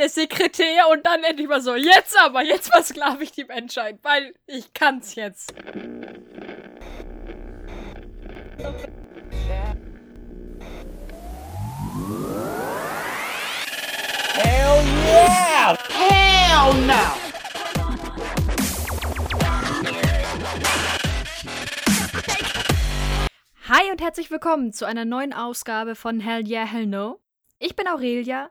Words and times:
der 0.00 0.08
Sekretär 0.08 0.88
und 0.90 1.04
dann 1.04 1.22
endlich 1.24 1.46
mal 1.46 1.60
so, 1.60 1.74
jetzt 1.74 2.18
aber, 2.18 2.42
jetzt 2.42 2.72
versklave 2.72 3.22
ich 3.22 3.32
die 3.32 3.44
Menschheit, 3.44 3.98
weil 4.02 4.34
ich 4.46 4.72
kann's 4.72 5.14
jetzt. 5.14 5.52
Hell 14.36 14.84
yeah! 15.04 15.76
Hell 15.90 16.74
no! 16.86 16.94
Hi 23.68 23.90
und 23.92 24.00
herzlich 24.00 24.30
willkommen 24.30 24.72
zu 24.72 24.86
einer 24.86 25.04
neuen 25.04 25.34
Ausgabe 25.34 25.94
von 25.94 26.20
Hell 26.20 26.48
Yeah, 26.48 26.64
Hell 26.64 26.86
No. 26.86 27.20
Ich 27.58 27.76
bin 27.76 27.86
Aurelia 27.86 28.50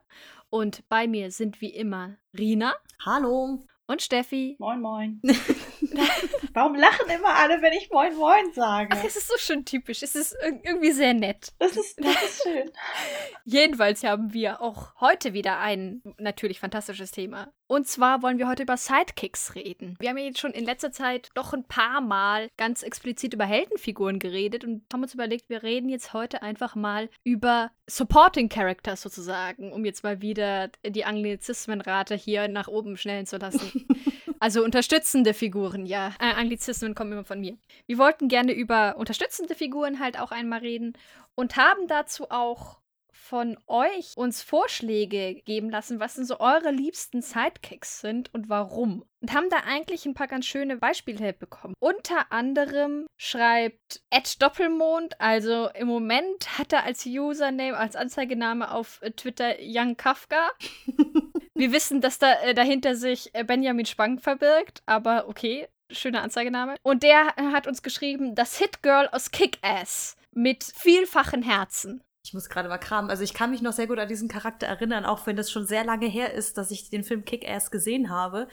und 0.50 0.88
bei 0.88 1.06
mir 1.06 1.30
sind 1.30 1.60
wie 1.60 1.70
immer 1.70 2.16
Rina. 2.36 2.74
Hallo. 3.04 3.60
Und 3.86 4.02
Steffi. 4.02 4.56
Moin, 4.58 4.80
moin. 4.80 5.20
Warum 6.52 6.74
lachen 6.74 7.08
immer 7.08 7.34
alle, 7.36 7.62
wenn 7.62 7.72
ich 7.72 7.90
Moin 7.90 8.14
Moin 8.16 8.52
sage? 8.52 8.90
Ach, 8.92 9.04
es 9.04 9.16
ist 9.16 9.28
so 9.28 9.34
schön 9.38 9.64
typisch. 9.64 10.02
Es 10.02 10.14
ist 10.14 10.36
irgendwie 10.42 10.92
sehr 10.92 11.14
nett. 11.14 11.52
Das 11.58 11.76
ist, 11.76 11.98
das 12.02 12.22
ist 12.22 12.42
schön. 12.42 12.70
Jedenfalls 13.44 14.02
haben 14.04 14.32
wir 14.32 14.60
auch 14.60 15.00
heute 15.00 15.32
wieder 15.32 15.58
ein 15.58 16.02
natürlich 16.18 16.60
fantastisches 16.60 17.10
Thema. 17.10 17.52
Und 17.66 17.86
zwar 17.86 18.22
wollen 18.22 18.38
wir 18.38 18.48
heute 18.48 18.64
über 18.64 18.76
Sidekicks 18.76 19.54
reden. 19.54 19.96
Wir 20.00 20.10
haben 20.10 20.18
ja 20.18 20.24
jetzt 20.24 20.40
schon 20.40 20.52
in 20.52 20.64
letzter 20.64 20.90
Zeit 20.90 21.30
doch 21.34 21.52
ein 21.52 21.64
paar 21.64 22.00
Mal 22.00 22.48
ganz 22.56 22.82
explizit 22.82 23.32
über 23.32 23.44
Heldenfiguren 23.44 24.18
geredet 24.18 24.64
und 24.64 24.82
haben 24.92 25.02
uns 25.02 25.14
überlegt, 25.14 25.48
wir 25.48 25.62
reden 25.62 25.88
jetzt 25.88 26.12
heute 26.12 26.42
einfach 26.42 26.74
mal 26.74 27.08
über 27.22 27.70
Supporting 27.86 28.48
Characters 28.48 29.02
sozusagen, 29.02 29.72
um 29.72 29.84
jetzt 29.84 30.02
mal 30.02 30.20
wieder 30.20 30.70
die 30.84 31.04
Anglizismenrate 31.04 32.16
hier 32.16 32.48
nach 32.48 32.66
oben 32.66 32.96
schnellen 32.96 33.26
zu 33.26 33.36
lassen. 33.36 33.86
also 34.40 34.64
unterstützende 34.64 35.34
Figuren, 35.34 35.86
ja. 35.86 36.14
Äh, 36.18 36.32
Anglizismen 36.34 36.94
kommen 36.94 37.12
immer 37.12 37.24
von 37.24 37.40
mir. 37.40 37.58
Wir 37.86 37.98
wollten 37.98 38.28
gerne 38.28 38.52
über 38.52 38.96
unterstützende 38.96 39.54
Figuren 39.54 40.00
halt 40.00 40.18
auch 40.18 40.32
einmal 40.32 40.60
reden 40.60 40.94
und 41.34 41.56
haben 41.56 41.86
dazu 41.86 42.30
auch 42.30 42.80
von 43.12 43.56
euch 43.66 44.16
uns 44.16 44.42
Vorschläge 44.42 45.34
geben 45.44 45.70
lassen, 45.70 46.00
was 46.00 46.14
denn 46.14 46.24
so 46.24 46.40
eure 46.40 46.70
liebsten 46.70 47.22
Sidekicks 47.22 48.00
sind 48.00 48.32
und 48.34 48.48
warum. 48.48 49.04
Und 49.20 49.32
haben 49.34 49.50
da 49.50 49.58
eigentlich 49.66 50.06
ein 50.06 50.14
paar 50.14 50.26
ganz 50.26 50.46
schöne 50.46 50.78
Beispiele 50.78 51.32
bekommen. 51.32 51.74
Unter 51.78 52.32
anderem 52.32 53.06
schreibt 53.16 54.02
Ed 54.10 54.42
Doppelmond, 54.42 55.20
also 55.20 55.68
im 55.74 55.86
Moment 55.86 56.58
hat 56.58 56.72
er 56.72 56.84
als 56.84 57.04
Username, 57.06 57.76
als 57.76 57.94
Anzeigename 57.94 58.72
auf 58.72 59.00
Twitter 59.16 59.54
Young 59.60 59.96
Kafka. 59.96 60.50
Wir 61.60 61.72
wissen, 61.72 62.00
dass 62.00 62.18
da 62.18 62.32
äh, 62.42 62.54
dahinter 62.54 62.96
sich 62.96 63.34
äh, 63.34 63.44
Benjamin 63.44 63.84
Spang 63.84 64.18
verbirgt, 64.18 64.82
aber 64.86 65.28
okay, 65.28 65.68
schöner 65.90 66.22
Anzeigename. 66.22 66.76
Und 66.82 67.02
der 67.02 67.34
hat 67.36 67.66
uns 67.66 67.82
geschrieben, 67.82 68.34
das 68.34 68.56
Hit 68.56 68.82
Girl 68.82 69.08
aus 69.12 69.30
Kick-Ass 69.30 70.16
mit 70.32 70.64
vielfachen 70.64 71.42
Herzen. 71.42 72.02
Ich 72.24 72.32
muss 72.32 72.48
gerade 72.48 72.70
mal 72.70 72.78
kramen. 72.78 73.10
Also 73.10 73.24
ich 73.24 73.34
kann 73.34 73.50
mich 73.50 73.60
noch 73.60 73.74
sehr 73.74 73.86
gut 73.86 73.98
an 73.98 74.08
diesen 74.08 74.28
Charakter 74.28 74.66
erinnern, 74.66 75.04
auch 75.04 75.26
wenn 75.26 75.36
das 75.36 75.50
schon 75.50 75.66
sehr 75.66 75.84
lange 75.84 76.06
her 76.06 76.32
ist, 76.32 76.56
dass 76.56 76.70
ich 76.70 76.88
den 76.88 77.04
Film 77.04 77.26
Kick-Ass 77.26 77.70
gesehen 77.70 78.08
habe. 78.08 78.48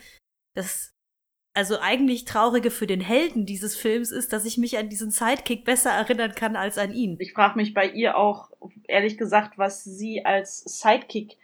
Das 0.54 0.94
also 1.54 1.80
eigentlich 1.80 2.26
Traurige 2.26 2.72
für 2.72 2.88
den 2.88 3.02
Helden 3.02 3.46
dieses 3.46 3.78
Films 3.78 4.12
ist, 4.12 4.34
dass 4.34 4.44
ich 4.44 4.58
mich 4.58 4.78
an 4.78 4.90
diesen 4.90 5.12
Sidekick 5.12 5.64
besser 5.64 5.92
erinnern 5.92 6.36
kann 6.36 6.58
als 6.58 6.78
an 6.78 6.94
ihn. 6.94 7.16
Ich 7.20 7.32
frage 7.32 7.58
mich 7.58 7.74
bei 7.74 7.88
ihr 7.88 8.18
auch, 8.18 8.52
ehrlich 8.84 9.18
gesagt, 9.18 9.58
was 9.58 9.86
sie 9.86 10.26
als 10.26 10.60
Sidekick 10.60 11.38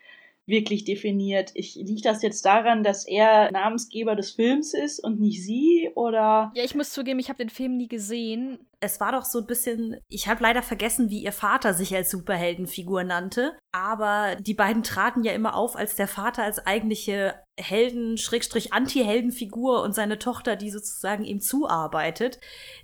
wirklich 0.45 0.83
definiert. 0.83 1.51
Ich, 1.53 1.75
liegt 1.75 2.05
das 2.05 2.21
jetzt 2.21 2.45
daran, 2.45 2.83
dass 2.83 3.07
er 3.07 3.51
Namensgeber 3.51 4.15
des 4.15 4.31
Films 4.31 4.73
ist 4.73 4.99
und 4.99 5.19
nicht 5.19 5.43
sie? 5.43 5.89
Oder? 5.95 6.51
Ja, 6.53 6.63
ich 6.63 6.75
muss 6.75 6.91
zugeben, 6.91 7.19
ich 7.19 7.29
habe 7.29 7.37
den 7.37 7.49
Film 7.49 7.77
nie 7.77 7.87
gesehen. 7.87 8.59
Es 8.81 8.99
war 8.99 9.13
doch 9.13 9.23
so 9.23 9.39
ein 9.39 9.45
bisschen, 9.45 9.97
ich 10.09 10.27
habe 10.27 10.43
leider 10.43 10.61
vergessen, 10.61 11.09
wie 11.09 11.23
ihr 11.23 11.31
Vater 11.31 11.73
sich 11.73 11.95
als 11.95 12.11
Superheldenfigur 12.11 13.05
nannte, 13.05 13.57
aber 13.71 14.35
die 14.41 14.53
beiden 14.53 14.83
traten 14.83 15.23
ja 15.23 15.31
immer 15.31 15.55
auf 15.55 15.77
als 15.77 15.95
der 15.95 16.09
Vater 16.09 16.43
als 16.43 16.59
eigentliche 16.65 17.35
Helden, 17.57 18.17
Schrägstrich 18.17 18.73
Anti-Heldenfigur 18.73 19.83
und 19.83 19.95
seine 19.95 20.19
Tochter, 20.19 20.57
die 20.57 20.71
sozusagen 20.71 21.23
ihm 21.23 21.39
zuarbeitet. 21.39 22.39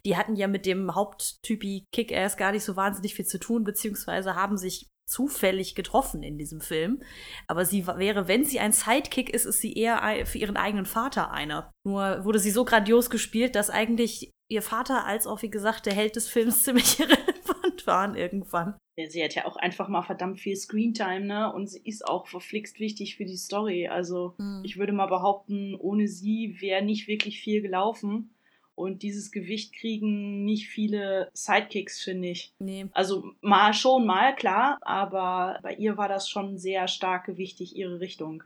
Die 0.06 0.16
hatten 0.16 0.38
ja 0.38 0.48
mit 0.48 0.66
dem 0.66 0.96
Haupttypi 0.96 1.86
Kick-Ass 1.92 2.38
gar 2.38 2.54
nicht 2.54 2.64
so 2.64 2.78
wahnsinnig 2.78 3.16
viel 3.16 3.26
zu 3.26 3.40
tun, 3.40 3.66
beziehungsweise 3.66 4.36
haben 4.36 4.56
sich 4.56 4.88
zufällig 5.10 5.76
getroffen 5.76 6.24
in 6.24 6.38
diesem 6.38 6.62
Film. 6.62 7.02
Aber 7.48 7.66
sie 7.66 7.88
wäre, 7.88 8.28
wenn 8.28 8.46
sie 8.46 8.60
ein 8.60 8.72
Sidekick 8.72 9.30
ist, 9.30 9.46
ist 9.46 9.60
sie 9.60 9.74
eher 9.74 10.26
für 10.26 10.38
ihren 10.38 10.58
eigenen 10.58 10.86
Vater 10.86 11.32
einer. 11.32 11.72
Nur 11.86 12.24
wurde 12.24 12.40
sie 12.40 12.52
so 12.52 12.66
grandios 12.66 13.10
gespielt, 13.10 13.56
dass 13.56 13.70
eigentlich 13.70 14.32
ihr 14.50 14.62
Vater 14.62 15.06
als 15.06 15.28
auch, 15.28 15.42
wie 15.42 15.50
gesagt, 15.50 15.86
der 15.86 15.94
Held 15.94 16.16
des 16.16 16.28
Films 16.28 16.64
ziemlich 16.64 17.00
irrelevant 17.00 17.88
waren 17.88 18.16
irgendwann. 18.16 18.78
Sie 19.08 19.24
hat 19.24 19.34
ja 19.34 19.46
auch 19.46 19.56
einfach 19.56 19.88
mal 19.88 20.02
verdammt 20.02 20.40
viel 20.40 20.58
Screentime, 20.58 21.22
ne? 21.22 21.54
Und 21.54 21.68
sie 21.68 21.82
ist 21.86 22.06
auch 22.06 22.28
verflixt 22.28 22.82
wichtig 22.82 23.16
für 23.16 23.24
die 23.24 23.38
Story. 23.38 23.88
Also, 23.88 24.36
hm. 24.38 24.62
ich 24.66 24.78
würde 24.78 24.92
mal 24.92 25.06
behaupten, 25.06 25.76
ohne 25.76 26.08
sie 26.08 26.58
wäre 26.60 26.84
nicht 26.84 27.08
wirklich 27.08 27.40
viel 27.40 27.62
gelaufen. 27.62 28.36
Und 28.80 29.04
dieses 29.04 29.34
Gewicht 29.34 29.74
kriegen 29.74 30.46
nicht 30.46 30.70
viele 30.70 31.30
Sidekicks, 31.34 32.02
finde 32.02 32.30
ich. 32.30 32.54
Nee. 32.60 32.86
Also 32.94 33.34
mal 33.42 33.74
schon, 33.74 34.06
mal 34.06 34.34
klar, 34.34 34.78
aber 34.84 35.60
bei 35.62 35.74
ihr 35.74 35.98
war 35.98 36.08
das 36.08 36.30
schon 36.30 36.58
sehr 36.58 36.88
stark 36.88 37.26
gewichtig, 37.26 37.76
ihre 37.76 38.00
Richtung. 38.00 38.42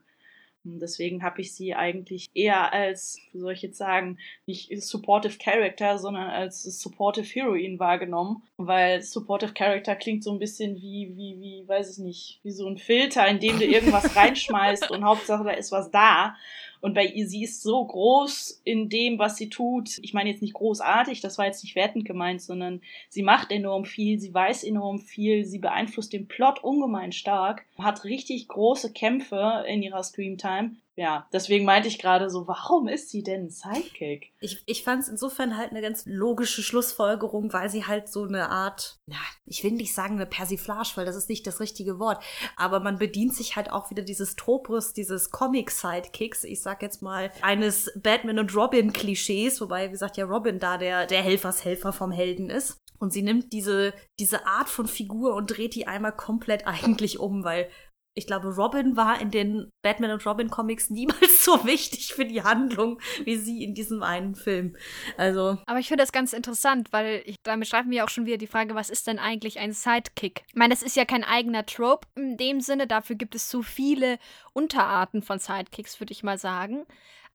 Und 0.65 0.79
deswegen 0.79 1.21
habe 1.21 1.41
ich 1.41 1.53
sie 1.53 1.75
eigentlich 1.75 2.31
eher 2.33 2.73
als, 2.73 3.19
wie 3.31 3.39
soll 3.41 3.53
ich 3.53 3.61
jetzt 3.61 3.77
sagen, 3.77 4.17
nicht 4.47 4.71
Supportive 4.81 5.37
Character, 5.37 5.99
sondern 5.99 6.29
als 6.31 6.63
Supportive 6.63 7.27
Heroine 7.27 7.77
wahrgenommen. 7.77 8.41
Weil 8.57 9.03
Supportive 9.03 9.53
Character 9.53 9.95
klingt 9.95 10.23
so 10.23 10.31
ein 10.31 10.39
bisschen 10.39 10.77
wie, 10.77 11.11
wie, 11.15 11.39
wie, 11.41 11.67
weiß 11.67 11.91
ich 11.91 12.03
nicht, 12.03 12.39
wie 12.41 12.51
so 12.51 12.67
ein 12.67 12.79
Filter, 12.79 13.27
in 13.27 13.39
dem 13.39 13.59
du 13.59 13.65
irgendwas 13.65 14.15
reinschmeißt 14.15 14.89
und 14.89 15.03
Hauptsache 15.03 15.43
da 15.43 15.51
ist 15.51 15.71
was 15.71 15.91
da. 15.91 16.35
Und 16.83 16.95
bei 16.95 17.05
ihr, 17.05 17.25
sie 17.29 17.43
ist 17.43 17.63
so 17.63 17.85
groß 17.85 18.59
in 18.65 18.89
dem, 18.89 19.17
was 19.17 19.37
sie 19.37 19.47
tut. 19.47 19.99
Ich 20.01 20.13
meine 20.13 20.29
jetzt 20.29 20.41
nicht 20.41 20.53
großartig, 20.53 21.21
das 21.21 21.37
war 21.37 21.45
jetzt 21.45 21.63
nicht 21.63 21.77
wertend 21.77 22.03
gemeint, 22.03 22.41
sondern 22.41 22.81
sie 23.07 23.23
macht 23.23 23.53
enorm 23.53 23.85
viel, 23.85 24.19
sie 24.19 24.33
weiß 24.33 24.65
enorm 24.65 24.99
viel, 24.99 25.45
sie 25.45 25.59
beeinflusst 25.59 26.11
den 26.11 26.27
Plot 26.27 26.61
ungemein 26.61 27.13
stark, 27.13 27.65
hat 27.77 28.03
richtig 28.03 28.49
große 28.49 28.91
Kämpfe 28.91 29.63
in 29.65 29.81
ihrer 29.81 30.03
Screamtime 30.03 30.75
ja, 30.95 31.27
deswegen 31.33 31.65
meinte 31.65 31.87
ich 31.87 31.97
gerade 31.97 32.29
so, 32.29 32.47
warum 32.47 32.87
ist 32.87 33.09
sie 33.09 33.23
denn 33.23 33.49
Sidekick? 33.49 34.31
Ich, 34.39 34.61
ich 34.67 34.83
fand 34.83 35.01
es 35.01 35.09
insofern 35.09 35.57
halt 35.57 35.71
eine 35.71 35.81
ganz 35.81 36.03
logische 36.05 36.61
Schlussfolgerung, 36.61 37.51
weil 37.51 37.69
sie 37.69 37.85
halt 37.85 38.09
so 38.09 38.25
eine 38.25 38.49
Art, 38.49 38.99
ja, 39.07 39.17
ich 39.45 39.63
will 39.63 39.71
nicht 39.71 39.95
sagen 39.95 40.15
eine 40.15 40.27
Persiflage, 40.27 40.91
weil 40.95 41.05
das 41.05 41.15
ist 41.15 41.29
nicht 41.29 41.47
das 41.47 41.59
richtige 41.59 41.97
Wort, 41.97 42.23
aber 42.57 42.79
man 42.79 42.99
bedient 42.99 43.33
sich 43.33 43.55
halt 43.55 43.71
auch 43.71 43.89
wieder 43.89 44.03
dieses 44.03 44.35
Tropus, 44.35 44.93
dieses 44.93 45.31
Comic-Sidekicks, 45.31 46.43
ich 46.43 46.61
sag 46.61 46.83
jetzt 46.83 47.01
mal, 47.01 47.31
eines 47.41 47.91
Batman 47.95 48.37
und 48.37 48.55
Robin-Klischees, 48.55 49.61
wobei, 49.61 49.87
wie 49.87 49.91
gesagt, 49.91 50.17
ja 50.17 50.25
Robin 50.25 50.59
da 50.59 50.77
der, 50.77 51.07
der 51.07 51.23
Helfershelfer 51.23 51.91
vom 51.91 52.11
Helden 52.11 52.51
ist. 52.51 52.79
Und 52.99 53.11
sie 53.11 53.21
nimmt 53.21 53.51
diese, 53.51 53.93
diese 54.19 54.45
Art 54.45 54.69
von 54.69 54.87
Figur 54.87 55.33
und 55.35 55.47
dreht 55.47 55.75
die 55.75 55.87
einmal 55.87 56.15
komplett 56.15 56.67
eigentlich 56.67 57.19
um, 57.19 57.43
weil 57.43 57.67
ich 58.15 58.27
glaube, 58.27 58.49
Robin 58.49 58.95
war 58.95 59.19
in 59.19 59.31
den 59.31 59.71
Batman 59.81 60.11
und 60.11 60.25
Robin 60.25 60.49
Comics 60.49 60.89
niemals 60.89 61.43
so 61.43 61.65
wichtig 61.65 62.13
für 62.13 62.25
die 62.25 62.43
Handlung 62.43 62.99
wie 63.25 63.37
sie 63.37 63.63
in 63.63 63.73
diesem 63.73 64.03
einen 64.03 64.35
Film. 64.35 64.75
Also. 65.17 65.57
Aber 65.65 65.79
ich 65.79 65.87
finde 65.87 66.03
das 66.03 66.11
ganz 66.11 66.33
interessant, 66.33 66.91
weil 66.91 67.23
ich, 67.25 67.37
damit 67.43 67.67
schreiben 67.67 67.91
wir 67.91 68.03
auch 68.03 68.09
schon 68.09 68.25
wieder 68.25 68.37
die 68.37 68.47
Frage, 68.47 68.75
was 68.75 68.89
ist 68.89 69.07
denn 69.07 69.19
eigentlich 69.19 69.59
ein 69.59 69.73
Sidekick? 69.73 70.43
Ich 70.47 70.55
meine, 70.55 70.73
das 70.73 70.83
ist 70.83 70.95
ja 70.95 71.05
kein 71.05 71.23
eigener 71.23 71.65
Trope 71.65 72.07
in 72.15 72.37
dem 72.37 72.61
Sinne, 72.61 72.87
dafür 72.87 73.15
gibt 73.15 73.35
es 73.35 73.49
so 73.49 73.61
viele 73.61 74.19
Unterarten 74.53 75.21
von 75.21 75.39
Sidekicks, 75.39 75.99
würde 75.99 76.11
ich 76.11 76.23
mal 76.23 76.37
sagen 76.37 76.85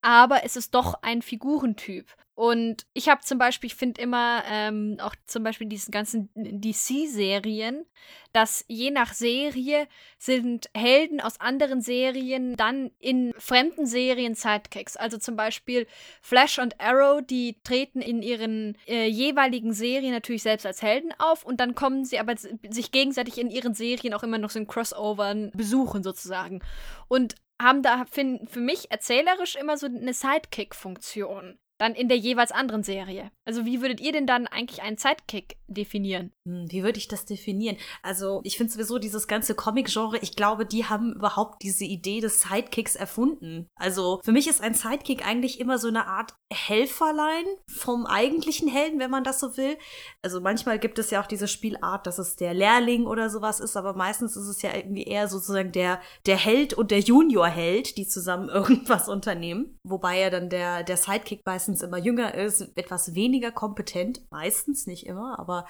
aber 0.03 0.45
es 0.45 0.56
ist 0.56 0.75
doch 0.75 1.03
ein 1.03 1.23
Figurentyp. 1.23 2.06
Und 2.39 2.87
ich 2.93 3.09
habe 3.09 3.21
zum 3.23 3.37
Beispiel, 3.37 3.67
ich 3.67 3.75
finde 3.75 4.00
immer 4.00 4.45
ähm, 4.49 4.99
auch 5.00 5.17
zum 5.27 5.43
Beispiel 5.43 5.67
diesen 5.67 5.91
ganzen 5.91 6.31
DC-Serien, 6.37 7.85
dass 8.33 8.65
je 8.69 8.93
nach 8.93 9.12
Serie 9.12 9.89
sind 10.19 10.71
Helden 10.73 11.21
aus 11.21 11.41
anderen 11.41 11.81
Serien 11.81 12.55
dann 12.55 12.93
in 13.00 13.35
fremden 13.39 13.87
Serien 13.87 14.37
Sidekicks. 14.37 14.97
Also 14.97 15.19
zum 15.19 15.35
Beispiel 15.35 15.89
Flash 16.23 16.61
und 16.61 16.81
Arrow, 16.81 17.21
die 17.27 17.56
treten 17.65 18.00
in 18.00 18.23
ihren 18.23 18.79
äh, 18.87 19.09
jeweiligen 19.09 19.73
Serien 19.73 20.12
natürlich 20.12 20.45
selbst 20.45 20.65
als 20.65 20.81
Helden 20.81 21.12
auf 21.19 21.45
und 21.45 21.59
dann 21.59 21.75
kommen 21.75 22.05
sie 22.05 22.21
aber 22.21 22.37
sich 22.37 22.93
gegenseitig 22.93 23.39
in 23.39 23.50
ihren 23.50 23.75
Serien 23.75 24.15
auch 24.15 24.23
immer 24.23 24.39
noch 24.39 24.50
so 24.50 24.61
in 24.61 24.69
Crossovern 24.69 25.50
besuchen 25.56 26.05
sozusagen. 26.05 26.61
Und 27.09 27.35
haben 27.60 27.82
da 27.82 28.05
für, 28.10 28.40
für 28.46 28.60
mich 28.60 28.90
erzählerisch 28.90 29.56
immer 29.56 29.76
so 29.76 29.87
eine 29.87 30.12
Sidekick-Funktion. 30.12 31.58
Dann 31.78 31.94
in 31.94 32.08
der 32.08 32.19
jeweils 32.19 32.52
anderen 32.52 32.82
Serie. 32.82 33.30
Also 33.44 33.64
wie 33.64 33.80
würdet 33.80 34.00
ihr 34.00 34.12
denn 34.12 34.26
dann 34.26 34.46
eigentlich 34.46 34.82
einen 34.82 34.98
Sidekick 34.98 35.56
definieren? 35.69 36.32
Hm, 36.44 36.66
wie 36.70 36.82
würde 36.82 36.98
ich 36.98 37.08
das 37.08 37.25
definieren? 37.25 37.76
Also 38.02 38.40
ich 38.44 38.56
finde 38.56 38.72
sowieso 38.72 38.98
dieses 38.98 39.28
ganze 39.28 39.54
Comic-Genre, 39.54 40.19
ich 40.19 40.34
glaube, 40.34 40.66
die 40.66 40.86
haben 40.86 41.14
überhaupt 41.14 41.62
diese 41.62 41.84
Idee 41.84 42.20
des 42.20 42.42
Sidekicks 42.42 42.96
erfunden. 42.96 43.69
Also 43.76 44.20
für 44.25 44.32
mich 44.32 44.48
ist 44.48 44.60
ein 44.60 44.75
Sidekick 44.75 45.26
eigentlich 45.26 45.60
immer 45.60 45.78
so 45.78 45.88
eine 45.88 46.06
Art 46.06 46.34
Helferlein 46.52 47.44
vom 47.70 48.06
eigentlichen 48.06 48.69
Helden, 48.69 48.98
wenn 48.98 49.10
man 49.10 49.25
das 49.25 49.38
so 49.38 49.56
will. 49.56 49.76
Also 50.22 50.40
manchmal 50.40 50.78
gibt 50.78 50.98
es 50.98 51.10
ja 51.10 51.22
auch 51.22 51.26
diese 51.26 51.46
Spielart, 51.46 52.06
dass 52.06 52.19
es 52.19 52.36
der 52.36 52.54
Lehrling 52.54 53.06
oder 53.06 53.30
sowas 53.30 53.60
ist, 53.60 53.76
aber 53.76 53.94
meistens 53.94 54.36
ist 54.36 54.48
es 54.48 54.62
ja 54.62 54.75
irgendwie 54.75 55.04
eher 55.04 55.28
sozusagen 55.28 55.72
der, 55.72 56.00
der 56.26 56.36
Held 56.36 56.75
und 56.75 56.90
der 56.90 57.00
Junior-Held, 57.00 57.96
die 57.96 58.08
zusammen 58.08 58.48
irgendwas 58.58 59.08
unternehmen. 59.08 59.78
Wobei 59.84 60.19
ja 60.19 60.30
dann 60.30 60.50
der, 60.50 60.82
der 60.82 60.96
Sidekick 60.96 61.42
meistens 61.44 61.68
immer 61.82 61.99
jünger 61.99 62.35
ist, 62.35 62.76
etwas 62.76 63.15
weniger 63.15 63.53
kompetent, 63.53 64.23
meistens, 64.31 64.87
nicht 64.87 65.06
immer, 65.06 65.38
aber 65.38 65.67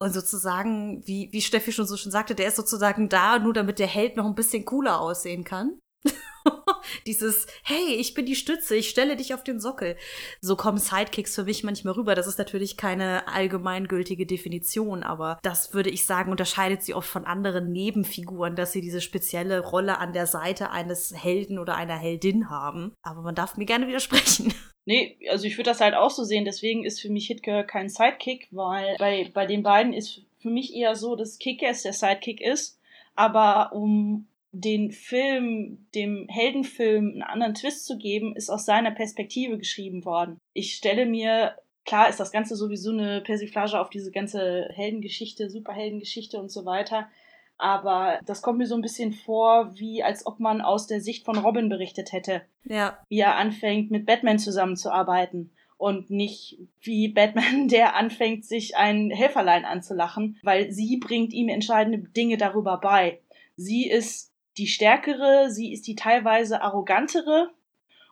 und 0.00 0.14
sozusagen, 0.14 1.04
wie, 1.06 1.28
wie 1.32 1.42
Steffi 1.42 1.72
schon 1.72 1.86
so 1.86 1.96
schon 1.96 2.12
sagte, 2.12 2.34
der 2.36 2.48
ist 2.48 2.56
sozusagen 2.56 3.08
da, 3.08 3.38
nur 3.38 3.52
damit 3.52 3.78
der 3.80 3.88
Held 3.88 4.16
noch 4.16 4.26
ein 4.26 4.36
bisschen 4.36 4.64
cooler 4.64 5.00
aussehen 5.00 5.42
kann. 5.42 5.80
Dieses, 7.06 7.46
hey, 7.62 7.94
ich 7.96 8.14
bin 8.14 8.26
die 8.26 8.36
Stütze, 8.36 8.76
ich 8.76 8.88
stelle 8.88 9.16
dich 9.16 9.34
auf 9.34 9.44
den 9.44 9.60
Sockel. 9.60 9.96
So 10.40 10.56
kommen 10.56 10.78
Sidekicks 10.78 11.34
für 11.34 11.44
mich 11.44 11.64
manchmal 11.64 11.94
rüber. 11.94 12.14
Das 12.14 12.26
ist 12.26 12.38
natürlich 12.38 12.76
keine 12.76 13.28
allgemeingültige 13.28 14.26
Definition, 14.26 15.02
aber 15.02 15.38
das 15.42 15.74
würde 15.74 15.90
ich 15.90 16.06
sagen, 16.06 16.30
unterscheidet 16.30 16.82
sie 16.82 16.94
oft 16.94 17.08
von 17.08 17.24
anderen 17.24 17.72
Nebenfiguren, 17.72 18.56
dass 18.56 18.72
sie 18.72 18.80
diese 18.80 19.00
spezielle 19.00 19.60
Rolle 19.60 19.98
an 19.98 20.12
der 20.12 20.26
Seite 20.26 20.70
eines 20.70 21.14
Helden 21.14 21.58
oder 21.58 21.76
einer 21.76 21.96
Heldin 21.96 22.50
haben. 22.50 22.94
Aber 23.02 23.22
man 23.22 23.34
darf 23.34 23.56
mir 23.56 23.66
gerne 23.66 23.88
widersprechen. 23.88 24.52
Nee, 24.88 25.18
also 25.28 25.44
ich 25.44 25.58
würde 25.58 25.68
das 25.68 25.82
halt 25.82 25.92
auch 25.92 26.08
so 26.08 26.24
sehen. 26.24 26.46
Deswegen 26.46 26.82
ist 26.82 27.02
für 27.02 27.10
mich 27.10 27.26
Hitgirl 27.26 27.66
kein 27.66 27.90
Sidekick, 27.90 28.48
weil 28.52 28.96
bei, 28.98 29.30
bei 29.34 29.44
den 29.44 29.62
beiden 29.62 29.92
ist 29.92 30.22
für 30.38 30.48
mich 30.48 30.74
eher 30.74 30.96
so, 30.96 31.14
dass 31.14 31.38
Kickers 31.38 31.82
der 31.82 31.92
Sidekick 31.92 32.40
ist. 32.40 32.80
Aber 33.14 33.74
um 33.74 34.28
den 34.52 34.92
Film, 34.92 35.86
dem 35.94 36.26
Heldenfilm 36.28 37.10
einen 37.10 37.22
anderen 37.22 37.54
Twist 37.54 37.86
zu 37.86 37.98
geben, 37.98 38.34
ist 38.34 38.50
aus 38.50 38.64
seiner 38.64 38.90
Perspektive 38.90 39.58
geschrieben 39.58 40.04
worden. 40.04 40.38
Ich 40.52 40.74
stelle 40.74 41.06
mir, 41.06 41.56
klar 41.84 42.08
ist 42.08 42.20
das 42.20 42.32
Ganze 42.32 42.56
sowieso 42.56 42.90
eine 42.90 43.20
Persiflage 43.20 43.78
auf 43.78 43.90
diese 43.90 44.10
ganze 44.10 44.68
Heldengeschichte, 44.74 45.50
Superheldengeschichte 45.50 46.38
und 46.40 46.50
so 46.50 46.64
weiter. 46.64 47.08
Aber 47.58 48.20
das 48.24 48.40
kommt 48.40 48.58
mir 48.58 48.66
so 48.66 48.76
ein 48.76 48.82
bisschen 48.82 49.12
vor, 49.12 49.72
wie 49.74 50.02
als 50.02 50.24
ob 50.26 50.38
man 50.38 50.60
aus 50.60 50.86
der 50.86 51.00
Sicht 51.00 51.24
von 51.24 51.38
Robin 51.38 51.68
berichtet 51.68 52.12
hätte. 52.12 52.42
Ja. 52.64 52.98
Wie 53.08 53.18
er 53.18 53.36
anfängt, 53.36 53.90
mit 53.90 54.06
Batman 54.06 54.38
zusammenzuarbeiten 54.38 55.50
und 55.76 56.08
nicht 56.08 56.58
wie 56.80 57.08
Batman, 57.08 57.68
der 57.68 57.96
anfängt, 57.96 58.44
sich 58.44 58.76
ein 58.76 59.10
Helferlein 59.10 59.64
anzulachen, 59.64 60.38
weil 60.42 60.70
sie 60.70 60.98
bringt 60.98 61.32
ihm 61.32 61.48
entscheidende 61.48 61.98
Dinge 61.98 62.36
darüber 62.36 62.78
bei. 62.78 63.20
Sie 63.56 63.88
ist 63.88 64.27
die 64.58 64.66
stärkere, 64.66 65.50
sie 65.50 65.72
ist 65.72 65.86
die 65.86 65.94
teilweise 65.94 66.62
arrogantere 66.62 67.50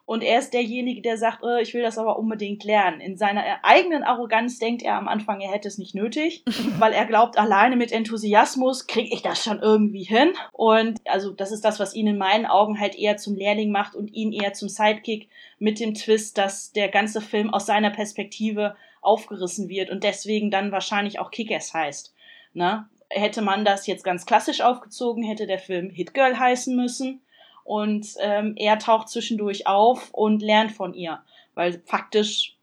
und 0.07 0.23
er 0.23 0.39
ist 0.39 0.55
derjenige, 0.55 1.03
der 1.03 1.19
sagt, 1.19 1.43
oh, 1.43 1.57
ich 1.57 1.75
will 1.75 1.83
das 1.83 1.99
aber 1.99 2.17
unbedingt 2.17 2.63
lernen. 2.63 3.01
In 3.01 3.17
seiner 3.17 3.43
eigenen 3.65 4.05
Arroganz 4.05 4.61
denkt 4.61 4.83
er 4.83 4.95
am 4.95 5.09
Anfang, 5.09 5.41
er 5.41 5.51
hätte 5.51 5.67
es 5.67 5.79
nicht 5.79 5.97
nötig, 5.97 6.45
weil 6.79 6.93
er 6.93 7.07
glaubt, 7.07 7.37
alleine 7.37 7.75
mit 7.75 7.91
Enthusiasmus 7.91 8.87
kriege 8.87 9.13
ich 9.13 9.23
das 9.23 9.43
schon 9.43 9.59
irgendwie 9.59 10.05
hin. 10.05 10.31
Und 10.53 11.01
also 11.07 11.33
das 11.33 11.51
ist 11.51 11.65
das, 11.65 11.81
was 11.81 11.93
ihn 11.93 12.07
in 12.07 12.19
meinen 12.19 12.47
Augen 12.47 12.79
halt 12.79 12.95
eher 12.95 13.17
zum 13.17 13.35
Lehrling 13.35 13.73
macht 13.73 13.97
und 13.97 14.15
ihn 14.15 14.33
eher 14.33 14.53
zum 14.53 14.69
Sidekick 14.69 15.29
mit 15.59 15.81
dem 15.81 15.95
Twist, 15.95 16.39
dass 16.39 16.71
der 16.71 16.89
ganze 16.89 17.21
Film 17.21 17.53
aus 17.53 17.67
seiner 17.67 17.91
Perspektive 17.91 18.77
aufgerissen 19.03 19.69
wird 19.69 19.91
und 19.91 20.05
deswegen 20.05 20.53
dann 20.53 20.71
wahrscheinlich 20.71 21.19
auch 21.19 21.33
Kick-Ass 21.33 21.75
heißt. 21.75 22.15
Ne? 22.55 22.89
Hätte 23.11 23.43
man 23.43 23.65
das 23.65 23.87
jetzt 23.87 24.05
ganz 24.05 24.27
klassisch 24.27 24.61
aufgezogen, 24.61 25.23
hätte 25.23 25.47
der 25.47 25.59
Film 25.59 25.91
Hit 25.91 26.15
Girl 26.15 26.39
heißen 26.39 26.75
müssen. 26.75 27.23
Und 27.65 28.15
ähm, 28.21 28.55
er 28.57 28.79
taucht 28.79 29.09
zwischendurch 29.09 29.67
auf 29.67 30.11
und 30.13 30.41
lernt 30.41 30.73
von 30.73 30.95
ihr. 30.95 31.21
Weil 31.55 31.83
faktisch, 31.85 32.57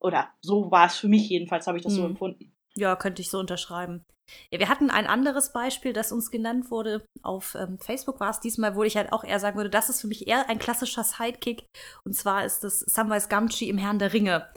oder 0.00 0.28
so 0.40 0.70
war 0.70 0.86
es 0.86 0.96
für 0.96 1.08
mich 1.08 1.28
jedenfalls, 1.28 1.66
habe 1.66 1.78
ich 1.78 1.84
das 1.84 1.92
hm. 1.94 2.00
so 2.00 2.06
empfunden. 2.06 2.52
Ja, 2.74 2.96
könnte 2.96 3.20
ich 3.20 3.30
so 3.30 3.38
unterschreiben. 3.38 4.04
Ja, 4.50 4.58
wir 4.58 4.68
hatten 4.68 4.90
ein 4.90 5.06
anderes 5.06 5.52
Beispiel, 5.52 5.92
das 5.92 6.12
uns 6.12 6.30
genannt 6.30 6.70
wurde. 6.70 7.04
Auf 7.22 7.54
ähm, 7.54 7.78
Facebook 7.78 8.20
war 8.20 8.30
es 8.30 8.40
diesmal, 8.40 8.74
wo 8.76 8.82
ich 8.82 8.96
halt 8.96 9.12
auch 9.12 9.24
eher 9.24 9.40
sagen 9.40 9.56
würde, 9.56 9.70
das 9.70 9.88
ist 9.88 10.00
für 10.00 10.06
mich 10.06 10.26
eher 10.26 10.48
ein 10.48 10.58
klassischer 10.58 11.04
Sidekick. 11.04 11.64
Und 12.04 12.14
zwar 12.14 12.44
ist 12.44 12.64
es 12.64 12.80
Samwise 12.80 13.28
Gamgee 13.28 13.68
im 13.68 13.78
Herrn 13.78 13.98
der 13.98 14.12
Ringe, 14.12 14.48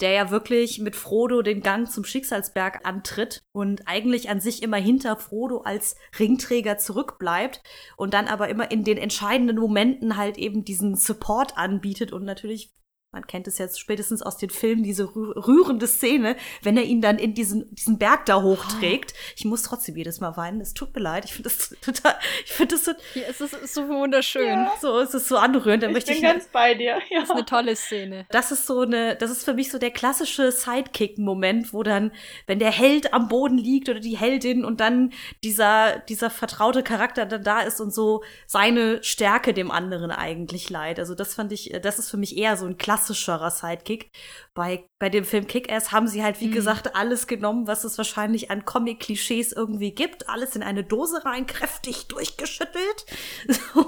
der 0.00 0.12
ja 0.12 0.30
wirklich 0.30 0.78
mit 0.78 0.96
Frodo 0.96 1.42
den 1.42 1.62
Gang 1.62 1.90
zum 1.90 2.04
Schicksalsberg 2.04 2.86
antritt 2.86 3.40
und 3.52 3.86
eigentlich 3.86 4.30
an 4.30 4.40
sich 4.40 4.62
immer 4.62 4.78
hinter 4.78 5.16
Frodo 5.16 5.62
als 5.62 5.96
Ringträger 6.18 6.78
zurückbleibt 6.78 7.62
und 7.96 8.14
dann 8.14 8.28
aber 8.28 8.48
immer 8.48 8.70
in 8.70 8.84
den 8.84 8.98
entscheidenden 8.98 9.58
Momenten 9.58 10.16
halt 10.16 10.38
eben 10.38 10.64
diesen 10.64 10.94
Support 10.94 11.56
anbietet 11.56 12.12
und 12.12 12.24
natürlich 12.24 12.72
man 13.10 13.26
kennt 13.26 13.48
es 13.48 13.56
jetzt 13.56 13.80
spätestens 13.80 14.20
aus 14.20 14.36
den 14.36 14.50
Filmen, 14.50 14.82
diese 14.82 15.04
rührende 15.14 15.86
Szene, 15.86 16.36
wenn 16.62 16.76
er 16.76 16.82
ihn 16.82 17.00
dann 17.00 17.18
in 17.18 17.32
diesen, 17.32 17.74
diesen 17.74 17.96
Berg 17.96 18.26
da 18.26 18.42
hochträgt. 18.42 19.14
Ich 19.34 19.46
muss 19.46 19.62
trotzdem 19.62 19.96
jedes 19.96 20.20
Mal 20.20 20.36
weinen. 20.36 20.60
Es 20.60 20.74
tut 20.74 20.94
mir 20.94 21.00
leid. 21.00 21.24
Ich 21.24 21.32
finde 21.32 21.48
das 21.48 21.74
total, 21.80 22.16
ich 22.44 22.52
finde 22.52 22.74
das 22.74 22.84
so. 22.84 22.92
Ja, 23.14 23.22
es 23.28 23.40
ist 23.40 23.74
so 23.74 23.88
wunderschön. 23.88 24.46
Ja. 24.46 24.72
So, 24.78 25.00
es 25.00 25.14
ist 25.14 25.26
so 25.26 25.38
anrührend. 25.38 25.82
Da 25.82 25.86
ich 25.86 25.94
möchte 25.94 26.12
bin 26.12 26.18
ich 26.18 26.22
ganz 26.22 26.48
bei 26.48 26.74
dir. 26.74 26.98
Ja. 27.10 27.20
Das 27.20 27.30
ist 27.30 27.36
eine 27.36 27.46
tolle 27.46 27.76
Szene. 27.76 28.26
Das 28.30 28.52
ist 28.52 28.66
so 28.66 28.80
eine, 28.80 29.16
das 29.16 29.30
ist 29.30 29.44
für 29.44 29.54
mich 29.54 29.70
so 29.70 29.78
der 29.78 29.90
klassische 29.90 30.52
Sidekick-Moment, 30.52 31.72
wo 31.72 31.82
dann, 31.82 32.12
wenn 32.46 32.58
der 32.58 32.70
Held 32.70 33.14
am 33.14 33.28
Boden 33.28 33.56
liegt 33.56 33.88
oder 33.88 34.00
die 34.00 34.18
Heldin 34.18 34.64
und 34.64 34.80
dann 34.80 35.12
dieser, 35.42 36.00
dieser 36.00 36.28
vertraute 36.28 36.82
Charakter 36.82 37.24
dann 37.24 37.42
da 37.42 37.60
ist 37.60 37.80
und 37.80 37.94
so 37.94 38.22
seine 38.46 39.02
Stärke 39.02 39.54
dem 39.54 39.70
anderen 39.70 40.10
eigentlich 40.10 40.68
leiht. 40.68 40.98
Also 40.98 41.14
das 41.14 41.34
fand 41.34 41.52
ich, 41.52 41.72
das 41.82 41.98
ist 41.98 42.10
für 42.10 42.18
mich 42.18 42.36
eher 42.36 42.58
so 42.58 42.66
ein 42.66 42.76
klassischer 42.76 42.97
klassischerer 42.98 43.50
Sidekick. 43.50 44.10
Bei, 44.54 44.84
bei 44.98 45.08
dem 45.08 45.24
Film 45.24 45.46
Kick-Ass 45.46 45.92
haben 45.92 46.08
sie 46.08 46.22
halt, 46.22 46.40
wie 46.40 46.48
mhm. 46.48 46.52
gesagt, 46.52 46.96
alles 46.96 47.26
genommen, 47.26 47.66
was 47.66 47.84
es 47.84 47.96
wahrscheinlich 47.96 48.50
an 48.50 48.64
Comic-Klischees 48.64 49.52
irgendwie 49.52 49.92
gibt. 49.92 50.28
Alles 50.28 50.56
in 50.56 50.62
eine 50.62 50.84
Dose 50.84 51.24
rein, 51.24 51.46
kräftig 51.46 52.08
durchgeschüttelt. 52.08 53.06
So. 53.74 53.80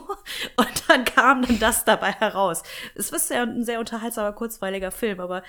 Und 0.56 0.88
dann 0.88 1.04
kam 1.04 1.42
dann 1.42 1.58
das 1.58 1.84
dabei 1.84 2.12
heraus. 2.12 2.62
Es 2.94 3.10
ist 3.10 3.30
ja 3.30 3.42
ein 3.42 3.64
sehr 3.64 3.78
unterhaltsamer, 3.78 4.32
kurzweiliger 4.32 4.90
Film, 4.90 5.20
aber 5.20 5.42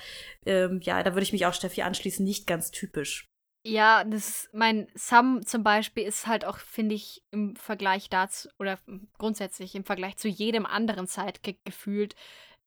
ähm, 0.46 0.80
ja, 0.82 1.02
da 1.02 1.12
würde 1.12 1.22
ich 1.22 1.32
mich 1.32 1.46
auch 1.46 1.54
Steffi 1.54 1.82
anschließen, 1.82 2.24
nicht 2.24 2.46
ganz 2.46 2.70
typisch. 2.70 3.26
Ja, 3.64 4.02
das 4.04 4.48
mein 4.52 4.88
Sam 4.94 5.46
zum 5.46 5.62
Beispiel 5.62 6.04
ist 6.04 6.26
halt 6.26 6.44
auch, 6.44 6.58
finde 6.58 6.94
ich, 6.94 7.22
im 7.30 7.54
Vergleich 7.54 8.10
dazu, 8.10 8.48
oder 8.58 8.78
grundsätzlich 9.18 9.74
im 9.74 9.84
Vergleich 9.84 10.16
zu 10.16 10.28
jedem 10.28 10.66
anderen 10.66 11.06
Sidekick 11.06 11.64
gefühlt, 11.64 12.16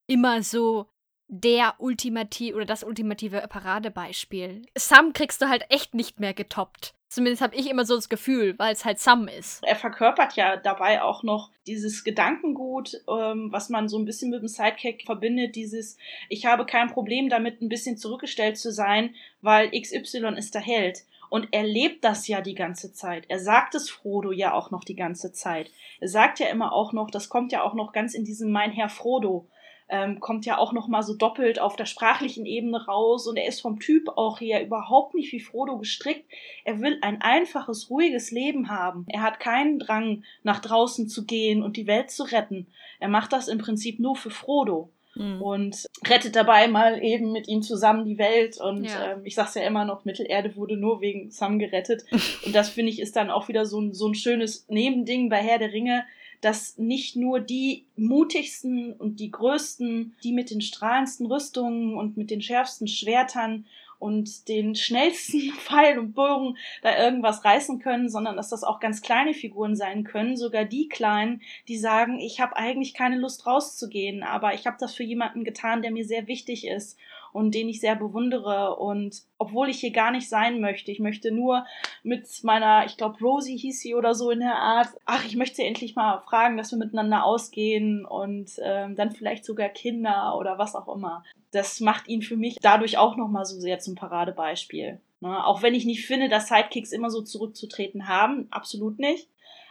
immer 0.08 0.44
so 0.44 0.88
der 1.28 1.76
ultimative 1.80 2.56
oder 2.56 2.66
das 2.66 2.84
ultimative 2.84 3.46
Paradebeispiel. 3.50 4.64
Sam 4.78 5.14
kriegst 5.14 5.42
du 5.42 5.50
halt 5.50 5.66
echt 5.70 5.94
nicht 5.94 6.20
mehr 6.20 6.34
getoppt. 6.34 6.94
Zumindest 7.08 7.42
habe 7.42 7.56
ich 7.56 7.70
immer 7.70 7.86
so 7.86 7.96
das 7.96 8.10
Gefühl, 8.10 8.60
weil 8.60 8.74
es 8.74 8.84
halt 8.84 9.00
Sam 9.00 9.28
ist. 9.28 9.64
Er 9.64 9.76
verkörpert 9.76 10.36
ja 10.36 10.58
dabei 10.58 11.02
auch 11.02 11.24
noch 11.24 11.50
dieses 11.66 12.04
Gedankengut, 12.04 13.02
ähm, 13.08 13.52
was 13.52 13.70
man 13.70 13.88
so 13.88 13.98
ein 13.98 14.06
bisschen 14.06 14.32
mit 14.32 14.42
dem 14.42 14.48
Sidekick 14.48 15.04
verbindet, 15.06 15.56
dieses 15.56 15.98
ich 16.30 16.46
habe 16.46 16.66
kein 16.66 16.90
Problem 16.90 17.30
damit, 17.30 17.62
ein 17.62 17.70
bisschen 17.70 17.98
zurückgestellt 17.98 18.58
zu 18.58 18.72
sein, 18.72 19.16
weil 19.42 19.72
XY 19.72 20.36
ist 20.38 20.56
der 20.56 20.62
Held. 20.62 21.06
Und 21.30 21.48
er 21.52 21.64
lebt 21.64 22.04
das 22.04 22.28
ja 22.28 22.42
die 22.42 22.54
ganze 22.54 22.92
Zeit. 22.92 23.26
Er 23.30 23.40
sagt 23.40 23.76
es 23.76 23.90
Frodo 23.90 24.32
ja 24.32 24.54
auch 24.54 24.72
noch 24.72 24.84
die 24.84 24.96
ganze 24.96 25.32
Zeit. 25.32 25.72
Er 26.00 26.08
sagt 26.08 26.40
ja 26.40 26.48
immer 26.48 26.74
auch 26.74 26.92
noch, 26.94 27.10
das 27.10 27.30
kommt 27.30 27.52
ja 27.52 27.64
auch 27.64 27.74
noch 27.74 27.94
ganz 27.94 28.14
in 28.14 28.26
diesem 28.26 28.52
Mein 28.52 28.72
Herr 28.72 28.90
Frodo 28.90 29.48
ähm, 29.88 30.20
kommt 30.20 30.46
ja 30.46 30.58
auch 30.58 30.74
noch 30.74 30.88
mal 30.88 31.04
so 31.04 31.14
doppelt 31.14 31.60
auf 31.60 31.76
der 31.76 31.86
sprachlichen 31.86 32.46
Ebene 32.46 32.86
raus 32.86 33.28
und 33.28 33.38
er 33.38 33.48
ist 33.48 33.62
vom 33.62 33.80
Typ 33.80 34.10
auch 34.16 34.40
her 34.40 34.64
überhaupt 34.64 35.14
nicht 35.14 35.32
wie 35.32 35.40
Frodo 35.40 35.78
gestrickt. 35.78 36.26
Er 36.64 36.82
will 36.82 36.98
ein 37.02 37.22
einfaches, 37.22 37.90
ruhiges 37.90 38.32
Leben 38.32 38.70
haben. 38.70 39.06
Er 39.10 39.22
hat 39.22 39.40
keinen 39.40 39.80
Drang, 39.80 40.24
nach 40.44 40.60
draußen 40.60 41.08
zu 41.08 41.26
gehen 41.26 41.62
und 41.62 41.78
die 41.78 41.88
Welt 41.88 42.10
zu 42.10 42.24
retten. 42.24 42.68
Er 43.00 43.10
macht 43.10 43.32
das 43.32 43.48
im 43.48 43.60
Prinzip 43.60 44.00
nur 44.00 44.16
für 44.16 44.32
Frodo. 44.32 44.90
Mhm. 45.16 45.42
Und 45.42 45.86
rettet 46.06 46.36
dabei 46.36 46.68
mal 46.68 47.02
eben 47.02 47.32
mit 47.32 47.48
ihm 47.48 47.62
zusammen 47.62 48.06
die 48.06 48.18
Welt. 48.18 48.60
Und 48.60 48.86
ja. 48.86 49.14
ähm, 49.14 49.22
ich 49.24 49.36
sag's 49.36 49.56
ja 49.56 49.64
immer 49.64 49.86
noch, 49.86 50.04
Mittelerde 50.04 50.56
wurde 50.56 50.78
nur 50.78 51.00
wegen 51.00 51.32
Sam 51.32 51.58
gerettet. 51.58 52.04
und 52.46 52.54
das 52.54 52.70
finde 52.70 52.92
ich 52.92 53.00
ist 53.00 53.16
dann 53.16 53.32
auch 53.32 53.48
wieder 53.48 53.66
so 53.66 53.80
ein, 53.80 53.94
so 53.94 54.08
ein 54.08 54.16
schönes 54.16 54.68
Nebending 54.68 55.30
bei 55.30 55.38
Herr 55.38 55.60
der 55.60 55.72
Ringe 55.72 56.06
dass 56.46 56.78
nicht 56.78 57.16
nur 57.16 57.40
die 57.40 57.86
mutigsten 57.96 58.94
und 58.94 59.20
die 59.20 59.32
größten, 59.32 60.16
die 60.24 60.32
mit 60.32 60.52
den 60.52 60.62
strahlendsten 60.62 61.26
Rüstungen 61.26 61.96
und 61.96 62.18
mit 62.18 62.30
den 62.30 62.40
schärfsten 62.40 62.88
Schwertern 62.88 63.66
und 63.98 64.48
den 64.48 64.76
schnellsten 64.76 65.52
Pfeil 65.58 65.98
und 65.98 66.14
Bogen 66.14 66.56
da 66.84 66.96
irgendwas 67.04 67.44
reißen 67.44 67.80
können, 67.80 68.10
sondern 68.10 68.36
dass 68.36 68.50
das 68.50 68.64
auch 68.64 68.80
ganz 68.80 69.02
kleine 69.02 69.34
Figuren 69.34 69.76
sein 69.76 70.04
können, 70.04 70.38
sogar 70.38 70.66
die 70.66 70.88
kleinen, 70.88 71.42
die 71.68 71.78
sagen, 71.78 72.20
ich 72.20 72.40
habe 72.40 72.56
eigentlich 72.58 72.94
keine 72.94 73.18
Lust 73.18 73.48
rauszugehen, 73.48 74.22
aber 74.22 74.54
ich 74.54 74.68
habe 74.68 74.78
das 74.80 74.94
für 74.94 75.04
jemanden 75.04 75.46
getan, 75.46 75.82
der 75.82 75.90
mir 75.90 76.06
sehr 76.06 76.28
wichtig 76.28 76.68
ist 76.68 76.96
und 77.36 77.54
den 77.54 77.68
ich 77.68 77.82
sehr 77.82 77.98
bewundere. 77.98 78.78
Und 78.78 79.24
obwohl 79.38 79.68
ich 79.68 79.82
hier 79.82 79.92
gar 79.92 80.12
nicht 80.12 80.30
sein 80.30 80.62
möchte, 80.62 80.90
ich 80.90 81.02
möchte 81.02 81.32
nur 81.32 81.66
mit 82.02 82.26
meiner, 82.44 82.86
ich 82.86 82.96
glaube, 82.96 83.20
Rosie 83.20 83.58
hieß 83.58 83.82
sie 83.82 83.94
oder 83.94 84.16
so 84.16 84.32
in 84.32 84.40
der 84.40 84.56
Art, 84.56 84.88
ach, 85.04 85.26
ich 85.26 85.36
möchte 85.36 85.58
sie 85.58 85.66
endlich 85.66 85.98
mal 85.98 86.22
fragen, 86.22 86.56
dass 86.56 86.72
wir 86.72 86.78
miteinander 86.78 87.26
ausgehen 87.26 88.06
und 88.06 88.52
ähm, 88.64 88.96
dann 88.96 89.12
vielleicht 89.12 89.44
sogar 89.44 89.68
Kinder 89.68 90.38
oder 90.40 90.58
was 90.58 90.76
auch 90.76 90.88
immer. 90.88 91.26
Das 91.52 91.82
macht 91.82 92.08
ihn 92.08 92.22
für 92.22 92.38
mich 92.38 92.56
dadurch 92.62 92.98
auch 92.98 93.18
nochmal 93.18 93.44
so 93.44 93.60
sehr 93.60 93.80
zum 93.80 93.96
Paradebeispiel. 93.96 95.02
Ne? 95.20 95.46
Auch 95.46 95.62
wenn 95.62 95.76
ich 95.76 95.84
nicht 95.84 96.06
finde, 96.08 96.30
dass 96.30 96.48
Sidekicks 96.48 96.94
immer 96.94 97.10
so 97.10 97.22
zurückzutreten 97.22 98.08
haben, 98.08 98.48
absolut 98.50 98.98
nicht 98.98 99.28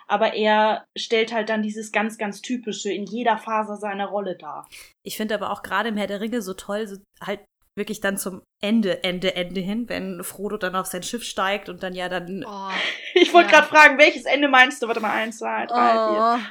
aber 0.07 0.35
er 0.35 0.87
stellt 0.97 1.33
halt 1.33 1.49
dann 1.49 1.63
dieses 1.63 1.93
ganz, 1.93 2.19
ganz 2.19 2.43
typische 2.43 2.93
in 2.93 3.07
jeder 3.07 3.39
Phase 3.39 3.77
seiner 3.77 4.07
Rolle 4.07 4.37
dar. 4.37 4.69
Ich 5.03 5.17
finde 5.17 5.35
aber 5.35 5.51
auch 5.51 5.63
gerade 5.63 5.89
im 5.89 5.97
Herr 5.97 6.07
der 6.07 6.21
Ringe 6.21 6.43
so 6.43 6.55
toll, 6.55 6.87
so 6.87 6.97
halt 7.21 7.41
wirklich 7.77 8.01
dann 8.01 8.17
zum 8.17 8.43
Ende, 8.61 9.03
Ende, 9.05 9.35
Ende 9.35 9.61
hin, 9.61 9.89
wenn 9.89 10.23
Frodo 10.23 10.57
dann 10.57 10.77
auf 10.77 10.87
sein 10.87 11.03
Schiff 11.03 11.25
steigt 11.25 11.69
und 11.69 11.83
dann 11.83 11.95
ja 11.95 12.09
dann. 12.09 12.45
Oh, 12.47 12.71
ich 13.15 13.33
wollte 13.33 13.51
ja. 13.51 13.61
gerade 13.61 13.69
fragen, 13.69 13.99
welches 13.99 14.25
Ende 14.25 14.49
meinst 14.49 14.83
du? 14.83 14.87
Warte 14.87 15.01
mal, 15.01 15.13
eins, 15.13 15.39
zwei, 15.39 15.67
drei, 15.67 15.95
oh. 15.95 16.37
vier. 16.37 16.47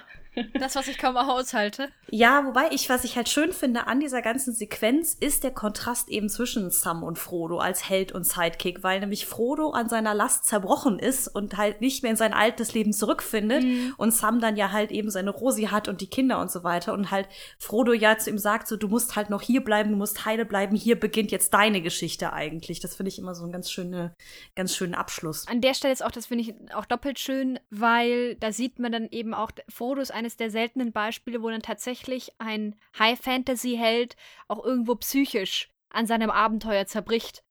Das, 0.59 0.75
was 0.75 0.87
ich 0.87 0.97
kaum 0.97 1.17
aushalte. 1.17 1.89
Ja, 2.09 2.45
wobei 2.45 2.69
ich, 2.71 2.89
was 2.89 3.03
ich 3.03 3.15
halt 3.15 3.29
schön 3.29 3.51
finde 3.51 3.87
an 3.87 3.99
dieser 3.99 4.21
ganzen 4.21 4.53
Sequenz, 4.53 5.15
ist 5.19 5.43
der 5.43 5.51
Kontrast 5.51 6.09
eben 6.09 6.29
zwischen 6.29 6.69
Sam 6.71 7.03
und 7.03 7.19
Frodo 7.19 7.59
als 7.59 7.87
Held 7.89 8.11
und 8.11 8.25
Sidekick, 8.25 8.83
weil 8.83 8.99
nämlich 8.99 9.25
Frodo 9.25 9.71
an 9.71 9.89
seiner 9.89 10.13
Last 10.13 10.45
zerbrochen 10.45 10.99
ist 10.99 11.27
und 11.27 11.57
halt 11.57 11.81
nicht 11.81 12.03
mehr 12.03 12.11
in 12.11 12.17
sein 12.17 12.33
altes 12.33 12.73
Leben 12.73 12.93
zurückfindet 12.93 13.63
mhm. 13.63 13.93
und 13.97 14.11
Sam 14.11 14.39
dann 14.39 14.55
ja 14.55 14.71
halt 14.71 14.91
eben 14.91 15.09
seine 15.09 15.29
Rosi 15.29 15.63
hat 15.65 15.87
und 15.87 16.01
die 16.01 16.09
Kinder 16.09 16.39
und 16.39 16.51
so 16.51 16.63
weiter 16.63 16.93
und 16.93 17.11
halt 17.11 17.27
Frodo 17.59 17.93
ja 17.93 18.17
zu 18.17 18.29
ihm 18.29 18.37
sagt, 18.37 18.67
so, 18.67 18.75
du 18.75 18.87
musst 18.87 19.15
halt 19.15 19.29
noch 19.29 19.41
hier 19.41 19.63
bleiben, 19.63 19.91
du 19.91 19.97
musst 19.97 20.25
heile 20.25 20.45
bleiben, 20.45 20.75
hier 20.75 20.99
beginnt 20.99 21.31
jetzt 21.31 21.53
deine 21.53 21.81
Geschichte 21.81 22.33
eigentlich. 22.33 22.79
Das 22.79 22.95
finde 22.95 23.09
ich 23.09 23.19
immer 23.19 23.35
so 23.35 23.45
ein 23.45 23.51
ganz 23.51 23.71
schöne, 23.71 24.15
ganz 24.55 24.75
schönen 24.75 24.95
Abschluss. 24.95 25.47
An 25.47 25.61
der 25.61 25.73
Stelle 25.73 25.93
ist 25.93 26.03
auch, 26.03 26.11
das 26.11 26.27
finde 26.27 26.43
ich 26.43 26.53
auch 26.73 26.85
doppelt 26.85 27.19
schön, 27.19 27.59
weil 27.69 28.35
da 28.35 28.51
sieht 28.51 28.79
man 28.79 28.91
dann 28.91 29.07
eben 29.11 29.33
auch, 29.33 29.51
Frodo 29.69 30.01
ist 30.01 30.11
ein 30.11 30.22
eines 30.23 30.37
der 30.37 30.49
seltenen 30.49 30.93
Beispiele, 30.93 31.43
wo 31.43 31.49
dann 31.49 31.61
tatsächlich 31.61 32.31
ein 32.39 32.75
High-Fantasy-Held 32.97 34.15
auch 34.47 34.63
irgendwo 34.63 34.95
psychisch 34.95 35.69
an 35.89 36.07
seinem 36.07 36.29
Abenteuer 36.29 36.85
zerbricht 36.85 37.43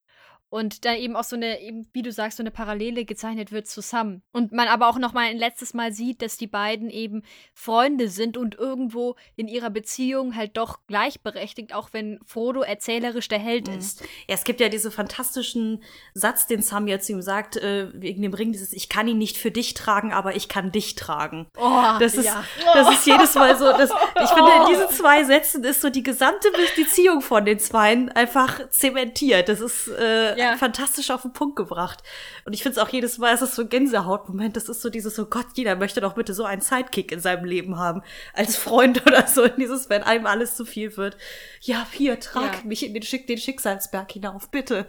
und 0.53 0.85
da 0.85 0.95
eben 0.95 1.17
auch 1.17 1.25
so 1.25 1.35
eine, 1.35 1.63
eben, 1.63 1.89
wie 1.95 2.03
du 2.03 2.13
sagst, 2.13 2.37
so 2.37 2.43
eine 2.43 2.51
Parallele 2.51 3.07
gezeichnet 3.07 3.53
wird 3.53 3.67
zusammen. 3.67 4.21
Und 4.33 4.53
man 4.53 4.69
aber 4.69 4.87
auch 4.87 4.99
noch 4.99 5.15
mal 5.15 5.25
ein 5.25 5.39
letztes 5.39 5.73
Mal 5.73 5.95
sieht, 5.95 6.21
dass 6.21 6.37
die 6.37 6.47
beiden 6.47 6.91
eben 6.91 7.23
Freunde 7.55 8.11
sind 8.11 8.37
und 8.37 8.57
irgendwo 8.57 9.17
in 9.35 9.49
ihrer 9.49 9.71
Beziehung 9.71 10.37
halt 10.37 10.59
doch 10.59 10.81
gleichberechtigt, 10.89 11.75
auch 11.75 11.89
wenn 11.93 12.21
Frodo 12.27 12.61
erzählerisch 12.61 13.29
der 13.29 13.39
Held 13.39 13.69
mhm. 13.69 13.79
ist. 13.79 14.03
Ja, 14.29 14.35
es 14.35 14.45
gibt 14.45 14.61
ja 14.61 14.69
diesen 14.69 14.91
fantastischen 14.93 15.83
Satz, 16.13 16.47
den 16.47 16.61
Sam 16.61 16.87
jetzt 16.87 17.09
ihm 17.09 17.23
sagt, 17.23 17.57
äh, 17.57 17.89
wegen 17.95 18.21
dem 18.21 18.35
Ring, 18.35 18.53
dieses 18.53 18.75
Ich 18.75 18.91
kann 18.91 19.09
ihn 19.09 19.17
nicht 19.17 19.39
für 19.39 19.51
dich 19.51 19.73
tragen, 19.73 20.13
aber 20.13 20.37
ich 20.37 20.51
kann 20.51 20.71
dich 20.71 20.97
tragen. 20.97 21.47
Oh, 21.57 21.97
das 21.99 22.13
ist, 22.13 22.27
ja. 22.27 22.45
das 22.75 22.93
ist 22.93 23.07
jedes 23.07 23.35
Mal 23.37 23.57
so, 23.57 23.65
das, 23.73 23.89
ich 23.91 24.29
finde, 24.29 24.51
in 24.61 24.67
diesen 24.67 24.91
zwei 24.91 25.25
Sätzen 25.25 25.65
ist 25.65 25.81
so 25.81 25.89
die 25.89 26.03
gesamte 26.03 26.49
Beziehung 26.77 27.23
von 27.23 27.47
den 27.47 27.59
Zweien 27.59 28.11
einfach 28.11 28.69
zementiert. 28.69 29.49
Das 29.49 29.63
ist, 29.63 29.89
äh, 29.89 30.42
ja. 30.42 30.42
Fantastisch 30.57 31.11
auf 31.11 31.23
den 31.23 31.33
Punkt 31.33 31.57
gebracht. 31.57 32.03
Und 32.45 32.53
ich 32.53 32.63
finde 32.63 32.79
es 32.79 32.87
auch 32.87 32.91
jedes 32.91 33.19
Mal, 33.19 33.35
es 33.35 33.43
ist 33.43 33.55
so 33.55 33.63
ein 33.63 33.69
Gänsehautmoment. 33.69 34.57
Das 34.57 34.69
ist 34.69 34.83
so 34.83 34.91
dieses, 34.91 35.15
so 35.15 35.27
Gott, 35.27 35.47
jeder 35.55 35.77
möchte 35.77 36.01
doch 36.01 36.15
bitte 36.15 36.35
so 36.35 36.45
einen 36.45 36.61
Sidekick 36.61 37.13
in 37.13 37.21
seinem 37.21 37.45
Leben 37.45 37.79
haben. 37.79 38.03
Als 38.35 38.57
Freund 38.57 39.07
oder 39.07 39.27
so. 39.27 39.49
Dieses, 39.49 39.89
wenn 39.89 40.03
einem 40.03 40.27
alles 40.27 40.57
zu 40.57 40.65
viel 40.65 40.97
wird. 40.97 41.17
Ja, 41.61 41.87
hier, 41.91 42.21
trag 42.21 42.59
ja. 42.59 42.65
mich 42.65 42.85
in 42.85 42.95
den, 42.95 43.03
Schick 43.03 43.27
den 43.27 43.39
Schicksalsberg 43.39 44.11
hinauf, 44.13 44.51
bitte. 44.51 44.87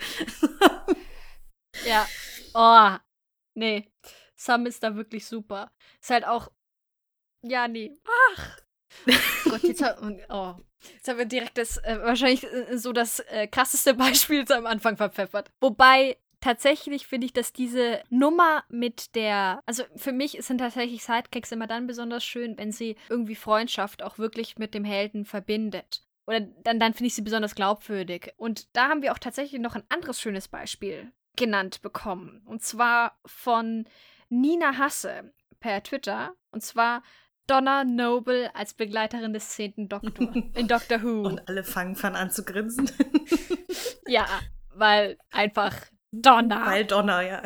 ja. 1.85 2.07
Oh. 2.53 2.97
Nee. 3.55 3.91
Sam 4.35 4.65
ist 4.65 4.83
da 4.83 4.95
wirklich 4.95 5.25
super. 5.25 5.71
Ist 6.01 6.09
halt 6.09 6.25
auch. 6.25 6.51
Ja, 7.41 7.67
nee. 7.67 7.97
Ach. 8.35 8.57
Oh 9.07 9.11
Gott, 9.49 9.63
jetzt 9.63 9.83
oh, 10.29 10.55
jetzt 10.95 11.07
haben 11.07 11.17
wir 11.17 11.25
direkt 11.25 11.57
das, 11.57 11.77
äh, 11.77 11.99
wahrscheinlich 12.01 12.43
äh, 12.43 12.77
so 12.77 12.93
das 12.93 13.19
äh, 13.19 13.47
krasseste 13.47 13.93
Beispiel 13.95 14.45
am 14.51 14.65
Anfang 14.65 14.97
verpfeffert. 14.97 15.49
Wobei, 15.59 16.17
tatsächlich 16.41 17.07
finde 17.07 17.25
ich, 17.25 17.33
dass 17.33 17.53
diese 17.53 18.03
Nummer 18.09 18.63
mit 18.69 19.15
der, 19.15 19.61
also 19.65 19.83
für 19.95 20.11
mich 20.11 20.37
sind 20.41 20.57
tatsächlich 20.57 21.03
Sidekicks 21.03 21.51
immer 21.53 21.67
dann 21.67 21.87
besonders 21.87 22.25
schön, 22.25 22.57
wenn 22.57 22.71
sie 22.71 22.97
irgendwie 23.09 23.35
Freundschaft 23.35 24.03
auch 24.03 24.17
wirklich 24.17 24.57
mit 24.57 24.73
dem 24.73 24.83
Helden 24.83 25.25
verbindet. 25.25 26.03
Oder 26.25 26.41
dann, 26.41 26.79
dann 26.79 26.93
finde 26.93 27.07
ich 27.07 27.15
sie 27.15 27.21
besonders 27.21 27.55
glaubwürdig. 27.55 28.33
Und 28.37 28.75
da 28.75 28.89
haben 28.89 29.01
wir 29.01 29.13
auch 29.13 29.19
tatsächlich 29.19 29.61
noch 29.61 29.75
ein 29.75 29.83
anderes 29.89 30.19
schönes 30.19 30.47
Beispiel 30.47 31.11
genannt 31.35 31.81
bekommen. 31.81 32.41
Und 32.45 32.61
zwar 32.61 33.17
von 33.25 33.85
Nina 34.29 34.77
Hasse 34.77 35.33
per 35.59 35.81
Twitter. 35.83 36.33
Und 36.51 36.61
zwar 36.61 37.03
Donna 37.47 37.83
Noble 37.83 38.53
als 38.55 38.73
Begleiterin 38.73 39.33
des 39.33 39.49
zehnten 39.49 39.89
Doktor 39.89 40.33
in 40.55 40.67
Doctor 40.67 41.01
Who. 41.03 41.27
Und 41.27 41.47
alle 41.47 41.63
fangen 41.63 41.95
von 41.95 42.15
an 42.15 42.31
zu 42.31 42.43
grinsen. 42.43 42.89
ja, 44.07 44.25
weil 44.69 45.17
einfach 45.31 45.75
Donna. 46.11 46.65
Weil 46.65 46.85
Donna, 46.85 47.21
ja. 47.21 47.41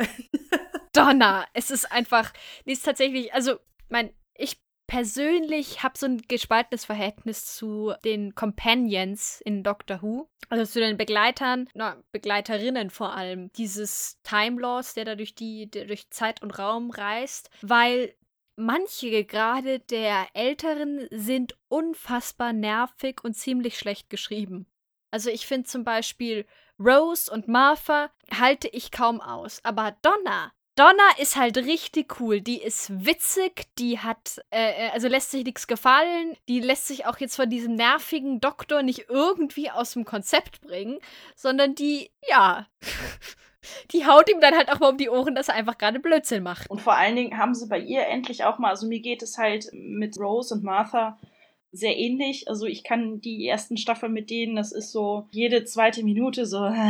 Donna. 0.92 1.46
Es 1.54 1.70
ist 1.70 1.90
einfach, 1.90 2.32
die 2.66 2.72
ist 2.72 2.84
tatsächlich, 2.84 3.32
also, 3.32 3.56
mein, 3.88 4.12
ich 4.34 4.60
persönlich 4.86 5.82
habe 5.82 5.98
so 5.98 6.06
ein 6.06 6.22
gespaltenes 6.28 6.86
Verhältnis 6.86 7.54
zu 7.54 7.92
den 8.04 8.34
Companions 8.34 9.40
in 9.42 9.62
Doctor 9.62 10.02
Who. 10.02 10.28
Also 10.48 10.64
zu 10.64 10.80
den 10.80 10.96
Begleitern, 10.96 11.68
na, 11.74 12.02
Begleiterinnen 12.10 12.90
vor 12.90 13.14
allem. 13.14 13.52
Dieses 13.52 14.18
Time 14.22 14.60
Loss, 14.60 14.94
der 14.94 15.04
da 15.04 15.14
durch 15.14 15.34
die, 15.34 15.70
der 15.70 15.84
durch 15.84 16.08
Zeit 16.10 16.42
und 16.42 16.58
Raum 16.58 16.90
reist, 16.90 17.50
weil 17.60 18.14
manche 18.58 19.24
gerade 19.24 19.80
der 19.80 20.26
Älteren 20.34 21.08
sind 21.10 21.56
unfassbar 21.68 22.52
nervig 22.52 23.22
und 23.22 23.34
ziemlich 23.34 23.78
schlecht 23.78 24.10
geschrieben. 24.10 24.66
Also 25.10 25.30
ich 25.30 25.46
finde 25.46 25.68
zum 25.68 25.84
Beispiel 25.84 26.46
Rose 26.78 27.32
und 27.32 27.48
Martha 27.48 28.10
halte 28.30 28.68
ich 28.68 28.90
kaum 28.90 29.20
aus, 29.20 29.60
aber 29.64 29.96
Donna, 30.02 30.52
Donna 30.78 31.10
ist 31.18 31.34
halt 31.34 31.56
richtig 31.56 32.20
cool. 32.20 32.40
Die 32.40 32.62
ist 32.62 33.04
witzig, 33.04 33.66
die 33.80 33.98
hat, 33.98 34.40
äh, 34.50 34.86
äh 34.86 34.90
also 34.90 35.08
lässt 35.08 35.32
sich 35.32 35.42
nichts 35.42 35.66
gefallen. 35.66 36.36
Die 36.48 36.60
lässt 36.60 36.86
sich 36.86 37.04
auch 37.04 37.18
jetzt 37.18 37.34
von 37.34 37.50
diesem 37.50 37.74
nervigen 37.74 38.40
Doktor 38.40 38.84
nicht 38.84 39.06
irgendwie 39.08 39.72
aus 39.72 39.94
dem 39.94 40.04
Konzept 40.04 40.60
bringen, 40.60 41.00
sondern 41.34 41.74
die, 41.74 42.12
ja, 42.28 42.68
die 43.92 44.06
haut 44.06 44.30
ihm 44.30 44.40
dann 44.40 44.54
halt 44.54 44.70
auch 44.70 44.80
mal 44.80 44.90
um 44.90 44.96
die 44.96 45.10
Ohren, 45.10 45.34
dass 45.34 45.48
er 45.48 45.54
einfach 45.54 45.78
gerade 45.78 46.00
Blödsinn 46.00 46.42
macht. 46.42 46.70
Und 46.70 46.80
vor 46.80 46.94
allen 46.94 47.16
Dingen 47.16 47.38
haben 47.38 47.54
sie 47.54 47.68
bei 47.68 47.78
ihr 47.78 48.06
endlich 48.06 48.44
auch 48.44 48.58
mal, 48.58 48.70
also 48.70 48.86
mir 48.86 49.00
geht 49.00 49.22
es 49.22 49.38
halt 49.38 49.70
mit 49.72 50.18
Rose 50.18 50.54
und 50.54 50.64
Martha 50.64 51.18
sehr 51.72 51.96
ähnlich. 51.96 52.48
Also 52.48 52.66
ich 52.66 52.84
kann 52.84 53.20
die 53.20 53.46
ersten 53.46 53.76
Staffeln 53.76 54.12
mit 54.12 54.30
denen, 54.30 54.56
das 54.56 54.72
ist 54.72 54.92
so 54.92 55.26
jede 55.30 55.64
zweite 55.64 56.02
Minute 56.04 56.46
so. 56.46 56.70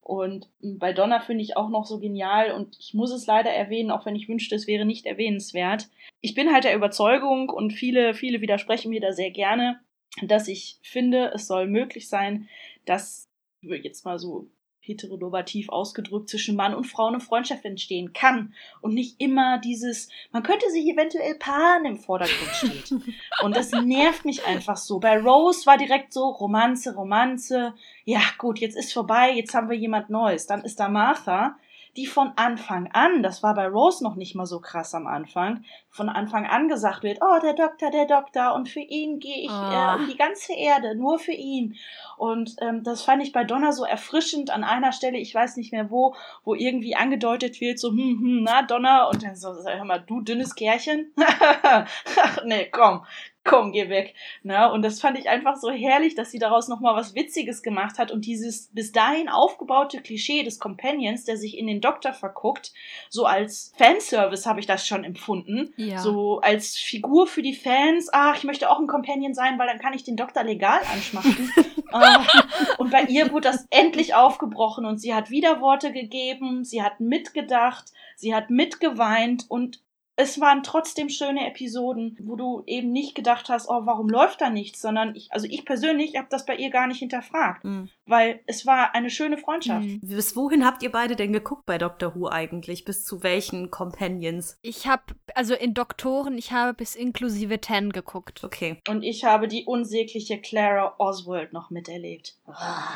Und 0.00 0.48
bei 0.62 0.94
Donna 0.94 1.20
finde 1.20 1.44
ich 1.44 1.58
auch 1.58 1.68
noch 1.68 1.84
so 1.84 1.98
genial 1.98 2.52
und 2.52 2.74
ich 2.80 2.94
muss 2.94 3.12
es 3.12 3.26
leider 3.26 3.50
erwähnen, 3.50 3.90
auch 3.90 4.06
wenn 4.06 4.16
ich 4.16 4.26
wünschte, 4.26 4.54
es 4.54 4.66
wäre 4.66 4.86
nicht 4.86 5.04
erwähnenswert. 5.04 5.90
Ich 6.22 6.34
bin 6.34 6.50
halt 6.50 6.64
der 6.64 6.74
Überzeugung 6.74 7.50
und 7.50 7.74
viele, 7.74 8.14
viele 8.14 8.40
widersprechen 8.40 8.88
mir 8.88 9.02
da 9.02 9.12
sehr 9.12 9.30
gerne, 9.30 9.80
dass 10.22 10.48
ich 10.48 10.78
finde, 10.80 11.32
es 11.34 11.46
soll 11.46 11.66
möglich 11.66 12.08
sein, 12.08 12.48
dass 12.86 13.28
jetzt 13.60 14.06
mal 14.06 14.18
so 14.18 14.48
heteronormativ 14.88 15.68
ausgedrückt 15.68 16.28
zwischen 16.28 16.56
Mann 16.56 16.74
und 16.74 16.84
Frau 16.84 17.06
eine 17.06 17.20
Freundschaft 17.20 17.64
entstehen 17.64 18.12
kann 18.12 18.54
und 18.80 18.94
nicht 18.94 19.20
immer 19.20 19.58
dieses, 19.58 20.08
man 20.32 20.42
könnte 20.42 20.70
sich 20.70 20.86
eventuell 20.86 21.34
paaren 21.36 21.84
im 21.84 21.96
Vordergrund 21.98 22.50
steht. 22.52 22.94
Und 23.42 23.54
das 23.54 23.70
nervt 23.70 24.24
mich 24.24 24.44
einfach 24.44 24.76
so. 24.76 24.98
Bei 24.98 25.18
Rose 25.18 25.66
war 25.66 25.76
direkt 25.76 26.12
so 26.12 26.28
Romanze, 26.28 26.94
Romanze. 26.94 27.74
Ja, 28.04 28.20
gut, 28.38 28.58
jetzt 28.58 28.76
ist 28.76 28.92
vorbei, 28.92 29.32
jetzt 29.32 29.54
haben 29.54 29.70
wir 29.70 29.76
jemand 29.76 30.10
Neues. 30.10 30.46
Dann 30.46 30.64
ist 30.64 30.80
da 30.80 30.88
Martha, 30.88 31.56
die 31.98 32.06
von 32.06 32.32
Anfang 32.36 32.88
an, 32.92 33.24
das 33.24 33.42
war 33.42 33.56
bei 33.56 33.66
Rose 33.66 34.04
noch 34.04 34.14
nicht 34.14 34.36
mal 34.36 34.46
so 34.46 34.60
krass 34.60 34.94
am 34.94 35.08
Anfang, 35.08 35.64
von 35.90 36.08
Anfang 36.08 36.46
an 36.46 36.68
gesagt 36.68 37.02
wird, 37.02 37.18
oh, 37.20 37.40
der 37.42 37.54
Doktor, 37.54 37.90
der 37.90 38.06
Doktor, 38.06 38.54
und 38.54 38.68
für 38.68 38.80
ihn 38.80 39.18
gehe 39.18 39.42
ich 39.42 39.50
Oh. 39.50 39.72
äh, 39.72 39.96
um 39.96 40.06
die 40.08 40.16
ganze 40.16 40.54
Erde, 40.54 40.94
nur 40.94 41.18
für 41.18 41.32
ihn. 41.32 41.74
Und 42.16 42.54
ähm, 42.60 42.84
das 42.84 43.02
fand 43.02 43.22
ich 43.22 43.32
bei 43.32 43.42
Donna 43.42 43.72
so 43.72 43.84
erfrischend 43.84 44.50
an 44.50 44.62
einer 44.62 44.92
Stelle, 44.92 45.18
ich 45.18 45.34
weiß 45.34 45.56
nicht 45.56 45.72
mehr 45.72 45.90
wo, 45.90 46.14
wo 46.44 46.54
irgendwie 46.54 46.94
angedeutet 46.94 47.60
wird, 47.60 47.80
so, 47.80 47.90
hm, 47.90 48.18
hm, 48.20 48.42
na, 48.44 48.62
Donna, 48.62 49.08
und 49.08 49.24
dann 49.24 49.34
so, 49.34 49.52
sag 49.54 49.76
hör 49.76 49.84
mal, 49.84 49.98
du 49.98 50.20
dünnes 50.20 50.54
Kärchen? 50.54 51.12
nee, 52.44 52.68
komm, 52.70 53.04
komm, 53.48 53.72
geh 53.72 53.88
weg. 53.88 54.14
Na, 54.42 54.66
und 54.66 54.82
das 54.82 55.00
fand 55.00 55.18
ich 55.18 55.28
einfach 55.28 55.56
so 55.56 55.70
herrlich, 55.70 56.14
dass 56.14 56.30
sie 56.30 56.38
daraus 56.38 56.68
nochmal 56.68 56.94
was 56.94 57.14
Witziges 57.14 57.62
gemacht 57.62 57.98
hat 57.98 58.10
und 58.10 58.26
dieses 58.26 58.68
bis 58.72 58.92
dahin 58.92 59.28
aufgebaute 59.28 60.00
Klischee 60.00 60.42
des 60.42 60.58
Companions, 60.58 61.24
der 61.24 61.36
sich 61.36 61.56
in 61.56 61.66
den 61.66 61.80
Doktor 61.80 62.12
verguckt, 62.12 62.72
so 63.08 63.24
als 63.24 63.72
Fanservice 63.76 64.46
habe 64.46 64.60
ich 64.60 64.66
das 64.66 64.86
schon 64.86 65.04
empfunden. 65.04 65.72
Ja. 65.76 65.98
So 65.98 66.40
als 66.40 66.76
Figur 66.76 67.26
für 67.26 67.42
die 67.42 67.54
Fans, 67.54 68.08
ach, 68.12 68.36
ich 68.36 68.44
möchte 68.44 68.70
auch 68.70 68.78
ein 68.78 68.86
Companion 68.86 69.34
sein, 69.34 69.58
weil 69.58 69.66
dann 69.66 69.78
kann 69.78 69.94
ich 69.94 70.04
den 70.04 70.16
Doktor 70.16 70.44
legal 70.44 70.80
anschmachten. 70.92 71.52
Ah, 71.90 72.24
und 72.78 72.90
bei 72.90 73.04
ihr 73.04 73.32
wurde 73.32 73.48
das 73.48 73.66
endlich 73.70 74.14
aufgebrochen 74.14 74.84
und 74.84 74.98
sie 74.98 75.14
hat 75.14 75.30
wieder 75.30 75.60
Worte 75.60 75.90
gegeben, 75.92 76.64
sie 76.64 76.82
hat 76.82 77.00
mitgedacht, 77.00 77.86
sie 78.16 78.34
hat 78.34 78.50
mitgeweint 78.50 79.46
und 79.48 79.80
es 80.20 80.40
waren 80.40 80.64
trotzdem 80.64 81.08
schöne 81.08 81.46
Episoden, 81.46 82.16
wo 82.20 82.34
du 82.34 82.64
eben 82.66 82.90
nicht 82.90 83.14
gedacht 83.14 83.48
hast, 83.48 83.68
oh, 83.68 83.82
warum 83.86 84.08
läuft 84.08 84.40
da 84.40 84.50
nichts, 84.50 84.82
sondern 84.82 85.14
ich, 85.14 85.32
also 85.32 85.46
ich 85.48 85.64
persönlich 85.64 86.16
habe 86.16 86.26
das 86.28 86.44
bei 86.44 86.56
ihr 86.56 86.70
gar 86.70 86.88
nicht 86.88 86.98
hinterfragt, 86.98 87.62
Mhm. 87.62 87.88
weil 88.04 88.40
es 88.46 88.66
war 88.66 88.96
eine 88.96 89.10
schöne 89.10 89.38
Freundschaft. 89.38 89.86
Mhm. 89.86 90.00
Bis 90.02 90.34
wohin 90.34 90.66
habt 90.66 90.82
ihr 90.82 90.90
beide 90.90 91.14
denn 91.14 91.32
geguckt 91.32 91.66
bei 91.66 91.78
Doctor 91.78 92.16
Who 92.16 92.28
eigentlich? 92.28 92.84
Bis 92.84 93.04
zu 93.04 93.22
welchen 93.22 93.70
Companions? 93.70 94.58
Ich 94.62 94.88
habe, 94.88 95.04
also 95.36 95.54
in 95.54 95.72
Doktoren, 95.72 96.36
ich 96.36 96.50
habe 96.50 96.74
bis 96.74 96.96
inklusive 96.96 97.60
10 97.60 97.92
geguckt. 97.92 98.42
Okay. 98.42 98.82
Und 98.88 99.04
ich 99.04 99.24
habe 99.24 99.46
die 99.46 99.66
unsägliche 99.66 100.40
Clara 100.40 100.96
Oswald 100.98 101.52
noch 101.52 101.70
miterlebt. 101.70 102.34
Ah. 102.48 102.88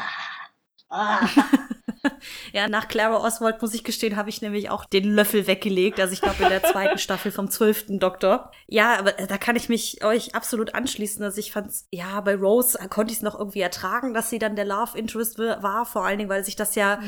Ah. 0.89 1.21
Ja, 2.53 2.69
nach 2.69 2.89
Clara 2.89 3.17
Oswald, 3.17 3.63
muss 3.63 3.75
ich 3.75 3.85
gestehen, 3.85 4.17
habe 4.17 4.29
ich 4.29 4.43
nämlich 4.43 4.71
auch 4.71 4.85
den 4.85 5.15
Löffel 5.15 5.47
weggelegt. 5.47 6.01
Also 6.01 6.13
ich 6.13 6.21
glaube 6.21 6.43
in 6.43 6.49
der 6.49 6.63
zweiten 6.63 6.99
Staffel 6.99 7.33
vom 7.33 7.51
zwölften 7.51 7.99
Doktor. 7.99 8.51
Ja, 8.67 8.99
aber 8.99 9.19
äh, 9.19 9.27
da 9.27 9.39
kann 9.39 9.57
ich 9.57 9.69
mich 9.69 10.05
euch 10.05 10.35
absolut 10.35 10.75
anschließen. 10.75 11.23
Also 11.23 11.39
ich 11.39 11.53
fand's, 11.53 11.87
ja, 11.91 12.21
bei 12.21 12.35
Rose 12.35 12.79
äh, 12.79 12.89
konnte 12.89 13.13
ich 13.13 13.19
es 13.19 13.23
noch 13.23 13.39
irgendwie 13.39 13.61
ertragen, 13.61 14.15
dass 14.15 14.31
sie 14.31 14.39
dann 14.39 14.57
der 14.57 14.65
Love 14.65 14.99
Interest 14.99 15.39
war. 15.39 15.87
Vor 15.87 16.05
allen 16.05 16.19
Dingen, 16.19 16.31
weil 16.31 16.45
sich 16.45 16.57
das 16.57 16.75
ja 16.75 17.01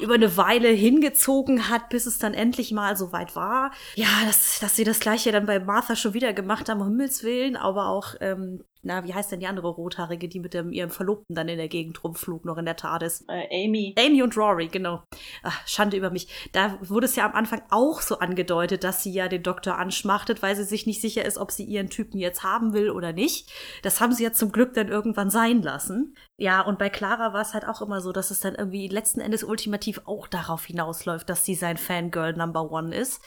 über 0.00 0.14
eine 0.14 0.36
Weile 0.36 0.68
hingezogen 0.68 1.68
hat, 1.68 1.88
bis 1.88 2.06
es 2.06 2.18
dann 2.18 2.34
endlich 2.34 2.72
mal 2.72 2.96
so 2.96 3.12
weit 3.12 3.34
war. 3.34 3.72
Ja, 3.94 4.08
dass, 4.26 4.60
dass 4.60 4.76
sie 4.76 4.84
das 4.84 5.00
gleiche 5.00 5.32
dann 5.32 5.46
bei 5.46 5.58
Martha 5.58 5.96
schon 5.96 6.14
wieder 6.14 6.32
gemacht 6.32 6.68
haben, 6.68 6.80
um 6.80 6.88
Himmels 6.88 7.22
Willen, 7.22 7.56
aber 7.56 7.88
auch, 7.88 8.14
ähm, 8.20 8.64
na, 8.84 9.04
wie 9.04 9.14
heißt 9.14 9.30
denn 9.30 9.38
die 9.38 9.46
andere 9.46 9.68
Rothaarige, 9.68 10.28
die 10.28 10.40
mit 10.40 10.54
dem, 10.54 10.72
ihrem 10.72 10.90
Verlobten 10.90 11.36
dann 11.36 11.48
in 11.48 11.56
der 11.56 11.68
Gegend 11.68 12.02
rumflog, 12.02 12.44
noch 12.44 12.58
in 12.58 12.64
der 12.64 12.74
TARDIS? 12.74 13.24
Äh, 13.28 13.64
Amy. 13.64 13.94
Amy 13.96 14.22
und 14.24 14.36
Rory, 14.36 14.66
genau. 14.66 15.04
Ach, 15.44 15.66
Schande 15.68 15.96
über 15.96 16.10
mich. 16.10 16.50
Da 16.52 16.78
wurde 16.82 17.06
es 17.06 17.14
ja 17.14 17.24
am 17.24 17.34
Anfang 17.34 17.62
auch 17.70 18.00
so 18.00 18.18
angedeutet, 18.18 18.82
dass 18.82 19.04
sie 19.04 19.12
ja 19.12 19.28
den 19.28 19.44
Doktor 19.44 19.78
anschmachtet, 19.78 20.42
weil 20.42 20.56
sie 20.56 20.64
sich 20.64 20.84
nicht 20.86 21.00
sicher 21.00 21.24
ist, 21.24 21.38
ob 21.38 21.52
sie 21.52 21.64
ihren 21.64 21.90
Typen 21.90 22.18
jetzt 22.18 22.42
haben 22.42 22.72
will 22.72 22.90
oder 22.90 23.12
nicht. 23.12 23.52
Das 23.82 24.00
haben 24.00 24.12
sie 24.12 24.24
ja 24.24 24.32
zum 24.32 24.50
Glück 24.50 24.74
dann 24.74 24.88
irgendwann 24.88 25.30
sein 25.30 25.62
lassen. 25.62 26.16
Ja, 26.36 26.60
und 26.62 26.80
bei 26.80 26.90
Clara 26.90 27.32
war 27.32 27.42
es 27.42 27.54
halt 27.54 27.68
auch 27.68 27.82
immer 27.82 28.00
so, 28.00 28.10
dass 28.10 28.32
es 28.32 28.40
dann 28.40 28.56
irgendwie 28.56 28.88
letzten 28.88 29.20
Endes 29.20 29.44
ultimativ 29.44 30.00
auch 30.06 30.26
darauf 30.26 30.64
hinausläuft, 30.64 31.30
dass 31.30 31.44
sie 31.44 31.54
sein 31.54 31.76
Fangirl 31.76 32.32
Number 32.32 32.72
One 32.72 32.92
ist. 32.92 33.22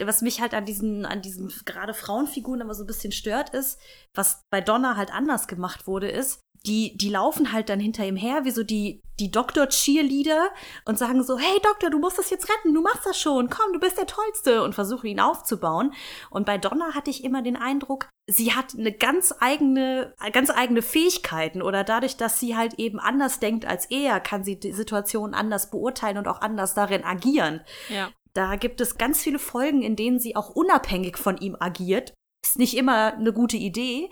Was 0.00 0.22
mich 0.22 0.40
halt 0.40 0.54
an 0.54 0.64
diesen, 0.64 1.06
an 1.06 1.22
diesen 1.22 1.52
gerade 1.64 1.94
Frauenfiguren 1.94 2.60
immer 2.60 2.74
so 2.74 2.84
ein 2.84 2.86
bisschen 2.86 3.12
stört, 3.12 3.50
ist, 3.50 3.80
was 4.14 4.44
bei 4.50 4.60
Donna 4.60 4.96
halt 4.96 5.12
anders 5.12 5.48
gemacht 5.48 5.86
wurde, 5.86 6.08
ist, 6.08 6.40
die, 6.66 6.96
die 6.96 7.08
laufen 7.08 7.52
halt 7.52 7.68
dann 7.68 7.80
hinter 7.80 8.04
ihm 8.04 8.16
her, 8.16 8.44
wie 8.44 8.50
so 8.50 8.62
die, 8.62 9.02
die 9.20 9.30
Doktor-Cheerleader 9.30 10.50
und 10.84 10.98
sagen 10.98 11.22
so, 11.22 11.38
hey 11.38 11.58
Doktor, 11.62 11.90
du 11.90 11.98
musst 11.98 12.18
das 12.18 12.30
jetzt 12.30 12.48
retten, 12.48 12.74
du 12.74 12.82
machst 12.82 13.06
das 13.06 13.18
schon, 13.18 13.48
komm, 13.48 13.72
du 13.72 13.80
bist 13.80 13.98
der 13.98 14.06
Tollste 14.06 14.62
und 14.62 14.74
versuchen 14.74 15.06
ihn 15.06 15.20
aufzubauen. 15.20 15.92
Und 16.30 16.46
bei 16.46 16.58
Donna 16.58 16.94
hatte 16.94 17.10
ich 17.10 17.24
immer 17.24 17.42
den 17.42 17.56
Eindruck, 17.56 18.08
sie 18.26 18.54
hat 18.54 18.74
eine 18.76 18.92
ganz 18.92 19.34
eigene, 19.40 20.14
ganz 20.32 20.50
eigene 20.50 20.82
Fähigkeiten 20.82 21.62
oder 21.62 21.84
dadurch, 21.84 22.16
dass 22.16 22.38
sie 22.38 22.56
halt 22.56 22.74
eben 22.74 23.00
anders 23.00 23.40
denkt 23.40 23.64
als 23.64 23.86
er, 23.86 24.20
kann 24.20 24.44
sie 24.44 24.58
die 24.58 24.72
Situation 24.72 25.34
anders 25.34 25.70
beurteilen 25.70 26.18
und 26.18 26.28
auch 26.28 26.40
anders 26.40 26.74
darin 26.74 27.04
agieren. 27.04 27.62
Ja. 27.88 28.10
Da 28.34 28.56
gibt 28.56 28.80
es 28.80 28.98
ganz 28.98 29.22
viele 29.22 29.38
Folgen, 29.38 29.82
in 29.82 29.96
denen 29.96 30.18
sie 30.18 30.36
auch 30.36 30.50
unabhängig 30.50 31.16
von 31.16 31.38
ihm 31.38 31.56
agiert. 31.58 32.14
Ist 32.44 32.58
nicht 32.58 32.76
immer 32.76 33.14
eine 33.14 33.32
gute 33.32 33.56
Idee, 33.56 34.10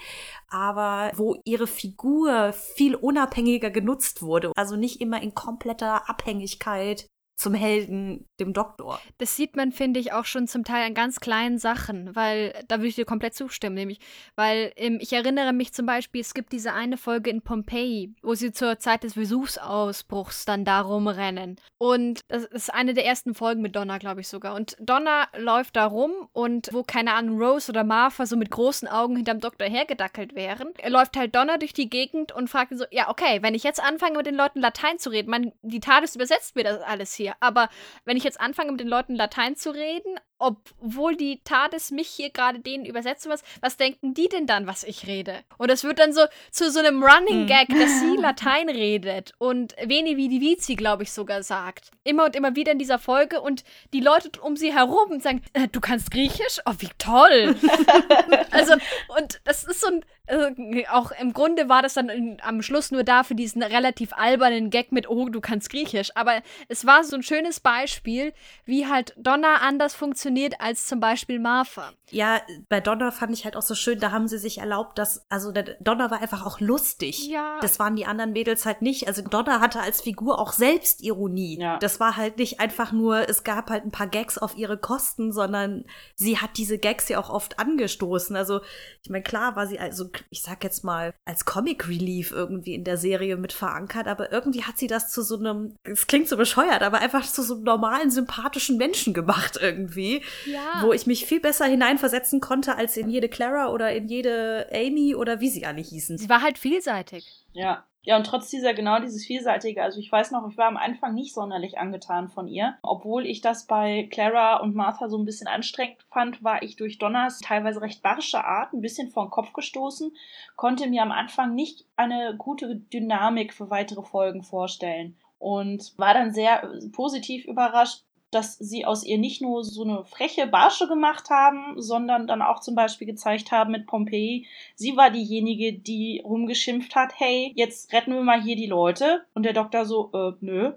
aber 0.49 1.13
wo 1.17 1.37
ihre 1.45 1.67
Figur 1.67 2.53
viel 2.53 2.95
unabhängiger 2.95 3.71
genutzt 3.71 4.21
wurde. 4.21 4.53
Also 4.57 4.77
nicht 4.77 5.01
immer 5.01 5.23
in 5.23 5.35
kompletter 5.35 6.09
Abhängigkeit 6.09 7.07
zum 7.37 7.53
Helden, 7.55 8.27
dem 8.41 8.53
Doktor. 8.53 9.01
Das 9.19 9.37
sieht 9.37 9.57
man, 9.57 9.71
finde 9.71 10.01
ich, 10.01 10.13
auch 10.13 10.25
schon 10.25 10.49
zum 10.49 10.65
Teil 10.65 10.87
an 10.87 10.95
ganz 10.95 11.21
kleinen 11.21 11.59
Sachen, 11.59 12.17
weil 12.17 12.55
da 12.69 12.79
würde 12.79 12.89
ich 12.89 12.95
dir 12.95 13.05
komplett 13.05 13.35
zustimmen, 13.35 13.75
nämlich, 13.75 14.01
weil 14.37 14.73
ähm, 14.77 14.99
ich 15.01 15.13
erinnere 15.13 15.53
mich 15.53 15.73
zum 15.73 15.85
Beispiel, 15.85 16.23
es 16.23 16.35
gibt 16.35 16.53
diese 16.53 16.73
eine 16.73 16.97
Folge 16.97 17.31
in 17.31 17.43
Pompeji, 17.43 18.15
wo 18.23 18.35
sie 18.35 18.53
zur 18.53 18.79
Zeit 18.79 19.05
des 19.05 19.17
Vesuviausbruchs 19.17 20.47
dann 20.47 20.65
da 20.65 20.81
rumrennen. 20.81 21.57
Und 21.79 22.21
das 22.29 22.45
ist 22.45 22.73
eine 22.73 22.95
der 22.95 23.05
ersten 23.05 23.35
Folgen 23.35 23.61
mit 23.61 23.77
Donna, 23.77 23.99
glaube 23.99 24.23
ich 24.23 24.29
sogar. 24.29 24.55
Und 24.55 24.77
Donna 24.81 25.29
läuft 25.37 25.77
da 25.77 25.87
rum 25.87 26.13
und 26.33 26.71
wo, 26.73 26.83
keine 26.83 27.15
Ahnung, 27.15 27.39
Rose 27.39 27.71
oder 27.71 27.85
Martha 27.85 28.25
so 28.25 28.37
mit 28.37 28.51
großen 28.51 28.89
Augen 28.89 29.17
hinterm 29.17 29.41
Doktor 29.41 29.67
hergedackelt 29.67 30.35
wären, 30.35 30.73
läuft 30.89 31.17
halt 31.17 31.35
Donna 31.35 31.59
durch 31.59 31.73
die 31.73 31.91
Gegend 31.91 32.33
und 32.33 32.49
fragt 32.49 32.77
so, 32.77 32.85
ja, 32.91 33.11
okay, 33.11 33.43
wenn 33.43 33.55
ich 33.55 33.63
jetzt 33.63 33.83
anfange 33.83 34.17
mit 34.17 34.27
den 34.27 34.35
Leuten 34.35 34.61
Latein 34.61 34.99
zu 34.99 35.11
reden, 35.11 35.31
man, 35.31 35.53
die 35.63 35.81
TARDIS 35.81 36.17
übersetzt 36.17 36.57
mir 36.57 36.65
das 36.65 36.81
alles 36.81 37.15
hier, 37.15 37.26
aber 37.41 37.69
wenn 38.05 38.17
ich 38.17 38.25
jetzt 38.25 38.41
anfange 38.41 38.73
mit 38.73 38.81
den 38.81 38.89
Leuten 38.89 39.15
Latein 39.15 39.57
zu 39.57 39.71
reden, 39.71 40.19
obwohl 40.39 41.17
die 41.17 41.41
TARDIS 41.45 41.91
mich 41.91 42.09
hier 42.09 42.31
gerade 42.31 42.61
denen 42.61 42.85
übersetzt, 42.85 43.29
was, 43.29 43.43
was 43.61 43.77
denken 43.77 44.15
die 44.15 44.29
denn 44.29 44.47
dann, 44.47 44.67
was 44.67 44.85
ich 44.85 45.07
rede? 45.07 45.41
Und 45.57 45.71
es 45.71 45.83
wird 45.83 45.99
dann 45.99 46.13
so 46.13 46.23
zu 46.51 46.71
so 46.71 46.81
einem 46.81 47.03
Running 47.03 47.41
Hm. 47.41 47.47
Gag, 47.47 47.69
dass 47.69 48.01
sie 48.01 48.17
Latein 48.21 48.69
redet 48.69 49.33
und 49.39 49.75
Veni 49.83 50.17
Vidi 50.17 50.41
Vici, 50.41 50.77
glaube 50.77 51.05
ich, 51.05 51.13
sogar 51.13 51.43
sagt. 51.43 51.91
Immer 52.05 52.27
und 52.27 52.37
immer 52.37 52.55
wieder 52.55 52.73
in 52.73 52.79
dieser 52.79 52.99
Folge 52.99 53.41
und 53.41 53.65
die 53.93 54.01
Leute 54.01 54.41
um 54.41 54.57
sie 54.57 54.75
herum 54.75 55.21
sagen, 55.21 55.43
äh, 55.55 55.69
du 55.69 55.81
kannst 55.81 56.11
Griechisch? 56.11 56.61
Oh, 56.67 56.75
wie 56.79 56.91
toll! 56.99 57.57
also, 58.51 58.75
und 59.17 59.41
das 59.45 59.65
ist 59.65 59.81
so 59.81 59.89
ein, 59.89 60.05
äh, 60.27 60.87
auch 60.89 61.13
im 61.13 61.33
Grunde 61.33 61.69
war 61.69 61.83
das 61.83 61.95
dann 61.95 62.09
in, 62.09 62.39
am 62.43 62.63
Schluss 62.63 62.91
nur 62.91 63.05
da 63.05 63.23
für 63.23 63.35
diesen 63.35 63.63
relativ 63.63 64.13
albernen 64.13 64.71
Gag 64.71 64.93
mit, 64.93 65.09
oh, 65.09 65.29
du 65.29 65.41
kannst 65.41 65.71
Griechisch. 65.71 66.11
Aber 66.15 66.43
es 66.69 66.85
war 66.85 67.05
so 67.05 67.17
ein 67.17 67.23
schönes 67.23 67.61
Beispiel, 67.61 68.33
wie 68.65 68.87
halt 68.87 69.15
Donna 69.17 69.57
anders 69.57 69.95
funktioniert 69.95 70.26
als 70.59 70.87
zum 70.87 71.01
Beispiel 71.01 71.39
Martha. 71.39 71.93
Ja, 72.11 72.41
bei 72.69 72.81
Donna 72.81 73.11
fand 73.11 73.33
ich 73.33 73.45
halt 73.45 73.57
auch 73.57 73.63
so 73.63 73.75
schön, 73.75 73.99
da 73.99 74.13
haben 74.13 74.29
sie 74.29 74.39
sich 74.39 74.59
erlaubt, 74.59 74.99
dass, 74.99 75.27
also 75.29 75.51
der 75.53 75.77
Donna 75.81 76.11
war 76.11 76.21
einfach 76.21 76.47
auch 76.47 76.61
lustig. 76.61 77.29
Ja. 77.29 77.59
Das 77.61 77.79
waren 77.79 77.97
die 77.97 78.07
anderen 78.07 78.33
Mädels 78.33 78.65
halt 78.65 78.83
nicht. 78.83 79.09
Also 79.09 79.23
Donna 79.23 79.61
hatte 79.61 79.81
als 79.81 80.01
Figur 80.01 80.39
auch 80.39 80.53
Selbstironie. 80.53 81.59
Ja. 81.61 81.79
Das 81.79 81.99
war 82.01 82.17
halt 82.17 82.39
nicht 82.39 82.61
einfach 82.61 82.93
nur, 82.93 83.29
es 83.29 83.45
gab 83.45 83.71
halt 83.71 83.85
ein 83.85 83.91
paar 83.91 84.07
Gags 84.07 84.39
auf 84.39 84.57
ihre 84.57 84.79
Kosten, 84.79 85.33
sondern 85.33 85.85
sie 86.15 86.39
hat 86.39 86.57
diese 86.57 86.79
Gags 86.79 87.09
ja 87.09 87.19
auch 87.19 87.31
oft 87.31 87.59
angestoßen. 87.59 88.37
Also, 88.37 88.61
ich 89.03 89.11
meine, 89.11 89.25
klar 89.25 89.57
war 89.57 89.67
sie 89.67 89.79
also, 89.79 90.09
ich 90.31 90.43
sag 90.43 90.63
jetzt 90.65 90.85
mal, 90.85 91.15
als 91.25 91.45
Comic 91.45 91.89
Relief 91.89 92.31
irgendwie 92.31 92.75
in 92.75 92.85
der 92.85 92.97
Serie 92.97 93.37
mit 93.37 93.53
verankert, 93.53 94.07
aber 94.07 94.33
irgendwie 94.33 94.65
hat 94.65 94.79
sie 94.79 94.87
das 94.87 95.11
zu 95.11 95.23
so 95.23 95.37
einem, 95.37 95.77
es 95.85 96.07
klingt 96.07 96.29
so 96.29 96.37
bescheuert, 96.37 96.83
aber 96.83 96.99
einfach 96.99 97.25
zu 97.27 97.43
so 97.43 97.55
einem 97.55 97.65
normalen, 97.65 98.11
sympathischen 98.11 98.77
Menschen 98.77 99.15
gemacht 99.15 99.59
irgendwie 99.61 100.16
Ja. 100.47 100.83
wo 100.83 100.93
ich 100.93 101.07
mich 101.07 101.27
viel 101.27 101.41
besser 101.41 101.67
hineinversetzen 101.67 102.41
konnte 102.41 102.77
als 102.77 102.97
in 102.97 103.09
jede 103.09 103.29
Clara 103.29 103.71
oder 103.71 103.93
in 103.93 104.09
jede 104.09 104.69
Amy 104.73 105.15
oder 105.15 105.41
wie 105.41 105.49
sie 105.49 105.67
alle 105.67 105.81
hießen. 105.81 106.19
Sie 106.19 106.29
war 106.29 106.43
halt 106.43 106.59
vielseitig. 106.59 107.45
Ja. 107.53 107.85
Ja, 108.07 108.17
und 108.17 108.25
trotz 108.25 108.49
dieser, 108.51 108.73
genau 108.73 109.01
dieses 109.01 109.27
Vielseitige, 109.27 109.83
also 109.83 109.99
ich 109.99 110.13
weiß 110.13 110.31
noch, 110.31 110.49
ich 110.49 110.57
war 110.57 110.69
am 110.69 110.77
Anfang 110.77 111.13
nicht 111.13 111.35
sonderlich 111.35 111.77
angetan 111.79 112.29
von 112.29 112.47
ihr. 112.47 112.77
Obwohl 112.83 113.27
ich 113.27 113.41
das 113.41 113.67
bei 113.67 114.09
Clara 114.13 114.59
und 114.59 114.77
Martha 114.77 115.09
so 115.09 115.19
ein 115.19 115.25
bisschen 115.25 115.49
anstrengend 115.49 116.07
fand, 116.13 116.45
war 116.45 116.63
ich 116.63 116.77
durch 116.77 116.99
Donners 116.99 117.41
teilweise 117.41 117.81
recht 117.81 118.05
barsche 118.05 118.45
Art 118.45 118.73
ein 118.73 118.81
bisschen 118.81 119.11
vor 119.11 119.27
den 119.27 119.31
Kopf 119.31 119.53
gestoßen, 119.53 120.13
konnte 120.55 120.87
mir 120.87 121.03
am 121.03 121.11
Anfang 121.11 121.57
nicht 121.57 121.85
eine 121.97 122.37
gute 122.39 122.77
Dynamik 122.77 123.53
für 123.53 123.71
weitere 123.71 124.03
Folgen 124.03 124.45
vorstellen. 124.45 125.17
Und 125.39 125.93
war 125.99 126.15
dann 126.15 126.33
sehr 126.33 126.73
positiv 126.93 127.45
überrascht, 127.45 128.05
dass 128.37 128.59
sie 128.59 128.85
aus 128.85 129.03
ihr 129.03 129.17
nicht 129.17 129.41
nur 129.41 129.65
so 129.65 129.83
eine 129.83 130.05
freche 130.05 130.47
Barsche 130.47 130.87
gemacht 130.87 131.31
haben, 131.31 131.81
sondern 131.81 132.27
dann 132.27 132.43
auch 132.43 132.61
zum 132.61 132.75
Beispiel 132.75 133.07
gezeigt 133.07 133.51
haben 133.51 133.73
mit 133.73 133.87
Pompeii, 133.87 134.47
sie 134.75 134.95
war 134.95 135.11
diejenige, 135.11 135.73
die 135.73 136.21
rumgeschimpft 136.23 136.95
hat, 136.95 137.13
hey, 137.17 137.53
jetzt 137.57 137.93
retten 137.95 138.13
wir 138.13 138.21
mal 138.21 138.43
hier 138.43 138.57
die 138.57 138.67
Leute. 138.67 139.25
Und 139.33 139.45
der 139.45 139.55
Doktor 139.55 139.87
so, 139.87 140.11
äh, 140.13 140.33
nö, 140.41 140.73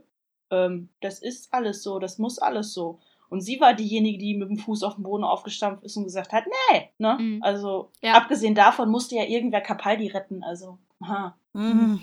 ähm, 0.52 0.88
das 1.02 1.20
ist 1.20 1.54
alles 1.54 1.84
so, 1.84 2.00
das 2.00 2.18
muss 2.18 2.40
alles 2.40 2.74
so. 2.74 3.00
Und 3.30 3.42
sie 3.42 3.60
war 3.60 3.74
diejenige, 3.74 4.18
die 4.18 4.36
mit 4.36 4.50
dem 4.50 4.58
Fuß 4.58 4.84
auf 4.84 4.96
den 4.96 5.04
Boden 5.04 5.26
aufgestampft 5.26 5.84
ist 5.84 5.98
und 5.98 6.06
gesagt 6.06 6.32
hat, 6.32 6.46
nee, 6.72 6.90
ne? 6.98 7.18
Mhm. 7.20 7.44
Also, 7.44 7.92
Ja. 8.02 8.14
abgesehen 8.14 8.56
davon 8.56 8.90
musste 8.90 9.16
ja 9.16 9.24
irgendwer 9.26 9.62
Capaldi 9.62 10.08
retten, 10.08 10.44
also. 10.44 10.78
Ha. 11.06 11.36
Mhm. 11.60 12.02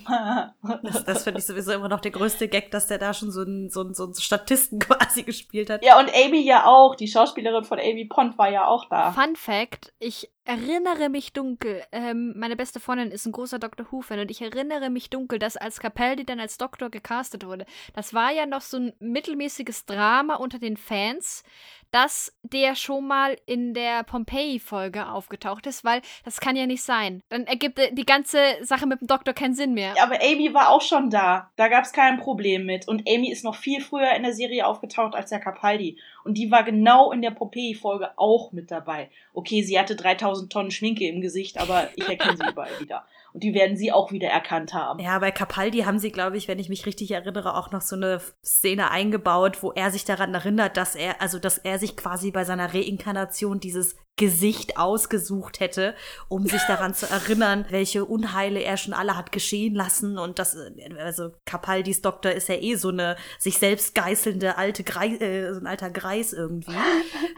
Das, 0.83 1.05
das 1.05 1.25
finde 1.25 1.41
ich 1.41 1.47
sowieso 1.47 1.73
immer 1.73 1.89
noch 1.89 2.01
der 2.01 2.11
größte 2.11 2.49
Gag, 2.49 2.71
dass 2.71 2.87
der 2.87 2.99
da 2.99 3.15
schon 3.15 3.31
so 3.31 3.41
einen 3.43 3.71
so 3.71 3.81
einen- 3.81 3.95
so 3.95 4.05
einen 4.05 4.15
Statisten 4.15 4.79
quasi 4.81 5.23
gespielt 5.23 5.71
hat. 5.71 5.85
ja, 5.85 5.99
und 5.99 6.11
Amy 6.15 6.41
ja 6.41 6.67
auch. 6.67 6.95
Die 6.97 7.09
Schauspielerin 7.09 7.65
von 7.65 7.79
Amy 7.79 8.05
Pond 8.07 8.37
war 8.39 8.51
ja 8.51 8.67
auch 8.67 8.89
da. 8.89 9.13
Fun 9.13 9.37
Fact: 9.37 9.93
Ich 9.99 10.31
erinnere 10.45 11.09
mich 11.09 11.33
dunkel. 11.33 11.83
Ähm, 11.93 12.35
meine 12.37 12.55
beste 12.57 12.79
Freundin 12.81 13.11
ist 13.11 13.27
ein 13.27 13.33
großer 13.33 13.59
Doctor 13.59 13.87
Who-Fan 13.91 14.21
und 14.21 14.31
ich 14.31 14.43
erinnere 14.43 14.91
mich 14.91 15.11
dunkel, 15.11 15.39
dass 15.39 15.57
als 15.57 15.81
Capaldi 15.81 16.25
dann 16.25 16.39
als 16.41 16.57
Doktor 16.59 16.89
gecastet 16.91 17.45
wurde, 17.47 17.67
das 17.95 18.15
war 18.15 18.31
ja 18.33 18.47
noch 18.47 18.61
so 18.61 18.77
ein 18.77 18.93
mittelmäßiges 19.01 19.87
Drama 19.87 20.37
unter 20.37 20.59
den 20.61 20.77
Fans, 20.77 21.43
dass 21.91 22.33
der 22.43 22.75
schon 22.77 23.07
mal 23.09 23.37
in 23.47 23.73
der 23.75 24.03
Pompeii-Folge 24.05 25.09
aufgetaucht 25.09 25.67
ist, 25.67 25.85
weil 25.85 26.01
das 26.25 26.41
kann 26.41 26.55
ja 26.57 26.67
nicht 26.67 26.83
sein. 26.83 27.23
Dann 27.29 27.45
ergibt 27.47 27.79
äh, 27.79 27.93
die 27.93 28.07
ganze 28.07 28.39
Sache 28.63 28.87
mit 28.87 29.01
dem 29.01 29.07
Doktor 29.09 29.33
keinen 29.35 29.46
Sinn 29.55 29.75
mehr. 29.75 29.95
Aber 30.03 30.23
Amy 30.23 30.53
war 30.55 30.71
auch 30.71 30.83
schon 30.83 31.11
da. 31.11 31.51
Da 31.57 31.69
gab 31.69 31.85
es 31.85 31.93
kein 31.93 32.19
Problem 32.19 32.67
mit. 32.67 32.89
Und 32.89 33.09
Amy 33.09 33.31
ist 33.31 33.45
noch 33.45 33.55
viel 33.55 33.81
früher 33.81 34.13
in 34.15 34.23
der 34.23 34.33
Serie 34.33 34.67
aufgetaucht 34.67 35.15
als 35.15 35.31
der 35.31 35.41
Capaldi. 35.41 35.99
Und 36.25 36.39
die 36.39 36.51
war 36.51 36.63
genau 36.63 37.13
in 37.13 37.23
der 37.23 37.31
Pompeii-Folge 37.31 38.11
auch 38.17 38.53
mit 38.53 38.71
dabei. 38.71 39.11
Okay, 39.33 39.63
sie 39.63 39.79
hatte 39.79 39.97
3000 39.97 40.53
Tonnen 40.53 40.71
Schminke 40.71 41.07
im 41.07 41.21
Gesicht, 41.21 41.59
aber 41.59 41.89
ich 41.95 42.09
erkenne 42.09 42.37
sie 42.37 42.49
überall 42.49 42.81
wieder. 42.81 43.07
Und 43.37 43.43
die 43.43 43.53
werden 43.53 43.77
sie 43.77 43.93
auch 43.93 44.13
wieder 44.13 44.29
erkannt 44.29 44.73
haben. 44.73 44.99
Ja, 44.99 45.19
bei 45.19 45.31
Capaldi 45.31 45.81
haben 45.81 45.99
sie, 45.99 46.11
glaube 46.11 46.39
ich, 46.39 46.49
wenn 46.49 46.59
ich 46.59 46.71
mich 46.71 46.87
richtig 46.87 47.11
erinnere, 47.11 47.55
auch 47.55 47.71
noch 47.71 47.83
so 47.83 47.95
eine 47.95 48.23
Szene 48.43 48.91
eingebaut, 48.91 49.63
wo 49.63 49.73
er 49.73 49.91
sich 49.91 50.07
daran 50.07 50.33
erinnert, 50.33 50.79
dass 50.79 50.95
er, 50.95 51.21
also 51.21 51.39
dass 51.39 51.59
er 51.59 51.79
sich 51.79 51.99
quasi 51.99 52.31
bei 52.31 52.45
seiner 52.45 52.73
Reinkarnation 52.73 53.61
dieses 53.61 53.95
Gesicht 54.17 54.79
ausgesucht 54.79 55.61
hätte, 55.61 55.95
um 56.31 56.47
sich 56.47 56.63
daran 56.63 56.95
zu 56.95 57.05
erinnern, 57.11 57.67
welche 57.69 58.07
Unheile 58.07 58.63
er 58.63 58.79
schon 58.79 58.95
alle 58.95 59.19
hat 59.19 59.33
geschehen 59.33 59.75
lassen 59.75 60.17
und 60.17 60.39
das, 60.39 60.57
also 60.99 61.33
Capaldis 61.45 62.01
Doktor 62.01 62.33
ist 62.33 62.49
ja 62.49 62.55
eh 62.55 62.77
so 62.77 62.89
eine 62.89 63.17
sich 63.39 63.59
selbst 63.59 63.95
geißelnde 63.95 64.57
alte 64.57 64.83
Greis, 64.83 65.21
äh, 65.21 65.53
so 65.53 65.61
ein 65.61 65.67
alter 65.67 65.91
Greis 65.91 66.33
irgendwie, 66.33 66.73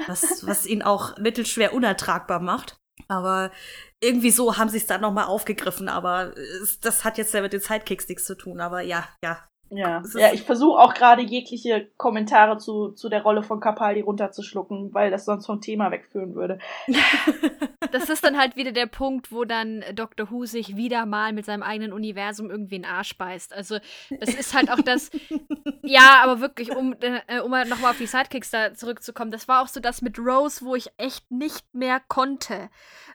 was, 0.06 0.46
was 0.46 0.64
ihn 0.64 0.82
auch 0.82 1.18
mittelschwer 1.18 1.74
unertragbar 1.74 2.38
macht. 2.38 2.78
Aber 3.08 3.50
irgendwie 4.00 4.30
so 4.30 4.56
haben 4.56 4.68
sie 4.68 4.76
es 4.78 4.86
dann 4.86 5.00
nochmal 5.00 5.24
aufgegriffen, 5.24 5.88
aber 5.88 6.36
es, 6.36 6.80
das 6.80 7.04
hat 7.04 7.18
jetzt 7.18 7.34
ja 7.34 7.42
mit 7.42 7.52
den 7.52 7.60
Sidekicks 7.60 8.08
nichts 8.08 8.24
zu 8.24 8.36
tun, 8.36 8.60
aber 8.60 8.80
ja, 8.80 9.08
ja. 9.22 9.48
Ja, 9.70 10.02
ja 10.14 10.32
ich 10.32 10.42
versuche 10.42 10.78
auch 10.78 10.94
gerade 10.94 11.22
jegliche 11.22 11.88
Kommentare 11.96 12.58
zu, 12.58 12.90
zu 12.92 13.08
der 13.08 13.22
Rolle 13.22 13.42
von 13.42 13.60
Capaldi 13.60 14.00
runterzuschlucken, 14.00 14.94
weil 14.94 15.10
das 15.10 15.24
sonst 15.24 15.46
vom 15.46 15.60
Thema 15.60 15.90
wegführen 15.90 16.34
würde. 16.34 16.58
Das 17.92 18.08
ist 18.10 18.24
dann 18.24 18.36
halt 18.36 18.56
wieder 18.56 18.72
der 18.72 18.86
Punkt, 18.86 19.32
wo 19.32 19.44
dann 19.44 19.84
Dr. 19.94 20.30
Who 20.30 20.44
sich 20.44 20.76
wieder 20.76 21.06
mal 21.06 21.32
mit 21.32 21.46
seinem 21.46 21.62
eigenen 21.62 21.92
Universum 21.92 22.50
irgendwie 22.50 22.76
in 22.76 22.82
den 22.82 22.90
Arsch 22.90 23.16
beißt. 23.16 23.52
Also, 23.52 23.78
das 24.10 24.34
ist 24.34 24.54
halt 24.54 24.70
auch 24.70 24.80
das. 24.80 25.10
ja, 25.82 26.20
aber 26.22 26.40
wirklich, 26.40 26.74
um, 26.74 26.94
äh, 27.00 27.40
um 27.40 27.50
nochmal 27.50 27.92
auf 27.92 27.98
die 27.98 28.06
Sidekicks 28.06 28.50
da 28.50 28.74
zurückzukommen, 28.74 29.30
das 29.30 29.48
war 29.48 29.62
auch 29.62 29.68
so 29.68 29.80
das 29.80 30.02
mit 30.02 30.18
Rose, 30.18 30.64
wo 30.64 30.74
ich 30.74 30.90
echt 30.96 31.30
nicht 31.30 31.74
mehr 31.74 32.00
konnte. 32.08 32.68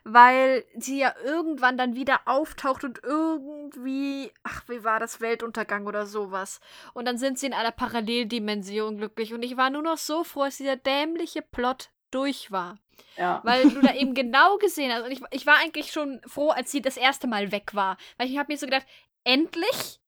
Weil 0.04 0.64
sie 0.76 0.98
ja 0.98 1.14
irgendwann 1.24 1.78
dann 1.78 1.94
wieder 1.94 2.20
auftaucht 2.26 2.84
und 2.84 3.00
irgendwie. 3.02 4.30
Ach, 4.42 4.62
wie 4.68 4.84
war 4.84 5.00
das? 5.00 5.20
Weltuntergang 5.20 5.86
oder 5.86 6.04
sowas. 6.06 6.43
Und 6.92 7.06
dann 7.06 7.18
sind 7.18 7.38
sie 7.38 7.46
in 7.46 7.54
einer 7.54 7.72
Paralleldimension 7.72 8.96
glücklich. 8.96 9.34
Und 9.34 9.42
ich 9.42 9.56
war 9.56 9.70
nur 9.70 9.82
noch 9.82 9.98
so 9.98 10.24
froh, 10.24 10.44
dass 10.44 10.56
dieser 10.56 10.76
dämliche 10.76 11.42
Plot 11.42 11.90
durch 12.10 12.52
war. 12.52 12.78
Ja. 13.16 13.40
Weil 13.44 13.68
du 13.68 13.80
da 13.80 13.94
eben 13.94 14.14
genau 14.14 14.56
gesehen 14.58 14.92
hast. 14.92 15.04
Und 15.04 15.10
ich, 15.10 15.20
ich 15.30 15.46
war 15.46 15.56
eigentlich 15.56 15.92
schon 15.92 16.20
froh, 16.26 16.50
als 16.50 16.70
sie 16.70 16.82
das 16.82 16.96
erste 16.96 17.26
Mal 17.26 17.52
weg 17.52 17.74
war. 17.74 17.96
Weil 18.18 18.30
ich 18.30 18.38
habe 18.38 18.52
mir 18.52 18.58
so 18.58 18.66
gedacht, 18.66 18.86
endlich, 19.24 20.00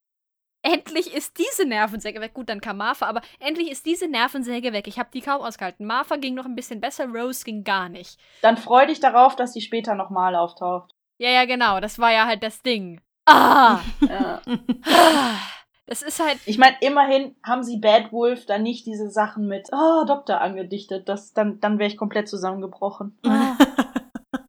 endlich 0.62 1.12
ist 1.14 1.38
diese 1.38 1.64
Nervensäge 1.64 2.20
weg. 2.20 2.35
Gut, 2.35 2.49
dann 2.49 2.61
kam 2.61 2.79
Martha, 2.79 3.07
aber 3.07 3.22
endlich 3.40 3.70
ist 3.70 3.87
diese 3.87 4.09
Nervensäge 4.09 4.72
weg. 4.72 4.87
Ich 4.87 4.99
habe 4.99 5.11
die 5.12 5.20
kaum 5.20 5.42
ausgehalten. 5.42 5.87
Martha 5.87 6.16
ging 6.16 6.35
noch 6.35 6.46
ein 6.46 6.57
bisschen 6.57 6.81
besser, 6.81 7.07
Rose 7.07 7.44
ging 7.44 7.64
gar 7.64 7.88
nicht. 7.88 8.18
Dann 8.42 8.57
freu 8.57 8.87
dich 8.87 9.01
darauf, 9.01 9.37
dass 9.37 9.53
sie 9.53 9.61
später 9.61 9.94
nochmal 9.94 10.35
auftaucht. 10.37 10.92
Ja, 11.18 11.31
ja, 11.31 11.44
genau. 11.44 11.81
Das 11.81 11.99
war 11.99 12.12
ja 12.12 12.27
halt 12.27 12.42
das 12.42 12.62
Ding. 12.62 13.01
Ah! 13.29 13.81
Ja. 14.09 14.40
Das 15.87 16.03
ist 16.03 16.20
halt. 16.20 16.38
Ich 16.46 16.59
meine, 16.59 16.77
immerhin 16.81 17.37
haben 17.44 17.62
sie 17.62 17.79
Bad 17.79 18.12
Wolf 18.12 18.46
dann 18.46 18.62
nicht 18.62 18.87
diese 18.87 19.09
Sachen 19.11 19.46
mit 19.46 19.68
oh, 19.72 20.05
Doktor 20.05 20.40
angedichtet. 20.40 21.09
Das, 21.09 21.33
dann 21.33 21.61
dann 21.61 21.79
wäre 21.79 21.88
ich 21.88 21.96
komplett 21.96 22.29
zusammengebrochen. 22.29 23.18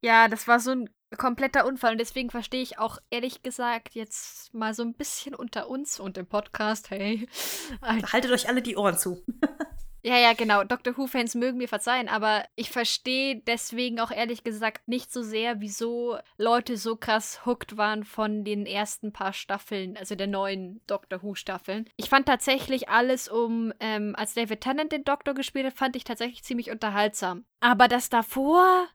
Ja, 0.01 0.27
das 0.27 0.47
war 0.47 0.59
so 0.59 0.71
ein 0.71 0.89
kompletter 1.17 1.65
Unfall 1.65 1.93
und 1.93 1.97
deswegen 1.97 2.29
verstehe 2.29 2.61
ich 2.61 2.79
auch 2.79 2.99
ehrlich 3.09 3.43
gesagt 3.43 3.95
jetzt 3.95 4.53
mal 4.53 4.73
so 4.73 4.83
ein 4.83 4.93
bisschen 4.93 5.35
unter 5.35 5.69
uns 5.69 5.99
und 5.99 6.17
im 6.17 6.27
Podcast, 6.27 6.91
hey. 6.91 7.27
Haltet 7.81 8.31
euch 8.31 8.47
alle 8.47 8.61
die 8.61 8.77
Ohren 8.77 8.97
zu. 8.97 9.23
Ja, 10.07 10.17
ja, 10.17 10.31
genau. 10.31 10.63
Doctor 10.63 10.95
Who-Fans 10.95 11.35
mögen 11.35 11.57
mir 11.57 11.67
verzeihen, 11.67 12.07
aber 12.07 12.45
ich 12.55 12.69
verstehe 12.69 13.41
deswegen 13.45 13.99
auch 13.99 14.09
ehrlich 14.09 14.45
gesagt 14.45 14.87
nicht 14.87 15.11
so 15.11 15.21
sehr, 15.21 15.59
wieso 15.59 16.17
Leute 16.37 16.77
so 16.77 16.95
krass 16.95 17.45
hooked 17.45 17.75
waren 17.75 18.05
von 18.05 18.45
den 18.45 18.65
ersten 18.65 19.11
paar 19.11 19.33
Staffeln, 19.33 19.97
also 19.97 20.15
der 20.15 20.27
neuen 20.27 20.79
Doctor 20.87 21.21
Who-Staffeln. 21.23 21.89
Ich 21.97 22.07
fand 22.07 22.25
tatsächlich 22.25 22.87
alles 22.87 23.27
um, 23.27 23.73
ähm, 23.81 24.15
als 24.15 24.33
David 24.33 24.61
Tennant 24.61 24.93
den 24.93 25.03
Doktor 25.03 25.33
gespielt 25.33 25.65
hat, 25.65 25.73
fand 25.73 25.97
ich 25.97 26.05
tatsächlich 26.05 26.41
ziemlich 26.41 26.71
unterhaltsam. 26.71 27.43
Aber 27.59 27.89
das 27.89 28.07
davor. 28.07 28.87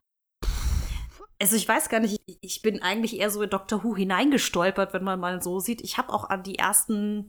Also 1.38 1.56
ich 1.56 1.68
weiß 1.68 1.90
gar 1.90 2.00
nicht, 2.00 2.22
ich- 2.24 2.38
ich 2.40 2.62
bin 2.62 2.80
eigentlich 2.80 3.18
eher 3.20 3.28
so 3.28 3.42
in 3.42 3.50
Doctor 3.50 3.84
Who 3.84 3.96
hineingestolpert, 3.96 4.94
wenn 4.94 5.04
man 5.04 5.20
mal 5.20 5.42
so 5.42 5.60
sieht. 5.60 5.82
Ich 5.82 5.98
habe 5.98 6.10
auch 6.10 6.30
an 6.30 6.42
die 6.42 6.56
ersten 6.56 7.28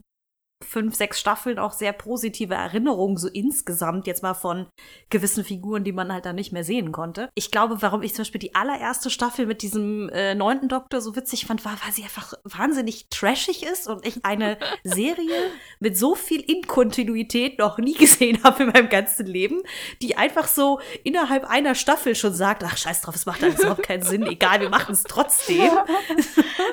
fünf, 0.64 0.94
sechs 0.94 1.20
Staffeln 1.20 1.58
auch 1.58 1.72
sehr 1.72 1.92
positive 1.92 2.54
Erinnerungen, 2.54 3.16
so 3.16 3.28
insgesamt 3.28 4.06
jetzt 4.06 4.22
mal 4.22 4.34
von 4.34 4.66
gewissen 5.10 5.44
Figuren, 5.44 5.84
die 5.84 5.92
man 5.92 6.12
halt 6.12 6.26
dann 6.26 6.36
nicht 6.36 6.52
mehr 6.52 6.64
sehen 6.64 6.92
konnte. 6.92 7.28
Ich 7.34 7.50
glaube, 7.50 7.80
warum 7.80 8.02
ich 8.02 8.14
zum 8.14 8.22
Beispiel 8.22 8.40
die 8.40 8.54
allererste 8.54 9.10
Staffel 9.10 9.46
mit 9.46 9.62
diesem 9.62 10.08
äh, 10.10 10.34
neunten 10.34 10.68
Doktor 10.68 11.00
so 11.00 11.16
witzig 11.16 11.46
fand, 11.46 11.64
war, 11.64 11.76
weil 11.84 11.92
sie 11.92 12.02
einfach 12.02 12.34
wahnsinnig 12.44 13.08
trashig 13.10 13.64
ist 13.64 13.88
und 13.88 14.06
ich 14.06 14.24
eine 14.24 14.58
Serie 14.84 15.50
mit 15.80 15.96
so 15.96 16.14
viel 16.14 16.40
Inkontinuität 16.40 17.58
noch 17.58 17.78
nie 17.78 17.94
gesehen 17.94 18.42
habe 18.42 18.64
in 18.64 18.70
meinem 18.70 18.88
ganzen 18.88 19.26
Leben, 19.26 19.62
die 20.02 20.16
einfach 20.16 20.48
so 20.48 20.80
innerhalb 21.02 21.44
einer 21.48 21.74
Staffel 21.74 22.14
schon 22.14 22.34
sagt, 22.34 22.64
ach 22.64 22.76
scheiß 22.76 23.02
drauf, 23.02 23.14
es 23.14 23.26
macht 23.26 23.42
alles 23.42 23.60
überhaupt 23.60 23.82
keinen 23.82 24.02
Sinn, 24.02 24.22
egal, 24.26 24.60
wir 24.60 24.70
machen 24.70 24.92
es 24.92 25.02
trotzdem. 25.02 25.70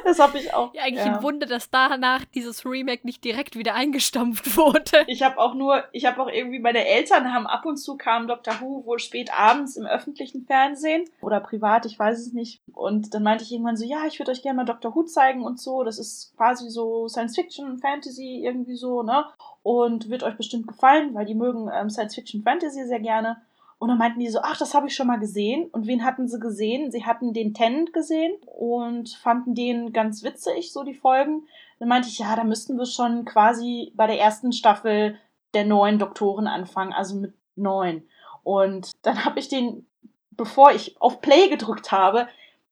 Das 0.03 0.19
habe 0.19 0.39
ich 0.39 0.53
auch. 0.53 0.73
Ja, 0.73 0.83
eigentlich 0.83 1.05
ja. 1.05 1.15
ein 1.15 1.23
Wunder, 1.23 1.45
dass 1.45 1.69
danach 1.69 2.25
dieses 2.25 2.65
Remake 2.65 3.05
nicht 3.05 3.23
direkt 3.23 3.55
wieder 3.55 3.75
eingestampft 3.81 4.55
wurde. 4.57 5.03
Ich 5.07 5.23
habe 5.23 5.37
auch 5.39 5.55
nur, 5.55 5.83
ich 5.91 6.05
habe 6.05 6.21
auch 6.21 6.29
irgendwie, 6.29 6.59
meine 6.59 6.85
Eltern 6.85 7.33
haben 7.33 7.47
ab 7.47 7.65
und 7.65 7.77
zu 7.77 7.97
kam 7.97 8.27
Dr. 8.27 8.61
Who 8.61 8.85
wohl 8.85 8.99
spät 8.99 9.31
abends 9.37 9.75
im 9.75 9.85
öffentlichen 9.85 10.45
Fernsehen 10.45 11.05
oder 11.21 11.39
privat, 11.39 11.85
ich 11.85 11.97
weiß 11.97 12.19
es 12.19 12.33
nicht. 12.33 12.61
Und 12.73 13.13
dann 13.13 13.23
meinte 13.23 13.43
ich 13.43 13.51
irgendwann 13.51 13.77
so, 13.77 13.85
ja, 13.85 14.05
ich 14.07 14.19
würde 14.19 14.31
euch 14.31 14.43
gerne 14.43 14.57
mal 14.57 14.65
Dr. 14.65 14.93
Who 14.93 15.03
zeigen 15.03 15.43
und 15.43 15.59
so. 15.59 15.83
Das 15.83 15.97
ist 15.97 16.33
quasi 16.37 16.69
so 16.69 17.07
Science 17.07 17.35
Fiction, 17.35 17.79
Fantasy, 17.79 18.41
irgendwie 18.43 18.75
so, 18.75 19.01
ne? 19.03 19.25
Und 19.63 20.09
wird 20.09 20.23
euch 20.23 20.37
bestimmt 20.37 20.67
gefallen, 20.67 21.13
weil 21.13 21.25
die 21.25 21.35
mögen 21.35 21.69
ähm, 21.73 21.89
Science 21.89 22.15
Fiction, 22.15 22.43
Fantasy 22.43 22.85
sehr 22.85 22.99
gerne. 22.99 23.41
Und 23.79 23.87
dann 23.87 23.97
meinten 23.97 24.19
die 24.19 24.29
so, 24.29 24.39
ach, 24.43 24.59
das 24.59 24.75
habe 24.75 24.87
ich 24.87 24.95
schon 24.95 25.07
mal 25.07 25.17
gesehen. 25.17 25.67
Und 25.71 25.87
wen 25.87 26.05
hatten 26.05 26.27
sie 26.27 26.39
gesehen? 26.39 26.91
Sie 26.91 27.03
hatten 27.03 27.33
den 27.33 27.55
Tennant 27.55 27.93
gesehen 27.93 28.33
und 28.45 29.09
fanden 29.09 29.55
den 29.55 29.91
ganz 29.91 30.23
witzig, 30.23 30.71
so 30.71 30.83
die 30.83 30.93
Folgen. 30.93 31.47
Dann 31.81 31.89
meinte 31.89 32.09
ich, 32.09 32.19
ja, 32.19 32.35
da 32.35 32.43
müssten 32.43 32.77
wir 32.77 32.85
schon 32.85 33.25
quasi 33.25 33.91
bei 33.95 34.05
der 34.05 34.19
ersten 34.19 34.53
Staffel 34.53 35.17
der 35.55 35.65
neuen 35.65 35.97
Doktoren 35.97 36.45
anfangen, 36.45 36.93
also 36.93 37.15
mit 37.15 37.33
neun. 37.55 38.03
Und 38.43 38.91
dann 39.01 39.25
habe 39.25 39.39
ich 39.39 39.47
den, 39.47 39.87
bevor 40.29 40.71
ich 40.73 41.01
auf 41.01 41.21
Play 41.21 41.49
gedrückt 41.49 41.91
habe, 41.91 42.27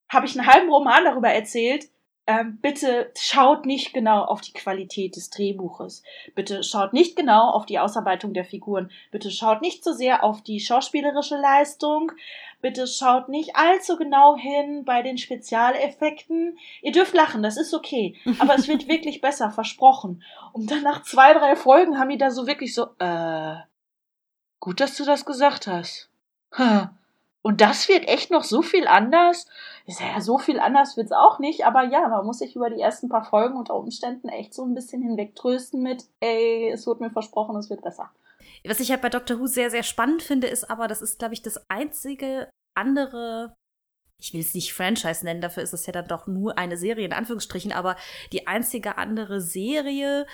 habe 0.10 0.28
ich 0.28 0.38
einen 0.38 0.48
halben 0.48 0.70
Roman 0.70 1.06
darüber 1.06 1.30
erzählt. 1.30 1.90
Ähm, 2.28 2.60
bitte 2.62 3.12
schaut 3.18 3.66
nicht 3.66 3.96
genau 3.96 4.26
auf 4.26 4.42
die 4.42 4.54
Qualität 4.54 5.16
des 5.16 5.32
Drehbuches. 5.32 6.04
Bitte 6.36 6.62
schaut 6.62 6.94
nicht 6.94 7.16
genau 7.16 7.50
auf 7.50 7.66
die 7.66 7.80
Ausarbeitung 7.80 8.36
der 8.36 8.46
Figuren. 8.46 8.92
Bitte 9.10 9.32
schaut 9.32 9.64
nicht 9.64 9.84
so 9.84 9.92
sehr 9.92 10.24
auf 10.24 10.44
die 10.44 10.60
schauspielerische 10.60 11.38
Leistung. 11.38 12.12
Bitte 12.62 12.88
schaut 12.88 13.30
nicht 13.30 13.56
allzu 13.56 13.96
genau 13.96 14.36
hin 14.36 14.84
bei 14.84 15.02
den 15.02 15.18
Spezialeffekten. 15.18 16.58
Ihr 16.82 16.92
dürft 16.92 17.14
lachen, 17.14 17.42
das 17.42 17.56
ist 17.56 17.74
okay. 17.74 18.18
Aber 18.40 18.56
es 18.56 18.68
wird 18.68 18.88
wirklich 18.90 19.22
besser, 19.22 19.50
versprochen. 19.50 20.24
Und 20.52 20.70
dann 20.70 20.84
nach 20.84 21.04
zwei, 21.04 21.34
drei 21.34 21.56
Folgen 21.56 21.98
haben 21.98 22.10
die 22.10 22.18
da 22.18 22.32
so 22.32 22.48
wirklich 22.48 22.74
so, 22.74 22.88
äh, 23.00 23.56
gut, 24.60 24.82
dass 24.82 24.98
du 24.98 25.06
das 25.06 25.26
gesagt 25.26 25.68
hast. 25.68 26.10
Ha. 26.58 26.94
Und 27.42 27.62
das 27.62 27.88
wird 27.88 28.08
echt 28.08 28.32
noch 28.32 28.44
so 28.44 28.62
viel 28.62 28.88
anders? 28.88 29.48
Sag, 29.88 30.14
ja, 30.14 30.22
so 30.22 30.38
viel 30.38 30.60
anders 30.60 30.98
wird's 30.98 31.14
auch 31.14 31.40
nicht, 31.40 31.66
aber 31.66 31.84
ja, 31.84 32.08
man 32.10 32.26
muss 32.26 32.40
sich 32.40 32.56
über 32.56 32.70
die 32.70 32.82
ersten 32.82 33.08
paar 33.08 33.24
Folgen 33.24 33.58
unter 33.58 33.76
Umständen 33.76 34.28
echt 34.28 34.54
so 34.54 34.66
ein 34.66 34.76
bisschen 34.76 35.02
hinwegtrösten 35.02 35.82
mit, 35.82 36.04
ey, 36.20 36.70
es 36.70 36.86
wurde 36.86 37.04
mir 37.04 37.12
versprochen, 37.12 37.56
es 37.56 37.70
wird 37.70 37.82
besser. 37.82 38.12
Was 38.66 38.80
ich 38.80 38.92
halt 38.92 39.02
bei 39.02 39.10
Doctor 39.10 39.40
Who 39.40 39.48
sehr, 39.48 39.72
sehr 39.72 39.84
spannend 39.84 40.24
finde, 40.24 40.48
ist 40.48 40.70
aber, 40.70 40.88
das 40.88 41.02
ist, 41.02 41.20
glaube 41.20 41.34
ich, 41.34 41.42
das 41.42 41.70
einzige 41.70 42.50
andere, 42.78 43.56
ich 44.22 44.34
will 44.34 44.42
es 44.42 44.54
nicht 44.54 44.74
Franchise 44.74 45.24
nennen, 45.24 45.42
dafür 45.42 45.64
ist 45.64 45.74
es 45.74 45.86
ja 45.86 45.94
dann 45.94 46.08
doch 46.08 46.28
nur 46.28 46.58
eine 46.58 46.78
Serie 46.78 47.06
in 47.06 47.14
Anführungsstrichen, 47.14 47.72
aber 47.72 47.96
die 48.32 48.48
einzige 48.48 48.98
andere 48.98 49.42
Serie, 49.42 50.28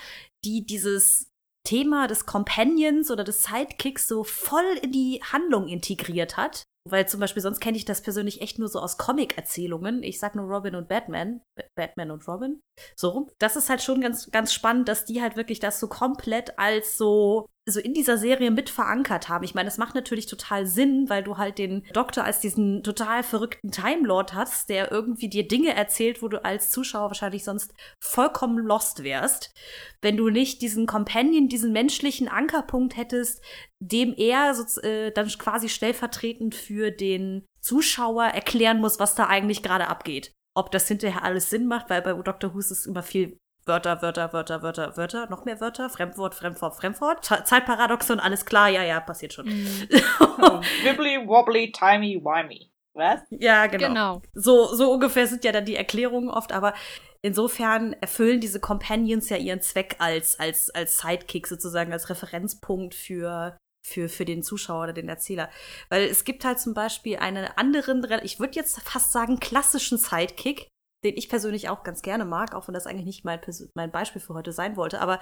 die 0.44 0.64
dieses 0.66 1.30
Thema 1.66 2.06
des 2.06 2.26
Companions 2.26 3.10
oder 3.10 3.24
des 3.24 3.42
Sidekicks 3.42 4.06
so 4.06 4.22
voll 4.22 4.78
in 4.82 4.92
die 4.92 5.20
Handlung 5.32 5.68
integriert 5.68 6.36
hat. 6.36 6.62
Weil 6.88 7.08
zum 7.08 7.18
Beispiel 7.18 7.42
sonst 7.42 7.58
kenne 7.58 7.76
ich 7.76 7.84
das 7.84 8.00
persönlich 8.00 8.40
echt 8.40 8.60
nur 8.60 8.68
so 8.68 8.78
aus 8.78 8.96
Comic-Erzählungen. 8.96 10.04
Ich 10.04 10.20
sag 10.20 10.36
nur 10.36 10.46
Robin 10.46 10.76
und 10.76 10.88
Batman. 10.88 11.40
B 11.56 11.64
Batman 11.74 12.12
und 12.12 12.26
Robin. 12.28 12.60
So 12.94 13.08
rum. 13.08 13.30
Das 13.38 13.56
ist 13.56 13.68
halt 13.68 13.82
schon 13.82 14.00
ganz, 14.00 14.30
ganz 14.30 14.54
spannend, 14.54 14.88
dass 14.88 15.04
die 15.04 15.20
halt 15.20 15.36
wirklich 15.36 15.58
das 15.58 15.80
so 15.80 15.88
komplett 15.88 16.56
als 16.60 16.96
so 16.96 17.46
so 17.68 17.80
in 17.80 17.94
dieser 17.94 18.16
Serie 18.16 18.52
mit 18.52 18.70
verankert 18.70 19.28
haben. 19.28 19.44
Ich 19.44 19.54
meine, 19.54 19.68
es 19.68 19.76
macht 19.76 19.96
natürlich 19.96 20.26
total 20.26 20.66
Sinn, 20.66 21.08
weil 21.08 21.24
du 21.24 21.36
halt 21.36 21.58
den 21.58 21.84
Doktor 21.92 22.22
als 22.22 22.38
diesen 22.38 22.84
total 22.84 23.24
verrückten 23.24 23.72
Time 23.72 24.06
Lord 24.06 24.34
hast, 24.34 24.68
der 24.68 24.92
irgendwie 24.92 25.28
dir 25.28 25.48
Dinge 25.48 25.74
erzählt, 25.74 26.22
wo 26.22 26.28
du 26.28 26.44
als 26.44 26.70
Zuschauer 26.70 27.08
wahrscheinlich 27.08 27.42
sonst 27.42 27.74
vollkommen 28.00 28.58
lost 28.58 29.02
wärst. 29.02 29.52
Wenn 30.00 30.16
du 30.16 30.30
nicht 30.30 30.62
diesen 30.62 30.86
Companion, 30.86 31.48
diesen 31.48 31.72
menschlichen 31.72 32.28
Ankerpunkt 32.28 32.96
hättest, 32.96 33.42
dem 33.80 34.14
er 34.16 34.54
so, 34.54 34.80
äh, 34.82 35.10
dann 35.10 35.26
quasi 35.28 35.68
stellvertretend 35.68 36.54
für 36.54 36.92
den 36.92 37.44
Zuschauer 37.60 38.26
erklären 38.26 38.80
muss, 38.80 39.00
was 39.00 39.16
da 39.16 39.26
eigentlich 39.26 39.62
gerade 39.62 39.88
abgeht 39.88 40.32
ob 40.56 40.70
das 40.70 40.88
hinterher 40.88 41.22
alles 41.22 41.50
Sinn 41.50 41.66
macht, 41.66 41.90
weil 41.90 42.00
bei 42.00 42.14
Dr. 42.14 42.54
Who 42.54 42.58
ist 42.58 42.70
es 42.70 42.86
immer 42.86 43.02
viel 43.02 43.38
Wörter, 43.66 44.00
Wörter, 44.00 44.32
Wörter, 44.32 44.62
Wörter, 44.62 44.96
Wörter, 44.96 45.28
noch 45.28 45.44
mehr 45.44 45.60
Wörter, 45.60 45.90
Fremdwort, 45.90 46.36
Fremdwort, 46.36 46.76
Fremdwort, 46.76 47.24
Zeitparadoxon, 47.24 48.20
alles 48.20 48.46
klar, 48.46 48.68
ja, 48.68 48.84
ja, 48.84 49.00
passiert 49.00 49.32
schon. 49.32 49.46
Mm. 49.46 49.88
Wibbly, 50.84 51.26
wobbly, 51.26 51.72
timey, 51.72 52.20
wimey. 52.22 52.70
Was? 52.94 53.20
Ja, 53.30 53.66
genau. 53.66 53.88
Genau. 53.88 54.22
So, 54.34 54.66
so 54.74 54.92
ungefähr 54.92 55.26
sind 55.26 55.44
ja 55.44 55.52
dann 55.52 55.64
die 55.64 55.76
Erklärungen 55.76 56.30
oft, 56.30 56.52
aber 56.52 56.74
insofern 57.22 57.92
erfüllen 57.94 58.40
diese 58.40 58.60
Companions 58.60 59.28
ja 59.28 59.36
ihren 59.36 59.60
Zweck 59.60 59.96
als, 59.98 60.38
als, 60.38 60.70
als 60.70 60.98
Sidekick 60.98 61.46
sozusagen, 61.48 61.92
als 61.92 62.08
Referenzpunkt 62.08 62.94
für, 62.94 63.58
für, 63.84 64.08
für 64.08 64.24
den 64.24 64.42
Zuschauer 64.42 64.84
oder 64.84 64.92
den 64.92 65.08
Erzähler. 65.08 65.50
Weil 65.90 66.04
es 66.04 66.24
gibt 66.24 66.44
halt 66.44 66.60
zum 66.60 66.72
Beispiel 66.72 67.16
einen 67.16 67.46
anderen, 67.56 68.02
ich 68.22 68.38
würde 68.38 68.54
jetzt 68.54 68.80
fast 68.80 69.12
sagen, 69.12 69.40
klassischen 69.40 69.98
Sidekick, 69.98 70.68
den 71.06 71.16
ich 71.16 71.28
persönlich 71.28 71.68
auch 71.68 71.82
ganz 71.82 72.02
gerne 72.02 72.24
mag, 72.24 72.54
auch 72.54 72.68
wenn 72.68 72.74
das 72.74 72.86
eigentlich 72.86 73.06
nicht 73.06 73.24
mein, 73.24 73.40
mein 73.74 73.90
Beispiel 73.90 74.20
für 74.20 74.34
heute 74.34 74.52
sein 74.52 74.76
wollte. 74.76 75.00
Aber 75.00 75.20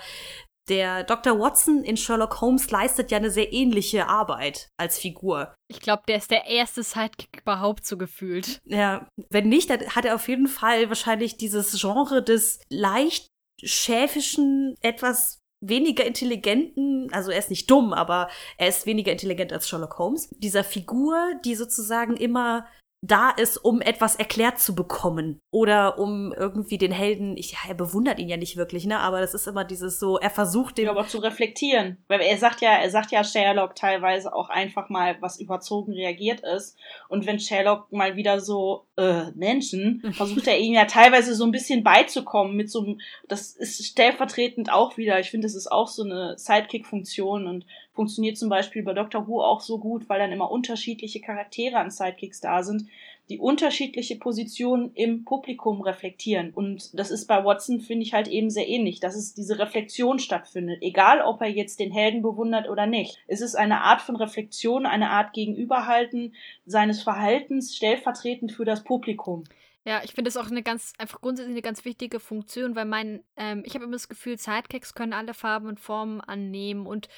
der 0.68 1.04
Dr. 1.04 1.38
Watson 1.38 1.84
in 1.84 1.96
Sherlock 1.96 2.40
Holmes 2.40 2.70
leistet 2.70 3.10
ja 3.10 3.18
eine 3.18 3.30
sehr 3.30 3.52
ähnliche 3.52 4.08
Arbeit 4.08 4.70
als 4.78 4.98
Figur. 4.98 5.54
Ich 5.68 5.80
glaube, 5.80 6.04
der 6.08 6.16
ist 6.16 6.30
der 6.30 6.46
erste 6.46 6.82
Sidekick 6.82 7.42
überhaupt 7.42 7.84
so 7.84 7.98
gefühlt. 7.98 8.60
Ja, 8.64 9.06
wenn 9.28 9.48
nicht, 9.48 9.68
dann 9.68 9.80
hat 9.90 10.06
er 10.06 10.14
auf 10.14 10.28
jeden 10.28 10.48
Fall 10.48 10.88
wahrscheinlich 10.88 11.36
dieses 11.36 11.78
Genre 11.78 12.22
des 12.22 12.60
leicht 12.70 13.28
schäfischen, 13.62 14.76
etwas 14.80 15.40
weniger 15.60 16.04
intelligenten, 16.04 17.10
also 17.12 17.30
er 17.30 17.38
ist 17.38 17.50
nicht 17.50 17.70
dumm, 17.70 17.92
aber 17.92 18.28
er 18.58 18.68
ist 18.68 18.86
weniger 18.86 19.12
intelligent 19.12 19.52
als 19.52 19.68
Sherlock 19.68 19.98
Holmes. 19.98 20.28
Dieser 20.38 20.64
Figur, 20.64 21.16
die 21.44 21.54
sozusagen 21.54 22.16
immer 22.16 22.66
da 23.06 23.30
ist, 23.30 23.58
um 23.58 23.82
etwas 23.82 24.16
erklärt 24.16 24.58
zu 24.58 24.74
bekommen 24.74 25.40
oder 25.50 25.98
um 25.98 26.32
irgendwie 26.32 26.78
den 26.78 26.92
Helden, 26.92 27.36
ich, 27.36 27.54
er 27.68 27.74
bewundert 27.74 28.18
ihn 28.18 28.28
ja 28.28 28.38
nicht 28.38 28.56
wirklich, 28.56 28.86
ne, 28.86 28.98
aber 28.98 29.20
das 29.20 29.34
ist 29.34 29.46
immer 29.46 29.64
dieses 29.64 30.00
so, 30.00 30.18
er 30.18 30.30
versucht 30.30 30.78
den. 30.78 30.88
Aber 30.88 31.06
zu 31.06 31.18
reflektieren. 31.18 31.98
Weil 32.08 32.22
er 32.22 32.38
sagt 32.38 32.62
ja, 32.62 32.70
er 32.70 32.90
sagt 32.90 33.12
ja 33.12 33.22
Sherlock 33.22 33.74
teilweise 33.74 34.34
auch 34.34 34.48
einfach 34.48 34.88
mal, 34.88 35.16
was 35.20 35.38
überzogen 35.38 35.92
reagiert 35.92 36.40
ist. 36.40 36.78
Und 37.08 37.26
wenn 37.26 37.38
Sherlock 37.38 37.92
mal 37.92 38.16
wieder 38.16 38.40
so, 38.40 38.86
äh, 38.96 39.30
Menschen, 39.34 40.02
versucht 40.16 40.46
er 40.46 40.58
ihm 40.58 40.72
ja 40.72 40.86
teilweise 40.86 41.34
so 41.34 41.44
ein 41.44 41.52
bisschen 41.52 41.84
beizukommen 41.84 42.56
mit 42.56 42.70
so 42.70 42.80
einem, 42.80 43.00
das 43.28 43.50
ist 43.50 43.84
stellvertretend 43.84 44.72
auch 44.72 44.96
wieder, 44.96 45.20
ich 45.20 45.30
finde, 45.30 45.46
das 45.46 45.54
ist 45.54 45.70
auch 45.70 45.88
so 45.88 46.04
eine 46.04 46.38
Sidekick-Funktion 46.38 47.46
und 47.46 47.66
funktioniert 47.94 48.36
zum 48.36 48.48
Beispiel 48.48 48.82
bei 48.82 48.92
Doctor 48.92 49.26
Who 49.26 49.42
auch 49.42 49.60
so 49.60 49.78
gut, 49.78 50.08
weil 50.08 50.18
dann 50.18 50.32
immer 50.32 50.50
unterschiedliche 50.50 51.20
Charaktere 51.20 51.78
an 51.78 51.90
Sidekicks 51.90 52.40
da 52.40 52.62
sind, 52.62 52.88
die 53.30 53.38
unterschiedliche 53.38 54.16
Positionen 54.16 54.92
im 54.94 55.24
Publikum 55.24 55.80
reflektieren. 55.80 56.50
Und 56.52 56.98
das 56.98 57.10
ist 57.10 57.26
bei 57.26 57.42
Watson, 57.44 57.80
finde 57.80 58.04
ich, 58.04 58.12
halt 58.12 58.28
eben 58.28 58.50
sehr 58.50 58.68
ähnlich, 58.68 59.00
dass 59.00 59.14
es 59.14 59.32
diese 59.32 59.58
Reflexion 59.58 60.18
stattfindet. 60.18 60.82
Egal, 60.82 61.22
ob 61.22 61.40
er 61.40 61.48
jetzt 61.48 61.80
den 61.80 61.90
Helden 61.90 62.20
bewundert 62.20 62.68
oder 62.68 62.86
nicht. 62.86 63.16
Es 63.26 63.40
ist 63.40 63.54
eine 63.54 63.80
Art 63.80 64.02
von 64.02 64.16
Reflexion, 64.16 64.84
eine 64.84 65.10
Art 65.10 65.32
Gegenüberhalten 65.32 66.34
seines 66.66 67.02
Verhaltens 67.02 67.74
stellvertretend 67.74 68.52
für 68.52 68.66
das 68.66 68.84
Publikum. 68.84 69.44
Ja, 69.86 70.00
ich 70.02 70.12
finde 70.12 70.30
das 70.30 70.36
auch 70.38 70.50
eine 70.50 70.62
ganz, 70.62 70.94
einfach 70.98 71.20
grundsätzlich 71.20 71.54
eine 71.54 71.62
ganz 71.62 71.84
wichtige 71.84 72.18
Funktion, 72.18 72.74
weil 72.74 72.86
mein, 72.86 73.22
ähm, 73.36 73.62
ich 73.66 73.74
habe 73.74 73.84
immer 73.84 73.92
das 73.92 74.08
Gefühl, 74.08 74.38
Sidekicks 74.38 74.94
können 74.94 75.12
alle 75.12 75.34
Farben 75.34 75.68
und 75.68 75.78
Formen 75.78 76.20
annehmen 76.22 76.86
und 76.86 77.08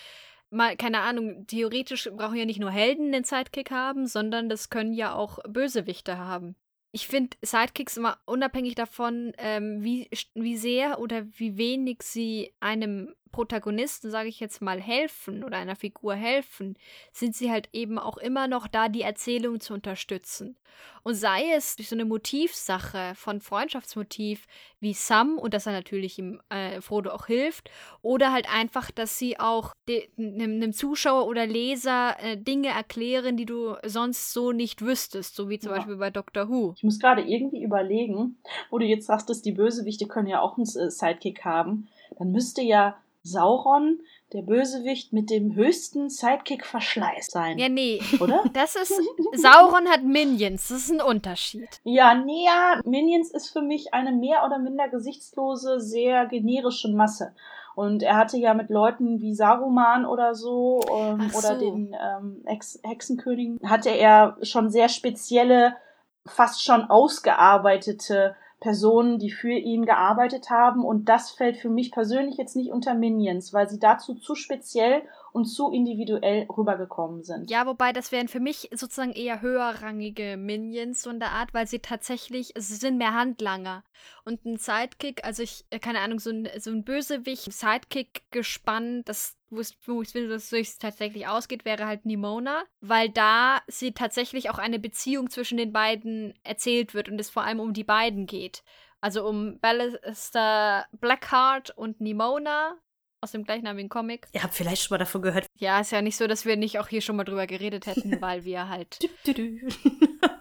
mal, 0.56 0.76
keine 0.76 1.00
Ahnung, 1.00 1.46
theoretisch 1.46 2.08
brauchen 2.16 2.36
ja 2.36 2.44
nicht 2.44 2.60
nur 2.60 2.70
Helden 2.70 3.12
den 3.12 3.24
Sidekick 3.24 3.70
haben, 3.70 4.06
sondern 4.06 4.48
das 4.48 4.70
können 4.70 4.92
ja 4.92 5.14
auch 5.14 5.38
Bösewichte 5.48 6.18
haben. 6.18 6.56
Ich 6.92 7.08
finde 7.08 7.36
Sidekicks 7.42 7.98
immer 7.98 8.18
unabhängig 8.24 8.74
davon, 8.74 9.32
ähm, 9.36 9.82
wie, 9.82 10.08
wie 10.34 10.56
sehr 10.56 10.98
oder 10.98 11.26
wie 11.32 11.58
wenig 11.58 12.02
sie 12.02 12.54
einem 12.58 13.14
Protagonisten, 13.32 14.10
sage 14.10 14.28
ich 14.28 14.40
jetzt 14.40 14.62
mal, 14.62 14.80
helfen 14.80 15.44
oder 15.44 15.58
einer 15.58 15.76
Figur 15.76 16.14
helfen, 16.14 16.76
sind 17.12 17.34
sie 17.34 17.50
halt 17.50 17.68
eben 17.72 17.98
auch 17.98 18.16
immer 18.16 18.48
noch 18.48 18.66
da, 18.66 18.88
die 18.88 19.02
Erzählung 19.02 19.60
zu 19.60 19.74
unterstützen. 19.74 20.56
Und 21.02 21.14
sei 21.14 21.52
es 21.54 21.76
durch 21.76 21.88
so 21.88 21.96
eine 21.96 22.04
Motivsache 22.04 23.12
von 23.14 23.40
Freundschaftsmotiv 23.40 24.46
wie 24.80 24.92
Sam 24.92 25.38
und 25.38 25.54
dass 25.54 25.66
er 25.66 25.72
natürlich 25.72 26.18
ihm 26.18 26.40
äh, 26.50 26.80
Frodo 26.80 27.10
auch 27.10 27.26
hilft, 27.26 27.70
oder 28.02 28.32
halt 28.32 28.52
einfach, 28.52 28.90
dass 28.90 29.18
sie 29.18 29.38
auch 29.38 29.72
einem 30.18 30.72
Zuschauer 30.72 31.26
oder 31.26 31.46
Leser 31.46 32.16
äh, 32.20 32.36
Dinge 32.36 32.68
erklären, 32.68 33.36
die 33.36 33.46
du 33.46 33.76
sonst 33.84 34.32
so 34.32 34.52
nicht 34.52 34.82
wüsstest, 34.82 35.36
so 35.36 35.48
wie 35.48 35.58
zum 35.58 35.70
ja. 35.70 35.76
Beispiel 35.76 35.96
bei 35.96 36.10
Doctor 36.10 36.48
Who. 36.48 36.74
Ich 36.76 36.82
muss 36.82 36.98
gerade 36.98 37.22
irgendwie 37.22 37.62
überlegen, 37.62 38.36
wo 38.70 38.78
du 38.78 38.84
jetzt 38.84 39.06
sagst, 39.06 39.30
dass 39.30 39.42
die 39.42 39.52
Bösewichte 39.52 40.06
können 40.06 40.28
ja 40.28 40.40
auch 40.40 40.56
einen 40.56 40.66
Sidekick 40.66 41.44
haben, 41.44 41.88
dann 42.18 42.32
müsste 42.32 42.62
ja 42.62 42.96
Sauron 43.26 44.00
der 44.32 44.42
Bösewicht 44.42 45.12
mit 45.12 45.30
dem 45.30 45.54
höchsten 45.54 46.08
Sidekick-Verschleiß 46.08 47.26
sein. 47.26 47.58
Ja, 47.58 47.68
nee. 47.68 48.00
Oder? 48.20 48.44
Das 48.52 48.76
ist. 48.76 48.92
Sauron 49.34 49.88
hat 49.88 50.02
Minions. 50.02 50.68
Das 50.68 50.78
ist 50.78 50.90
ein 50.90 51.00
Unterschied. 51.00 51.68
Ja, 51.84 52.14
nee, 52.14 52.44
ja. 52.44 52.80
Minions 52.84 53.30
ist 53.30 53.50
für 53.50 53.62
mich 53.62 53.92
eine 53.94 54.12
mehr 54.12 54.44
oder 54.44 54.58
minder 54.58 54.88
gesichtslose, 54.88 55.80
sehr 55.80 56.26
generische 56.26 56.88
Masse. 56.88 57.34
Und 57.74 58.02
er 58.02 58.16
hatte 58.16 58.38
ja 58.38 58.54
mit 58.54 58.70
Leuten 58.70 59.20
wie 59.20 59.34
Saruman 59.34 60.06
oder 60.06 60.34
so, 60.34 60.80
ähm, 60.90 61.28
so. 61.30 61.38
oder 61.38 61.58
den 61.58 61.94
ähm, 61.94 62.42
Hex 62.46 62.80
Hexenkönigen, 62.82 63.58
hatte 63.68 63.90
er 63.90 64.38
schon 64.40 64.70
sehr 64.70 64.88
spezielle, 64.88 65.76
fast 66.24 66.64
schon 66.64 66.84
ausgearbeitete 66.84 68.34
Personen, 68.60 69.18
die 69.18 69.30
für 69.30 69.52
ihn 69.52 69.84
gearbeitet 69.84 70.50
haben. 70.50 70.84
Und 70.84 71.08
das 71.08 71.30
fällt 71.30 71.56
für 71.56 71.68
mich 71.68 71.92
persönlich 71.92 72.36
jetzt 72.36 72.56
nicht 72.56 72.72
unter 72.72 72.94
Minions, 72.94 73.52
weil 73.52 73.68
sie 73.68 73.78
dazu 73.78 74.14
zu 74.14 74.34
speziell 74.34 75.02
und 75.32 75.44
zu 75.44 75.70
individuell 75.70 76.46
rübergekommen 76.56 77.22
sind. 77.22 77.50
Ja, 77.50 77.66
wobei 77.66 77.92
das 77.92 78.10
wären 78.10 78.28
für 78.28 78.40
mich 78.40 78.70
sozusagen 78.72 79.12
eher 79.12 79.42
höherrangige 79.42 80.38
Minions 80.38 81.02
so 81.02 81.10
in 81.10 81.20
der 81.20 81.32
Art, 81.32 81.52
weil 81.52 81.66
sie 81.66 81.80
tatsächlich, 81.80 82.54
sie 82.56 82.76
sind 82.76 82.96
mehr 82.96 83.12
Handlanger. 83.12 83.84
Und 84.24 84.44
ein 84.46 84.56
Sidekick, 84.56 85.24
also 85.24 85.42
ich, 85.42 85.66
äh, 85.70 85.78
keine 85.78 86.00
Ahnung, 86.00 86.18
so 86.18 86.30
ein, 86.30 86.48
so 86.58 86.70
ein 86.70 86.84
Bösewicht, 86.84 87.52
Sidekick 87.52 88.22
gespannt, 88.30 89.08
das 89.08 89.35
wo 89.50 90.02
ich 90.02 90.08
finde, 90.08 90.28
dass 90.28 90.52
es 90.52 90.78
tatsächlich 90.78 91.26
ausgeht, 91.26 91.64
wäre 91.64 91.86
halt 91.86 92.04
Nimona, 92.04 92.64
weil 92.80 93.08
da 93.08 93.60
sie 93.66 93.92
tatsächlich 93.92 94.50
auch 94.50 94.58
eine 94.58 94.78
Beziehung 94.78 95.30
zwischen 95.30 95.58
den 95.58 95.72
beiden 95.72 96.34
erzählt 96.42 96.94
wird 96.94 97.08
und 97.08 97.20
es 97.20 97.30
vor 97.30 97.44
allem 97.44 97.60
um 97.60 97.72
die 97.72 97.84
beiden 97.84 98.26
geht. 98.26 98.62
Also 99.00 99.26
um 99.26 99.60
Ballister 99.60 100.86
Blackheart 100.92 101.70
und 101.70 102.00
Nimona, 102.00 102.76
aus 103.20 103.32
dem 103.32 103.44
gleichnamigen 103.44 103.88
Comic. 103.88 104.28
Ihr 104.32 104.42
habt 104.42 104.54
vielleicht 104.54 104.82
schon 104.82 104.94
mal 104.94 104.98
davon 104.98 105.22
gehört. 105.22 105.46
Ja, 105.56 105.80
ist 105.80 105.92
ja 105.92 106.02
nicht 106.02 106.16
so, 106.16 106.26
dass 106.26 106.44
wir 106.44 106.56
nicht 106.56 106.78
auch 106.78 106.88
hier 106.88 107.00
schon 107.00 107.16
mal 107.16 107.24
drüber 107.24 107.46
geredet 107.46 107.86
hätten, 107.86 108.16
weil 108.20 108.44
wir 108.44 108.68
halt 108.68 108.98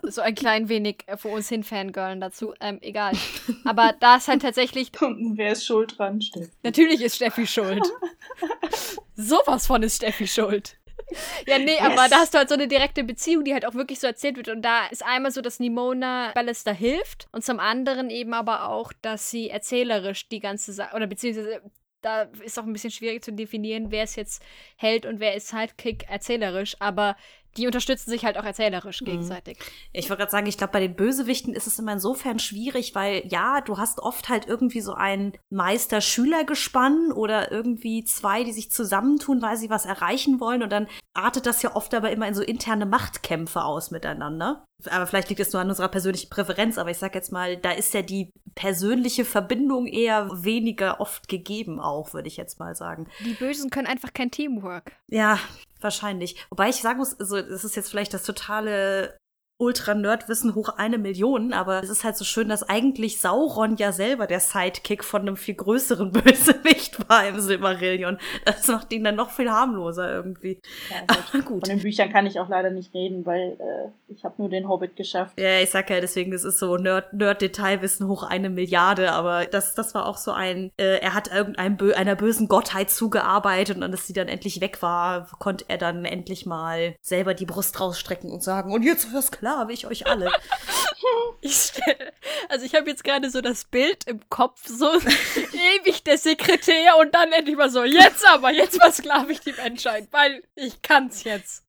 so 0.10 0.22
ein 0.22 0.36
klein 0.36 0.70
wenig 0.70 1.04
äh, 1.08 1.18
vor 1.18 1.32
uns 1.32 1.50
hin 1.50 1.64
fangirlen 1.64 2.22
dazu. 2.22 2.54
Ähm, 2.60 2.80
egal. 2.82 3.14
Aber 3.66 3.94
da 4.00 4.18
ist 4.18 4.28
halt 4.28 4.42
tatsächlich. 4.42 4.92
Wer 5.00 5.52
ist 5.52 5.66
schuld 5.66 5.98
dran, 5.98 6.22
Steffi? 6.22 6.52
Natürlich 6.64 7.02
ist 7.02 7.16
Steffi 7.16 7.48
schuld. 7.48 7.84
Sowas 9.16 9.68
von 9.68 9.84
ist 9.84 9.98
Steffi 9.98 10.28
schuld. 10.28 10.78
Ja, 11.46 11.60
nee, 11.60 11.74
yes. 11.74 11.82
aber 11.82 12.08
da 12.10 12.18
hast 12.18 12.34
du 12.34 12.40
halt 12.40 12.50
so 12.50 12.56
eine 12.56 12.68
direkte 12.68 13.04
Beziehung, 13.04 13.44
die 13.44 13.54
halt 13.54 13.66
auch 13.66 13.76
wirklich 13.76 14.00
so 14.00 14.08
erzählt 14.08 14.38
wird. 14.38 14.50
Und 14.50 14.64
da 14.64 14.88
ist 14.88 15.06
einmal 15.06 15.32
so, 15.32 15.42
dass 15.42 15.60
Nimona 15.60 16.32
Ballister 16.34 16.74
hilft 16.74 17.28
und 17.32 17.44
zum 17.44 17.60
anderen 17.60 18.10
eben 18.10 18.34
aber 18.34 18.70
auch, 18.70 18.92
dass 19.02 19.30
sie 19.30 19.50
erzählerisch 19.50 20.28
die 20.30 20.40
ganze 20.40 20.74
Sache, 20.74 20.96
oder 20.96 21.08
beziehungsweise 21.08 21.62
da 22.02 22.24
ist 22.44 22.60
auch 22.60 22.64
ein 22.64 22.74
bisschen 22.74 22.92
schwierig 22.92 23.24
zu 23.24 23.34
definieren, 23.34 23.90
wer 23.90 24.04
ist 24.04 24.16
jetzt 24.16 24.44
Held 24.78 25.06
und 25.06 25.20
wer 25.20 25.36
ist 25.36 25.48
Sidekick 25.48 26.08
erzählerisch, 26.08 26.76
aber 26.80 27.16
die 27.58 27.66
unterstützen 27.66 28.10
sich 28.10 28.26
halt 28.26 28.38
auch 28.38 28.44
erzählerisch 28.44 29.02
Mhm. 29.02 29.06
gegenseitig. 29.06 29.58
Ich 29.94 30.10
wollte 30.10 30.22
gerade 30.22 30.32
sagen, 30.32 30.48
ich 30.48 30.58
glaube, 30.58 30.74
bei 30.74 30.80
den 30.82 30.96
Bösewichten 30.96 31.54
ist 31.54 31.68
es 31.68 31.80
immer 31.80 31.94
insofern 31.94 32.40
schwierig, 32.40 32.96
weil 32.96 33.24
ja, 33.28 33.62
du 33.62 33.78
hast 33.78 34.00
oft 34.00 34.30
halt 34.30 34.48
irgendwie 34.48 34.82
so 34.82 34.94
ein 34.94 35.34
Meister-Schüler-Gespann 35.50 37.12
oder 37.12 37.52
irgendwie 37.52 38.04
zwei, 38.04 38.44
die 38.44 38.52
sich 38.54 38.72
zusammentun, 38.72 39.42
weil 39.42 39.58
sie 39.58 39.70
was 39.70 39.86
erreichen 39.86 40.40
wollen 40.40 40.64
und 40.64 40.72
dann 40.72 40.88
artet 41.14 41.46
das 41.46 41.62
ja 41.62 41.76
oft 41.76 41.94
aber 41.94 42.12
immer 42.12 42.28
in 42.28 42.34
so 42.36 42.42
interne 42.42 42.86
Machtkämpfe 42.86 43.64
aus 43.64 43.92
miteinander. 43.92 44.66
Aber 44.90 45.08
vielleicht 45.08 45.30
liegt 45.30 45.40
es 45.40 45.54
nur 45.54 45.62
an 45.62 45.70
unserer 45.70 45.88
persönlichen 45.88 46.30
Präferenz, 46.30 46.78
aber 46.78 46.92
ich 46.92 46.98
sag 46.98 47.16
jetzt 47.16 47.32
mal, 47.32 47.58
da 47.58 47.72
ist 47.72 47.94
ja 47.94 48.02
die 48.02 48.30
persönliche 48.56 49.26
Verbindung 49.26 49.88
eher 49.88 50.30
weniger 50.44 51.00
oft 51.00 51.28
gegeben 51.28 51.80
auch, 51.80 52.14
würde 52.14 52.28
ich 52.28 52.38
jetzt 52.38 52.60
mal 52.60 52.76
sagen. 52.76 53.08
Die 53.26 53.34
Bösen 53.34 53.70
können 53.70 53.88
einfach 53.88 54.14
kein 54.14 54.32
Teamwork. 54.32 54.92
Ja, 55.08 55.40
wahrscheinlich. 55.82 56.46
Wobei 56.50 56.70
ich 56.70 56.78
sagen 56.78 57.00
muss, 57.00 57.20
also 57.20 57.42
das 57.42 57.64
ist 57.64 57.76
jetzt 57.76 57.90
vielleicht 57.90 58.14
das 58.14 58.24
totale 58.24 59.18
Ultra-Nerd-Wissen 59.58 60.54
hoch 60.56 60.70
eine 60.78 60.98
Million, 60.98 61.54
aber 61.54 61.82
es 61.82 61.90
ist 61.90 62.04
halt 62.04 62.18
so 62.18 62.26
schön, 62.26 62.50
dass 62.50 62.64
eigentlich 62.64 63.22
Sauron 63.22 63.78
ja 63.78 63.92
selber 63.92 64.28
der 64.28 64.40
Sidekick 64.40 65.04
von 65.04 65.22
einem 65.22 65.38
viel 65.38 65.56
größeren 65.56 66.12
Bösewicht 66.14 67.10
war 67.10 67.26
im 67.28 67.40
Silmarillion. 67.40 68.18
Das 68.44 68.68
macht 68.68 68.92
ihn 68.92 69.04
dann 69.04 69.16
noch 69.16 69.32
viel 69.32 69.50
harmloser 69.50 70.12
irgendwie. 70.14 70.60
Ja, 70.90 71.16
gut. 71.32 71.46
gut. 71.46 71.68
Von 71.68 71.78
den 71.78 71.82
Büchern 71.84 72.12
kann 72.12 72.26
ich 72.26 72.40
auch 72.40 72.50
leider 72.50 72.70
nicht 72.70 72.94
reden, 72.94 73.26
weil 73.26 73.58
äh, 73.60 74.14
ich 74.14 74.24
habe 74.26 74.36
nur 74.38 74.50
den 74.50 74.68
Hobbit 74.68 74.96
geschafft. 74.96 75.40
Ja, 75.40 75.60
ich 75.60 75.70
sag 75.70 75.90
ja 75.90 76.02
deswegen, 76.02 76.32
das 76.32 76.44
ist 76.44 76.60
so 76.60 76.76
Nerd- 76.76 77.14
Nerd-Detailwissen 77.14 78.08
hoch 78.08 78.24
eine 78.24 78.50
Milliarde, 78.50 79.14
aber 79.14 79.46
das, 79.46 79.74
das 79.74 79.96
war 79.96 80.06
auch 80.06 80.18
so 80.18 80.32
ein, 80.32 80.72
äh, 80.78 81.00
er 81.00 81.14
hat 81.14 81.34
irgendeinem 81.34 81.78
bö 81.78 81.94
einer 81.94 82.16
bösen 82.16 82.48
Gottheit 82.48 82.90
zugearbeitet 82.90 83.78
und 83.78 83.84
als 83.84 84.08
sie 84.08 84.14
dann 84.14 84.28
endlich 84.28 84.60
weg 84.60 84.82
war, 84.82 85.28
konnte 85.40 85.66
er 85.70 85.78
dann 85.78 86.04
endlich 86.06 86.46
mal 86.46 86.96
selber 87.02 87.34
die 87.34 87.46
Brust 87.46 87.80
rausstrecken 87.80 88.32
und 88.32 88.44
sagen, 88.44 88.74
und 88.74 88.84
jetzt 88.84 89.14
versklave 89.46 89.74
ich 89.74 89.86
euch 89.86 90.08
alle. 90.08 90.32
Ich 91.42 91.56
stell, 91.56 92.14
also 92.50 92.66
ich 92.66 92.74
habe 92.74 92.90
jetzt 92.90 93.04
gerade 93.04 93.30
so 93.30 93.40
das 93.40 93.66
Bild 93.66 94.08
im 94.08 94.28
Kopf, 94.30 94.62
so 94.66 94.92
ewig 94.96 96.04
der 96.04 96.18
Sekretär 96.18 96.98
und 96.98 97.14
dann 97.14 97.32
endlich 97.32 97.56
mal 97.56 97.70
so, 97.70 97.84
jetzt 97.84 98.28
aber, 98.28 98.52
jetzt 98.52 98.82
versklave 98.82 99.32
ich 99.32 99.42
die 99.42 99.52
Menschheit, 99.52 100.08
weil 100.10 100.42
ich 100.56 100.82
kann's 100.82 101.24
jetzt. 101.24 101.65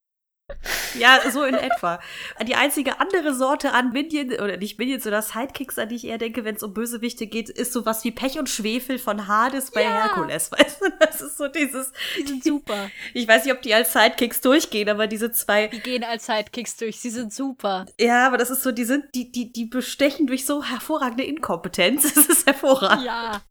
Ja, 0.98 1.20
so 1.30 1.42
in 1.44 1.54
etwa. 1.54 2.00
Die 2.46 2.54
einzige 2.54 3.00
andere 3.00 3.34
Sorte 3.34 3.72
an 3.72 3.92
Minion, 3.92 4.30
oder 4.40 4.56
nicht 4.56 4.78
Minions, 4.78 5.06
oder 5.06 5.20
Sidekicks, 5.20 5.78
an 5.78 5.88
die 5.88 5.96
ich 5.96 6.06
eher 6.06 6.18
denke, 6.18 6.44
wenn 6.44 6.54
es 6.56 6.62
um 6.62 6.72
Bösewichte 6.72 7.26
geht, 7.26 7.48
ist 7.50 7.72
sowas 7.72 8.04
wie 8.04 8.12
Pech 8.12 8.38
und 8.38 8.48
Schwefel 8.48 8.98
von 8.98 9.26
Hades 9.26 9.70
bei 9.72 9.82
Ja. 9.82 10.04
Herkules, 10.04 10.52
weißt 10.58 10.80
du? 10.80 10.86
Das 11.00 11.20
ist 11.20 11.36
so 11.36 11.48
dieses, 11.48 11.92
Die 12.18 12.26
sind 12.26 12.44
super. 12.44 12.90
ich 13.12 13.26
weiß 13.26 13.44
nicht, 13.44 13.54
ob 13.54 13.62
die 13.62 13.74
als 13.74 13.92
Sidekicks 13.92 14.40
durchgehen, 14.40 14.88
aber 14.88 15.06
diese 15.06 15.32
zwei 15.32 15.66
Die 15.68 15.80
gehen 15.80 16.04
als 16.04 16.26
Sidekicks 16.26 16.76
durch, 16.76 17.00
sie 17.00 17.10
sind 17.10 17.32
super. 17.34 17.86
Ja, 18.00 18.26
aber 18.26 18.38
das 18.38 18.50
ist 18.50 18.62
so, 18.62 18.72
die 18.72 18.84
sind, 18.84 19.06
die, 19.14 19.30
die, 19.32 19.52
die 19.52 19.66
bestechen 19.66 20.26
durch 20.26 20.46
so 20.46 20.62
hervorragende 20.64 21.24
Inkompetenz. 21.24 22.04
Das 22.16 22.26
ist 22.28 22.46
hervorragend. 22.46 23.04
Ja. 23.04 23.42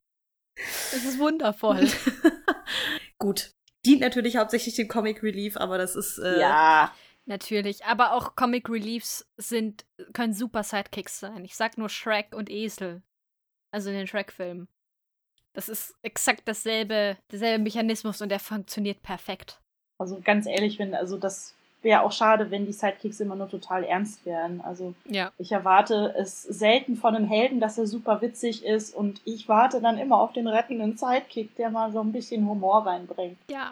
Das 0.56 1.04
ist 1.04 1.20
wundervoll. 1.20 1.88
Gut. 3.20 3.52
Dient 3.86 4.02
natürlich 4.02 4.38
hauptsächlich 4.38 4.76
dem 4.76 4.88
Comic 4.88 5.24
Relief, 5.24 5.58
aber 5.58 5.78
das 5.78 5.96
ist, 5.96 6.18
äh, 6.18 6.40
Ja, 6.40 6.92
Natürlich, 7.28 7.86
aber 7.86 8.14
auch 8.14 8.36
Comic 8.36 8.70
Reliefs 8.70 9.28
sind, 9.38 9.86
können 10.14 10.34
super 10.34 10.62
Sidekicks 10.64 11.20
sein. 11.20 11.44
Ich 11.44 11.56
sag 11.56 11.78
nur 11.78 11.90
Shrek 11.90 12.36
und 12.36 12.52
Esel. 12.52 13.02
Also 13.72 13.90
in 13.90 13.96
den 13.96 14.08
Shrek-Filmen. 14.08 14.68
Das 15.54 15.68
ist 15.68 15.96
exakt 16.04 16.48
dasselbe, 16.48 17.18
derselbe 17.32 17.64
Mechanismus 17.64 18.22
und 18.22 18.30
der 18.30 18.40
funktioniert 18.40 19.02
perfekt. 19.02 19.60
also 19.98 20.22
ganz 20.22 20.46
ehrlich, 20.46 20.78
wenn, 20.78 20.94
also 20.94 21.18
das 21.18 21.56
wäre 21.86 22.02
auch 22.02 22.12
schade, 22.12 22.50
wenn 22.52 22.66
die 22.66 22.74
Sidekicks 22.74 23.20
immer 23.22 23.36
nur 23.36 23.48
total 23.48 23.84
ernst 23.86 24.26
wären. 24.26 24.60
Also 24.60 24.96
Ja. 25.06 25.32
ich 25.38 25.52
erwarte 25.52 26.14
es 26.18 26.42
selten 26.42 26.98
von 26.98 27.16
einem 27.16 27.28
Helden, 27.28 27.62
dass 27.62 27.78
er 27.78 27.86
super 27.88 28.22
witzig 28.22 28.66
ist 28.66 28.94
und 28.94 29.22
ich 29.24 29.48
warte 29.48 29.80
dann 29.80 29.98
immer 30.00 30.18
auf 30.20 30.34
den 30.34 30.48
rettenden 30.48 30.98
Sidekick, 30.98 31.56
der 31.56 31.70
mal 31.70 31.92
so 31.92 32.02
ein 32.02 32.12
bisschen 32.12 32.50
Humor 32.50 32.86
reinbringt. 32.88 33.38
Ja. 33.50 33.72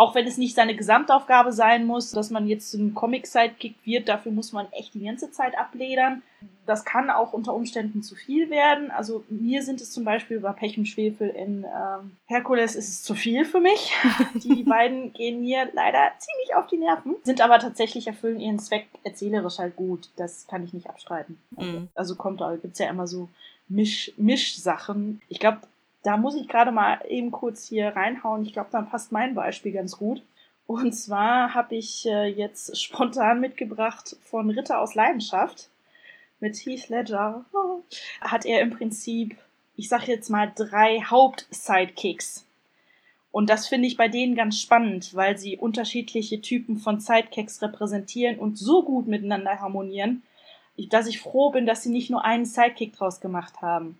Auch 0.00 0.14
wenn 0.14 0.26
es 0.26 0.38
nicht 0.38 0.54
seine 0.54 0.74
Gesamtaufgabe 0.74 1.52
sein 1.52 1.84
muss, 1.86 2.10
dass 2.10 2.30
man 2.30 2.46
jetzt 2.46 2.72
ein 2.72 2.94
Comic-Sidekick 2.94 3.74
wird, 3.84 4.08
dafür 4.08 4.32
muss 4.32 4.50
man 4.52 4.66
echt 4.72 4.94
die 4.94 5.04
ganze 5.04 5.30
Zeit 5.30 5.58
abledern. 5.58 6.22
Das 6.64 6.86
kann 6.86 7.10
auch 7.10 7.34
unter 7.34 7.52
Umständen 7.52 8.02
zu 8.02 8.14
viel 8.14 8.48
werden. 8.48 8.90
Also 8.90 9.24
mir 9.28 9.62
sind 9.62 9.82
es 9.82 9.92
zum 9.92 10.04
Beispiel 10.04 10.40
bei 10.40 10.52
Pech 10.52 10.78
und 10.78 10.86
Schwefel 10.86 11.28
in 11.28 11.64
ähm, 11.64 12.16
Herkules 12.24 12.76
ist 12.76 12.88
es 12.88 13.02
zu 13.02 13.14
viel 13.14 13.44
für 13.44 13.60
mich. 13.60 13.92
Die 14.42 14.62
beiden 14.62 15.12
gehen 15.12 15.42
mir 15.42 15.68
leider 15.74 16.12
ziemlich 16.18 16.54
auf 16.54 16.66
die 16.68 16.78
Nerven, 16.78 17.16
sind 17.24 17.42
aber 17.42 17.58
tatsächlich 17.58 18.06
erfüllen 18.06 18.40
ihren 18.40 18.58
Zweck 18.58 18.86
erzählerisch 19.04 19.58
halt 19.58 19.76
gut. 19.76 20.08
Das 20.16 20.46
kann 20.46 20.64
ich 20.64 20.72
nicht 20.72 20.88
abstreiten. 20.88 21.38
Also, 21.56 21.70
Mhm. 21.72 21.88
also 21.94 22.14
kommt 22.14 22.40
da 22.40 22.56
gibt's 22.56 22.78
ja 22.78 22.88
immer 22.88 23.06
so 23.06 23.28
Misch, 23.68 24.12
Mischsachen. 24.16 25.20
Ich 25.28 25.38
glaube, 25.40 25.58
da 26.02 26.16
muss 26.16 26.34
ich 26.34 26.48
gerade 26.48 26.72
mal 26.72 27.00
eben 27.08 27.30
kurz 27.30 27.68
hier 27.68 27.88
reinhauen. 27.88 28.44
Ich 28.44 28.52
glaube, 28.52 28.70
dann 28.72 28.88
passt 28.88 29.12
mein 29.12 29.34
Beispiel 29.34 29.72
ganz 29.72 29.96
gut. 29.98 30.22
Und 30.66 30.92
zwar 30.92 31.54
habe 31.54 31.74
ich 31.74 32.06
äh, 32.06 32.26
jetzt 32.26 32.80
spontan 32.80 33.40
mitgebracht 33.40 34.16
von 34.22 34.50
Ritter 34.50 34.78
aus 34.78 34.94
Leidenschaft 34.94 35.68
mit 36.38 36.56
Heath 36.56 36.88
Ledger. 36.88 37.44
Hat 38.20 38.46
er 38.46 38.60
im 38.60 38.70
Prinzip, 38.70 39.36
ich 39.76 39.88
sag 39.88 40.06
jetzt 40.06 40.30
mal, 40.30 40.52
drei 40.54 41.00
Haupt-Sidekicks. 41.00 42.46
Und 43.32 43.48
das 43.48 43.68
finde 43.68 43.86
ich 43.86 43.96
bei 43.96 44.08
denen 44.08 44.34
ganz 44.34 44.60
spannend, 44.60 45.14
weil 45.14 45.38
sie 45.38 45.56
unterschiedliche 45.56 46.40
Typen 46.40 46.78
von 46.78 47.00
Sidekicks 47.00 47.62
repräsentieren 47.62 48.38
und 48.38 48.58
so 48.58 48.82
gut 48.82 49.06
miteinander 49.06 49.60
harmonieren, 49.60 50.22
dass 50.88 51.06
ich 51.06 51.20
froh 51.20 51.50
bin, 51.50 51.66
dass 51.66 51.82
sie 51.82 51.90
nicht 51.90 52.10
nur 52.10 52.24
einen 52.24 52.46
Sidekick 52.46 52.94
draus 52.94 53.20
gemacht 53.20 53.60
haben. 53.60 53.98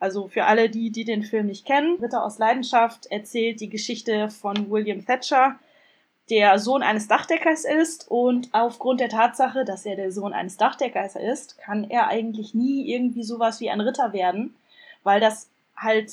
Also 0.00 0.28
für 0.28 0.46
alle, 0.46 0.70
die, 0.70 0.90
die 0.90 1.04
den 1.04 1.22
Film 1.22 1.46
nicht 1.46 1.66
kennen, 1.66 1.98
Ritter 2.02 2.24
aus 2.24 2.38
Leidenschaft 2.38 3.06
erzählt 3.06 3.60
die 3.60 3.68
Geschichte 3.68 4.30
von 4.30 4.70
William 4.70 5.04
Thatcher, 5.04 5.58
der 6.30 6.58
Sohn 6.58 6.82
eines 6.82 7.06
Dachdeckers 7.06 7.64
ist 7.64 8.10
und 8.10 8.48
aufgrund 8.52 9.00
der 9.00 9.10
Tatsache, 9.10 9.64
dass 9.64 9.84
er 9.84 9.96
der 9.96 10.10
Sohn 10.10 10.32
eines 10.32 10.56
Dachdeckers 10.56 11.16
ist, 11.16 11.58
kann 11.58 11.84
er 11.90 12.08
eigentlich 12.08 12.54
nie 12.54 12.90
irgendwie 12.90 13.24
sowas 13.24 13.60
wie 13.60 13.68
ein 13.68 13.80
Ritter 13.80 14.12
werden, 14.14 14.54
weil 15.02 15.20
das 15.20 15.50
halt, 15.76 16.10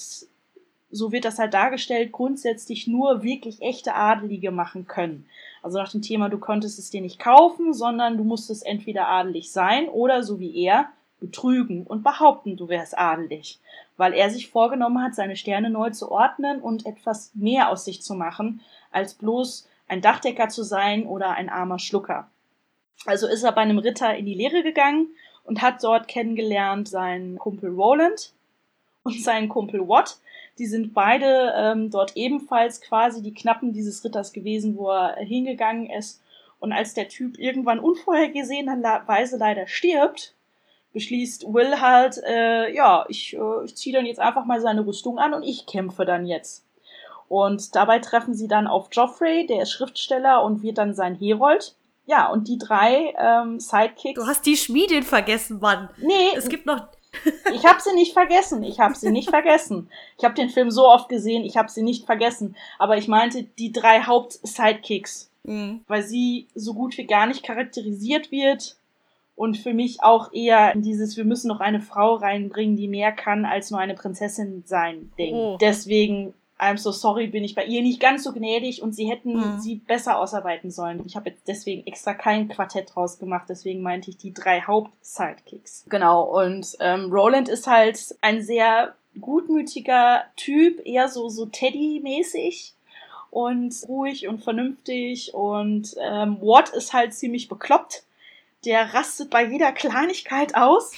so 0.92 1.12
wird 1.12 1.24
das 1.24 1.40
halt 1.40 1.54
dargestellt, 1.54 2.12
grundsätzlich 2.12 2.88
nur 2.88 3.24
wirklich 3.24 3.62
echte 3.62 3.94
Adelige 3.94 4.52
machen 4.52 4.86
können. 4.86 5.28
Also 5.64 5.78
nach 5.78 5.92
dem 5.92 6.02
Thema, 6.02 6.30
du 6.30 6.40
konntest 6.40 6.78
es 6.78 6.90
dir 6.90 7.02
nicht 7.02 7.20
kaufen, 7.20 7.74
sondern 7.74 8.18
du 8.18 8.26
musstest 8.26 8.66
entweder 8.66 9.08
adelig 9.08 9.52
sein 9.52 9.88
oder, 9.88 10.24
so 10.24 10.40
wie 10.40 10.56
er, 10.64 10.90
betrügen 11.20 11.84
und 11.86 12.04
behaupten, 12.04 12.58
du 12.58 12.70
wärst 12.70 12.98
adelig, 12.98 13.60
weil 13.98 14.14
er 14.14 14.30
sich 14.30 14.50
vorgenommen 14.50 15.02
hat, 15.02 15.16
seine 15.16 15.36
Sterne 15.36 15.70
neu 15.70 15.90
zu 15.90 16.12
ordnen 16.12 16.62
und 16.62 16.86
etwas 16.86 17.32
mehr 17.34 17.70
aus 17.70 17.86
sich 17.86 18.02
zu 18.02 18.14
machen, 18.14 18.62
als 18.92 19.16
bloß 19.16 19.68
ein 19.88 20.02
Dachdecker 20.02 20.50
zu 20.50 20.64
sein 20.64 21.06
oder 21.06 21.32
ein 21.32 21.50
armer 21.50 21.80
Schlucker. 21.80 22.30
Also 23.06 23.28
ist 23.28 23.44
er 23.44 23.52
bei 23.52 23.62
einem 23.62 23.78
Ritter 23.78 24.16
in 24.16 24.26
die 24.26 24.34
Lehre 24.34 24.64
gegangen 24.64 25.08
und 25.44 25.62
hat 25.62 25.84
dort 25.84 26.08
kennengelernt 26.08 26.88
seinen 26.88 27.38
Kumpel 27.38 27.72
Roland 27.72 28.34
und 29.04 29.22
seinen 29.22 29.50
Kumpel 29.50 29.88
Watt. 29.88 30.18
Die 30.60 30.66
sind 30.66 30.94
beide 30.94 31.54
ähm, 31.56 31.92
dort 31.92 32.18
ebenfalls 32.18 32.82
quasi 32.82 33.22
die 33.22 33.34
Knappen 33.34 33.74
dieses 33.74 34.04
Ritters 34.04 34.34
gewesen, 34.34 34.76
wo 34.76 34.90
er 34.90 35.16
hingegangen 35.18 35.90
ist. 35.90 36.22
Und 36.60 36.74
als 36.74 36.96
der 36.96 37.08
Typ 37.08 37.38
irgendwann 37.38 37.80
unvorhergesehenerweise 37.80 39.38
leider 39.38 39.68
stirbt, 39.68 40.34
beschließt 40.94 41.46
Will 41.54 41.80
halt, 41.82 42.18
äh, 42.26 42.74
ja, 42.74 43.06
ich, 43.10 43.36
äh, 43.36 43.66
ich 43.66 43.76
ziehe 43.76 43.96
dann 43.96 44.06
jetzt 44.06 44.20
einfach 44.20 44.46
mal 44.46 44.62
seine 44.62 44.86
Rüstung 44.86 45.20
an 45.20 45.34
und 45.34 45.44
ich 45.44 45.66
kämpfe 45.66 46.06
dann 46.06 46.26
jetzt. 46.26 46.66
Und 47.30 47.76
dabei 47.76 48.00
treffen 48.00 48.34
sie 48.34 48.48
dann 48.48 48.68
auf 48.68 48.88
Joffrey, 48.92 49.46
der 49.48 49.64
ist 49.64 49.72
Schriftsteller 49.72 50.44
und 50.44 50.64
wird 50.64 50.78
dann 50.78 50.94
sein 50.96 51.16
Herold. 51.16 51.76
Ja, 52.06 52.32
und 52.32 52.48
die 52.48 52.58
drei 52.58 53.14
ähm, 53.20 53.60
Sidekicks. 53.60 54.18
Du 54.20 54.26
hast 54.26 54.46
die 54.46 54.56
Schmiedin 54.56 55.04
vergessen, 55.04 55.60
Mann. 55.60 55.90
nee, 55.98 56.30
Es 56.38 56.48
gibt 56.48 56.66
noch. 56.66 56.88
ich 57.54 57.66
habe 57.66 57.82
sie 57.82 57.94
nicht 57.96 58.14
vergessen. 58.14 58.64
Ich 58.64 58.80
habe 58.80 58.96
sie 58.96 59.12
nicht 59.12 59.30
vergessen. 59.30 59.90
Ich 60.18 60.24
habe 60.24 60.36
den 60.36 60.50
Film 60.50 60.72
so 60.72 60.88
oft 60.88 61.10
gesehen, 61.10 61.44
ich 61.44 61.58
habe 61.58 61.70
sie 61.70 61.84
nicht 61.84 62.06
vergessen. 62.06 62.56
Aber 62.80 62.96
ich 62.98 63.10
meinte 63.10 63.44
die 63.44 63.74
drei 63.74 64.02
Haupt-Sidekicks, 64.04 65.30
Mhm. 65.44 65.82
weil 65.88 66.04
sie 66.04 66.48
so 66.56 66.74
gut 66.74 66.98
wie 66.98 67.06
gar 67.08 67.26
nicht 67.28 67.44
charakterisiert 67.44 68.32
wird 68.32 68.77
und 69.38 69.56
für 69.58 69.74
mich 69.74 70.04
auch 70.04 70.34
eher 70.34 70.74
in 70.74 70.82
dieses 70.82 71.16
wir 71.16 71.24
müssen 71.24 71.48
noch 71.48 71.62
eine 71.62 71.80
Frau 71.80 72.16
reinbringen, 72.16 72.76
die 72.76 72.90
mehr 72.90 73.14
kann 73.14 73.46
als 73.46 73.72
nur 73.72 73.80
eine 73.80 73.94
Prinzessin 73.94 74.64
sein 74.66 75.12
Ding. 75.18 75.34
Oh. 75.34 75.58
Deswegen 75.62 76.34
I'm 76.60 76.78
so 76.78 76.92
sorry, 76.92 77.28
bin 77.28 77.44
ich 77.44 77.54
bei 77.54 77.66
ihr 77.66 77.84
nicht 77.84 78.00
ganz 78.00 78.24
so 78.24 78.34
gnädig 78.34 78.82
und 78.82 78.94
sie 78.96 79.08
hätten 79.08 79.34
Mhm. 79.38 79.60
sie 79.60 79.76
besser 79.76 80.18
ausarbeiten 80.20 80.72
sollen. 80.72 81.04
Ich 81.06 81.16
habe 81.16 81.30
jetzt 81.30 81.48
deswegen 81.48 81.86
extra 81.86 82.16
kein 82.16 82.48
Quartett 82.48 82.96
draus 82.96 83.20
gemacht, 83.20 83.46
deswegen 83.48 83.84
meinte 83.84 84.10
ich 84.10 84.18
die 84.18 84.34
drei 84.34 84.62
Haupt-Sidekicks. 84.62 85.86
Genau, 85.88 86.24
und 86.24 86.76
ähm, 86.80 87.12
Roland 87.14 87.48
ist 87.48 87.68
halt 87.68 88.16
ein 88.22 88.42
sehr 88.42 88.96
gutmütiger 89.22 90.24
Typ, 90.36 90.84
eher 90.84 91.10
so, 91.10 91.30
so 91.30 91.46
Teddy-mäßig 91.46 92.74
und 93.30 93.76
ruhig 93.88 94.28
und 94.28 94.44
vernünftig 94.44 95.36
und 95.36 95.96
ähm, 96.02 96.38
Watt 96.42 96.70
ist 96.70 96.92
halt 96.94 97.14
ziemlich 97.14 97.50
bekloppt. 97.50 98.04
Der 98.66 98.94
rastet 98.94 99.30
bei 99.30 99.46
jeder 99.46 99.72
Kleinigkeit 99.72 100.56
aus, 100.56 100.94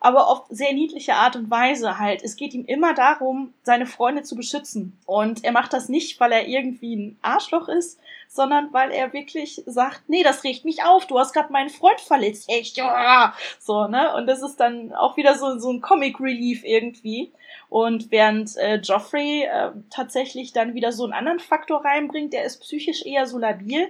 aber 0.00 0.28
auf 0.28 0.44
sehr 0.50 0.72
niedliche 0.72 1.14
Art 1.14 1.36
und 1.36 1.50
Weise 1.50 1.98
halt. 1.98 2.22
Es 2.22 2.36
geht 2.36 2.54
ihm 2.54 2.64
immer 2.66 2.94
darum, 2.94 3.54
seine 3.62 3.86
Freunde 3.86 4.22
zu 4.22 4.36
beschützen. 4.36 4.98
Und 5.06 5.44
er 5.44 5.52
macht 5.52 5.72
das 5.72 5.88
nicht, 5.88 6.20
weil 6.20 6.32
er 6.32 6.46
irgendwie 6.46 6.94
ein 6.96 7.18
Arschloch 7.22 7.68
ist, 7.68 7.98
sondern 8.28 8.72
weil 8.72 8.90
er 8.90 9.12
wirklich 9.12 9.62
sagt, 9.66 10.08
nee, 10.08 10.22
das 10.22 10.44
regt 10.44 10.64
mich 10.64 10.84
auf, 10.84 11.06
du 11.06 11.18
hast 11.18 11.32
gerade 11.32 11.52
meinen 11.52 11.70
Freund 11.70 12.00
verletzt. 12.00 12.48
Echt, 12.48 12.76
ja. 12.76 13.34
So, 13.58 13.86
ne? 13.86 14.14
Und 14.14 14.26
das 14.26 14.42
ist 14.42 14.56
dann 14.56 14.92
auch 14.92 15.16
wieder 15.16 15.36
so, 15.38 15.58
so 15.58 15.70
ein 15.70 15.80
Comic 15.80 16.20
Relief 16.20 16.62
irgendwie. 16.64 17.32
Und 17.68 18.10
während 18.10 18.56
äh, 18.56 18.76
Joffrey 18.76 19.44
äh, 19.44 19.70
tatsächlich 19.90 20.52
dann 20.52 20.74
wieder 20.74 20.92
so 20.92 21.04
einen 21.04 21.14
anderen 21.14 21.40
Faktor 21.40 21.84
reinbringt, 21.84 22.32
der 22.32 22.44
ist 22.44 22.60
psychisch 22.60 23.04
eher 23.04 23.26
so 23.26 23.38
labil, 23.38 23.88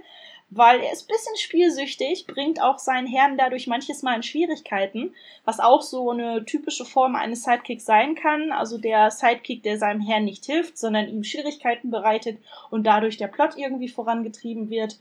weil 0.49 0.81
er 0.81 0.93
ist 0.93 1.05
ein 1.05 1.13
bisschen 1.13 1.37
spielsüchtig, 1.37 2.27
bringt 2.27 2.63
auch 2.63 2.79
seinen 2.79 3.07
Herrn 3.07 3.37
dadurch 3.37 3.67
manches 3.67 4.03
Mal 4.03 4.15
in 4.15 4.23
Schwierigkeiten, 4.23 5.15
was 5.45 5.61
auch 5.61 5.83
so 5.83 6.11
eine 6.11 6.45
typische 6.45 6.85
Form 6.85 7.17
eines 7.17 7.43
Sidekicks 7.43 7.85
sein 7.85 8.15
kann. 8.15 8.53
Also 8.53 8.79
der 8.79 9.11
Sidekick, 9.11 9.63
der 9.63 9.79
seinem 9.79 10.01
Herrn 10.01 10.25
nicht 10.25 10.45
hilft, 10.47 10.79
sondern 10.79 11.09
ihm 11.09 11.25
Schwierigkeiten 11.25 11.91
bereitet 11.91 12.39
und 12.71 12.85
dadurch 12.85 13.17
der 13.17 13.29
Plot 13.29 13.57
irgendwie 13.57 13.89
vorangetrieben 13.89 14.71
wird 14.71 14.99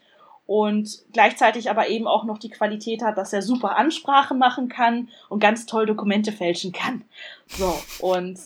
und 0.48 1.04
gleichzeitig 1.12 1.70
aber 1.70 1.89
eben 1.89 2.08
auch 2.08 2.24
noch 2.24 2.38
die 2.38 2.50
Qualität 2.50 3.02
hat, 3.02 3.18
dass 3.18 3.34
er 3.34 3.41
super 3.41 3.78
Ansprachen 3.78 4.38
machen 4.38 4.70
kann 4.70 5.10
und 5.30 5.39
ganz 5.39 5.66
toll 5.66 5.86
Dokumente 5.86 6.32
fälschen 6.32 6.72
kann. 6.72 7.04
So, 7.48 7.74
und 8.00 8.39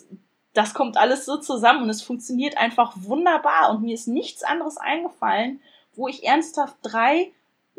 das 0.53 0.73
kommt 0.73 0.97
alles 0.97 1.25
so 1.25 1.37
zusammen 1.37 1.83
und 1.83 1.89
es 1.89 2.01
funktioniert 2.01 2.57
einfach 2.57 2.93
wunderbar 2.95 3.71
und 3.71 3.83
mir 3.83 3.93
ist 3.93 4.07
nichts 4.07 4.43
anderes 4.43 4.77
eingefallen, 4.77 5.61
wo 5.99 6.07
ich 6.07 6.23
ernsthaft 6.23 6.77
drei 6.81 7.31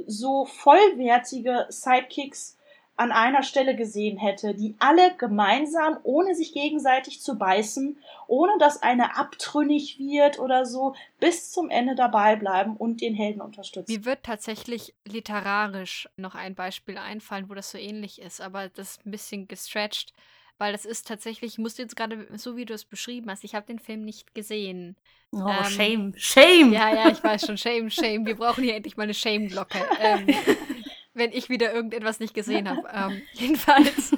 so 0.07 0.45
vollwertige 0.45 1.66
Sidekicks 1.68 2.57
an 2.97 3.12
einer 3.12 3.43
Stelle 3.43 3.75
gesehen 3.75 4.18
hätte, 4.18 4.55
die 4.55 4.77
alle 4.79 5.16
gemeinsam, 5.16 5.97
ohne 6.03 6.35
sich 6.35 6.53
gegenseitig 6.53 7.23
zu 7.23 7.39
beißen, 7.39 7.99
ohne 8.27 8.53
dass 8.59 8.83
einer 8.83 9.18
abtrünnig 9.18 9.99
wird 9.99 10.39
oder 10.39 10.66
so, 10.66 10.95
bis 11.18 11.51
zum 11.51 11.71
Ende 11.71 11.95
dabei 11.95 12.37
bleiben 12.37 12.77
und 12.77 13.01
den 13.01 13.14
Helden 13.14 13.41
unterstützen. 13.41 13.91
Mir 13.91 14.05
wird 14.05 14.23
tatsächlich 14.23 14.95
literarisch 15.07 16.11
noch 16.18 16.35
ein 16.35 16.55
Beispiel 16.55 16.99
einfallen, 16.99 17.49
wo 17.49 17.55
das 17.55 17.71
so 17.71 17.79
ähnlich 17.79 18.21
ist, 18.21 18.43
aber 18.43 18.68
das 18.68 18.91
ist 18.91 19.07
ein 19.07 19.12
bisschen 19.12 19.49
gestretched, 19.49 20.12
weil 20.61 20.73
das 20.73 20.85
ist 20.85 21.09
tatsächlich, 21.09 21.55
ich 21.55 21.59
musste 21.59 21.83
jetzt 21.83 21.97
gerade, 21.97 22.29
so 22.37 22.57
wie 22.57 22.67
du 22.67 22.75
es 22.75 22.85
beschrieben 22.85 23.31
hast, 23.31 23.45
ich 23.45 23.55
habe 23.55 23.67
den 23.67 23.79
Film 23.79 24.05
nicht 24.05 24.35
gesehen. 24.35 24.97
Oh, 25.33 25.49
ähm, 25.49 25.65
shame, 25.65 26.13
shame! 26.17 26.73
Ja, 26.73 26.95
ja, 26.95 27.11
ich 27.11 27.25
weiß 27.25 27.47
schon, 27.47 27.57
shame, 27.57 27.91
shame. 27.91 28.27
Wir 28.27 28.37
brauchen 28.37 28.63
hier 28.63 28.75
endlich 28.75 28.97
mal 28.97 29.05
eine 29.05 29.15
Shame-Glocke. 29.15 29.79
Ähm, 29.99 30.27
wenn 31.15 31.33
ich 31.33 31.49
wieder 31.49 31.73
irgendetwas 31.73 32.21
nicht 32.21 32.35
gesehen 32.35 32.69
habe. 32.69 32.89
Ähm, 32.93 33.23
jedenfalls. 33.33 34.15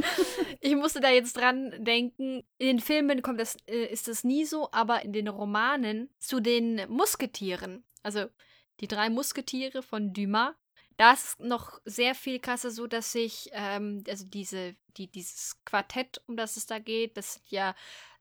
ich 0.60 0.74
musste 0.76 1.00
da 1.00 1.10
jetzt 1.10 1.36
dran 1.36 1.72
denken. 1.84 2.42
In 2.58 2.66
den 2.66 2.80
Filmen 2.80 3.20
kommt 3.20 3.38
das, 3.38 3.56
äh, 3.66 3.86
ist 3.86 4.08
das 4.08 4.24
nie 4.24 4.44
so, 4.46 4.70
aber 4.72 5.02
in 5.02 5.12
den 5.12 5.28
Romanen 5.28 6.08
zu 6.18 6.40
den 6.40 6.80
Musketieren, 6.88 7.84
also 8.02 8.26
die 8.80 8.88
drei 8.88 9.10
Musketiere 9.10 9.82
von 9.82 10.12
Dumas, 10.12 10.54
da 10.96 11.12
ist 11.12 11.40
noch 11.40 11.80
sehr 11.84 12.14
viel 12.14 12.38
krasser 12.38 12.70
so, 12.70 12.86
dass 12.86 13.12
sich, 13.12 13.50
ähm, 13.52 14.04
also 14.08 14.24
diese, 14.26 14.76
die, 14.96 15.10
dieses 15.10 15.56
Quartett, 15.64 16.20
um 16.26 16.36
das 16.36 16.56
es 16.56 16.66
da 16.66 16.78
geht, 16.78 17.16
das 17.16 17.34
sind 17.34 17.50
ja 17.50 17.74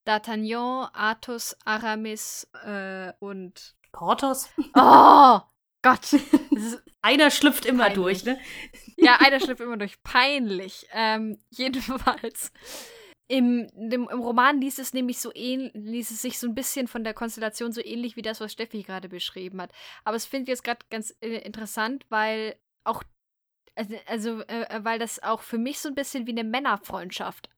D'Artagnan, 0.05 0.89
Athos, 0.93 1.55
Aramis 1.65 2.47
äh, 2.65 3.13
und 3.19 3.75
Porthos? 3.91 4.49
Oh! 4.75 5.41
Gott. 5.83 6.15
einer 7.01 7.31
schlüpft 7.31 7.65
immer 7.65 7.85
peinlich. 7.85 8.23
durch, 8.23 8.25
ne? 8.25 8.39
Ja, 8.97 9.17
einer 9.19 9.39
schlüpft 9.43 9.61
immer 9.61 9.77
durch. 9.77 10.01
Peinlich. 10.03 10.87
Ähm, 10.93 11.39
jedenfalls. 11.49 12.51
Im, 13.31 13.69
im, 13.77 14.09
Im, 14.09 14.19
Roman 14.19 14.59
liest 14.59 14.77
es 14.77 14.93
nämlich 14.93 15.21
so 15.21 15.31
ähnlich, 15.33 15.71
ließ 15.73 16.11
es 16.11 16.21
sich 16.21 16.37
so 16.37 16.47
ein 16.47 16.53
bisschen 16.53 16.89
von 16.89 17.05
der 17.05 17.13
Konstellation 17.13 17.71
so 17.71 17.79
ähnlich 17.81 18.17
wie 18.17 18.21
das, 18.21 18.41
was 18.41 18.51
Steffi 18.51 18.83
gerade 18.83 19.07
beschrieben 19.07 19.61
hat. 19.61 19.71
Aber 20.03 20.17
es 20.17 20.25
finde 20.25 20.43
ich 20.43 20.49
jetzt 20.49 20.65
gerade 20.65 20.85
ganz 20.89 21.15
äh, 21.21 21.37
interessant, 21.37 22.05
weil 22.09 22.57
auch, 22.83 23.03
also, 23.73 23.95
also 24.05 24.41
äh, 24.41 24.63
äh, 24.63 24.83
weil 24.83 24.99
das 24.99 25.23
auch 25.23 25.43
für 25.43 25.57
mich 25.57 25.79
so 25.79 25.87
ein 25.87 25.95
bisschen 25.95 26.27
wie 26.27 26.31
eine 26.31 26.43
Männerfreundschaft 26.43 27.49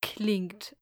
klingt. 0.00 0.74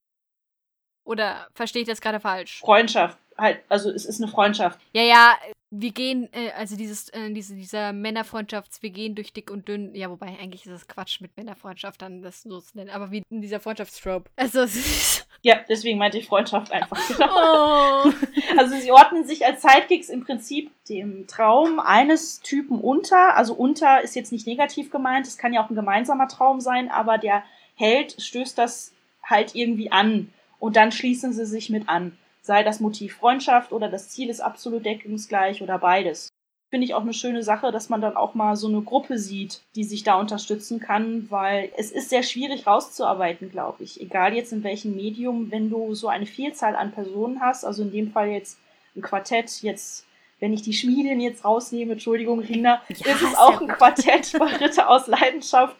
Oder 1.04 1.48
verstehe 1.52 1.82
ich 1.82 1.88
das 1.88 2.00
gerade 2.00 2.20
falsch? 2.20 2.60
Freundschaft, 2.60 3.18
halt, 3.36 3.64
also 3.68 3.90
es 3.90 4.04
ist 4.04 4.22
eine 4.22 4.30
Freundschaft. 4.30 4.80
Ja, 4.92 5.02
ja, 5.02 5.36
wir 5.70 5.92
gehen, 5.92 6.28
äh, 6.32 6.50
also 6.56 6.76
dieses, 6.76 7.08
äh, 7.10 7.32
diese, 7.32 7.54
dieser 7.54 7.92
Männerfreundschafts, 7.92 8.82
wir 8.82 8.90
gehen 8.90 9.14
durch 9.14 9.32
dick 9.32 9.50
und 9.50 9.68
dünn, 9.68 9.94
ja, 9.94 10.10
wobei 10.10 10.36
eigentlich 10.40 10.66
ist 10.66 10.72
es 10.72 10.88
Quatsch 10.88 11.20
mit 11.20 11.36
Männerfreundschaft 11.36 12.02
dann 12.02 12.22
das 12.22 12.42
so 12.42 12.60
zu 12.60 12.76
nennen, 12.76 12.90
aber 12.90 13.10
wie 13.10 13.22
in 13.30 13.40
dieser 13.40 13.60
Freundschaftstrope. 13.60 14.30
Also 14.36 14.60
es 14.60 14.76
ist 14.76 15.26
Ja, 15.42 15.56
deswegen 15.68 15.98
meinte 15.98 16.18
ich 16.18 16.26
Freundschaft 16.26 16.70
einfach. 16.70 16.98
Genau. 17.08 18.04
Oh. 18.04 18.12
Also 18.58 18.76
sie 18.76 18.90
ordnen 18.90 19.24
sich 19.24 19.46
als 19.46 19.62
Sidekicks 19.62 20.08
im 20.10 20.24
Prinzip 20.24 20.70
dem 20.86 21.26
Traum 21.26 21.78
eines 21.78 22.40
Typen 22.40 22.78
unter. 22.80 23.36
Also 23.36 23.54
unter 23.54 24.02
ist 24.02 24.16
jetzt 24.16 24.32
nicht 24.32 24.46
negativ 24.46 24.90
gemeint, 24.90 25.26
es 25.26 25.38
kann 25.38 25.54
ja 25.54 25.64
auch 25.64 25.70
ein 25.70 25.76
gemeinsamer 25.76 26.28
Traum 26.28 26.60
sein, 26.60 26.90
aber 26.90 27.16
der 27.16 27.42
Held 27.74 28.20
stößt 28.20 28.58
das 28.58 28.92
halt 29.22 29.54
irgendwie 29.54 29.90
an 29.90 30.30
und 30.58 30.76
dann 30.76 30.92
schließen 30.92 31.32
sie 31.32 31.46
sich 31.46 31.70
mit 31.70 31.88
an 31.88 32.18
sei 32.42 32.62
das 32.62 32.80
Motiv 32.80 33.16
Freundschaft 33.16 33.72
oder 33.72 33.88
das 33.88 34.08
Ziel 34.08 34.30
ist 34.30 34.40
absolut 34.40 34.84
deckungsgleich 34.84 35.62
oder 35.62 35.78
beides. 35.78 36.28
Finde 36.70 36.84
ich 36.84 36.94
auch 36.94 37.02
eine 37.02 37.12
schöne 37.12 37.42
Sache, 37.42 37.72
dass 37.72 37.88
man 37.88 38.00
dann 38.00 38.16
auch 38.16 38.34
mal 38.34 38.54
so 38.54 38.68
eine 38.68 38.82
Gruppe 38.82 39.18
sieht, 39.18 39.60
die 39.74 39.82
sich 39.82 40.04
da 40.04 40.14
unterstützen 40.20 40.78
kann, 40.78 41.28
weil 41.28 41.72
es 41.76 41.90
ist 41.90 42.10
sehr 42.10 42.22
schwierig 42.22 42.66
rauszuarbeiten, 42.66 43.50
glaube 43.50 43.82
ich. 43.82 44.00
Egal 44.00 44.34
jetzt 44.34 44.52
in 44.52 44.62
welchem 44.62 44.94
Medium, 44.94 45.50
wenn 45.50 45.68
du 45.68 45.94
so 45.94 46.06
eine 46.06 46.26
Vielzahl 46.26 46.76
an 46.76 46.92
Personen 46.92 47.40
hast, 47.40 47.64
also 47.64 47.82
in 47.82 47.90
dem 47.90 48.12
Fall 48.12 48.28
jetzt 48.28 48.58
ein 48.94 49.02
Quartett, 49.02 49.62
jetzt 49.62 50.06
wenn 50.40 50.52
ich 50.52 50.62
die 50.62 50.72
Schmiedin 50.72 51.20
jetzt 51.20 51.44
rausnehme, 51.44 51.92
Entschuldigung, 51.92 52.40
Rina, 52.40 52.80
ja, 52.88 53.12
ist 53.12 53.22
es 53.22 53.36
auch 53.36 53.60
ein 53.60 53.68
Quartett 53.68 54.32
bei 54.38 54.46
Ritter 54.56 54.88
aus 54.88 55.06
Leidenschaft. 55.06 55.76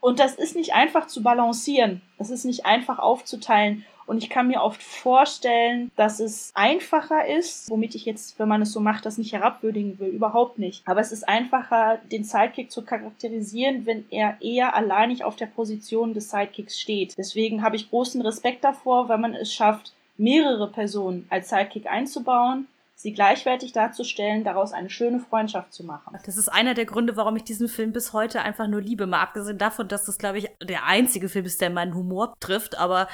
Und 0.00 0.20
das 0.20 0.36
ist 0.36 0.54
nicht 0.54 0.74
einfach 0.74 1.08
zu 1.08 1.22
balancieren. 1.22 2.00
Das 2.18 2.30
ist 2.30 2.44
nicht 2.44 2.64
einfach 2.64 2.98
aufzuteilen. 2.98 3.84
Und 4.06 4.22
ich 4.22 4.30
kann 4.30 4.48
mir 4.48 4.62
oft 4.62 4.82
vorstellen, 4.82 5.90
dass 5.96 6.20
es 6.20 6.52
einfacher 6.54 7.26
ist, 7.26 7.68
womit 7.70 7.94
ich 7.94 8.04
jetzt, 8.04 8.38
wenn 8.38 8.48
man 8.48 8.62
es 8.62 8.72
so 8.72 8.80
macht, 8.80 9.04
das 9.04 9.18
nicht 9.18 9.32
herabwürdigen 9.32 9.98
will, 9.98 10.08
überhaupt 10.08 10.58
nicht. 10.58 10.82
Aber 10.86 11.00
es 11.00 11.12
ist 11.12 11.28
einfacher, 11.28 11.98
den 12.10 12.24
Sidekick 12.24 12.70
zu 12.70 12.82
charakterisieren, 12.82 13.84
wenn 13.86 14.04
er 14.10 14.36
eher 14.40 14.74
alleinig 14.74 15.24
auf 15.24 15.36
der 15.36 15.46
Position 15.46 16.14
des 16.14 16.30
Sidekicks 16.30 16.78
steht. 16.78 17.18
Deswegen 17.18 17.62
habe 17.62 17.76
ich 17.76 17.90
großen 17.90 18.22
Respekt 18.22 18.64
davor, 18.64 19.08
wenn 19.08 19.20
man 19.20 19.34
es 19.34 19.52
schafft, 19.52 19.92
mehrere 20.16 20.68
Personen 20.68 21.26
als 21.28 21.50
Sidekick 21.50 21.86
einzubauen 21.86 22.66
sie 22.98 23.12
gleichwertig 23.12 23.72
darzustellen, 23.72 24.42
daraus 24.42 24.72
eine 24.72 24.88
schöne 24.88 25.20
Freundschaft 25.20 25.74
zu 25.74 25.84
machen. 25.84 26.18
Das 26.24 26.38
ist 26.38 26.48
einer 26.48 26.72
der 26.72 26.86
Gründe, 26.86 27.14
warum 27.14 27.36
ich 27.36 27.44
diesen 27.44 27.68
Film 27.68 27.92
bis 27.92 28.14
heute 28.14 28.40
einfach 28.40 28.66
nur 28.66 28.80
liebe. 28.80 29.06
Mal 29.06 29.20
abgesehen 29.20 29.58
davon, 29.58 29.86
dass 29.86 30.06
das, 30.06 30.16
glaube 30.16 30.38
ich, 30.38 30.48
der 30.62 30.86
einzige 30.86 31.28
Film 31.28 31.44
ist, 31.44 31.60
der 31.60 31.68
meinen 31.68 31.94
Humor 31.94 32.34
trifft, 32.40 32.78
aber 32.78 33.08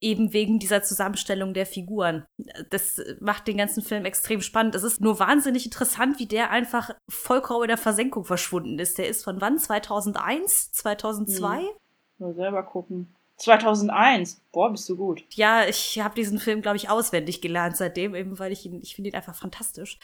eben 0.00 0.32
wegen 0.32 0.58
dieser 0.58 0.82
Zusammenstellung 0.82 1.52
der 1.52 1.66
Figuren. 1.66 2.24
Das 2.70 2.98
macht 3.20 3.46
den 3.46 3.58
ganzen 3.58 3.82
Film 3.82 4.06
extrem 4.06 4.40
spannend. 4.40 4.74
Es 4.74 4.82
ist 4.82 5.02
nur 5.02 5.20
wahnsinnig 5.20 5.66
interessant, 5.66 6.18
wie 6.18 6.26
der 6.26 6.50
einfach 6.50 6.90
vollkommen 7.06 7.64
in 7.64 7.68
der 7.68 7.76
Versenkung 7.76 8.24
verschwunden 8.24 8.78
ist. 8.78 8.96
Der 8.96 9.06
ist 9.06 9.22
von 9.22 9.42
wann? 9.42 9.58
2001? 9.58 10.72
2002? 10.72 11.58
Hm. 11.58 11.66
Nur 12.18 12.34
selber 12.34 12.62
gucken. 12.62 13.14
2001. 13.36 14.40
Boah, 14.52 14.70
bist 14.70 14.88
du 14.88 14.96
gut. 14.96 15.24
Ja, 15.34 15.66
ich 15.66 15.98
habe 16.00 16.14
diesen 16.14 16.38
Film, 16.38 16.62
glaube 16.62 16.76
ich, 16.76 16.88
auswendig 16.88 17.40
gelernt 17.40 17.76
seitdem, 17.76 18.14
eben 18.14 18.38
weil 18.38 18.52
ich 18.52 18.64
ihn, 18.64 18.80
ich 18.82 18.94
finde 18.94 19.10
ihn 19.10 19.16
einfach 19.16 19.34
fantastisch. 19.34 19.98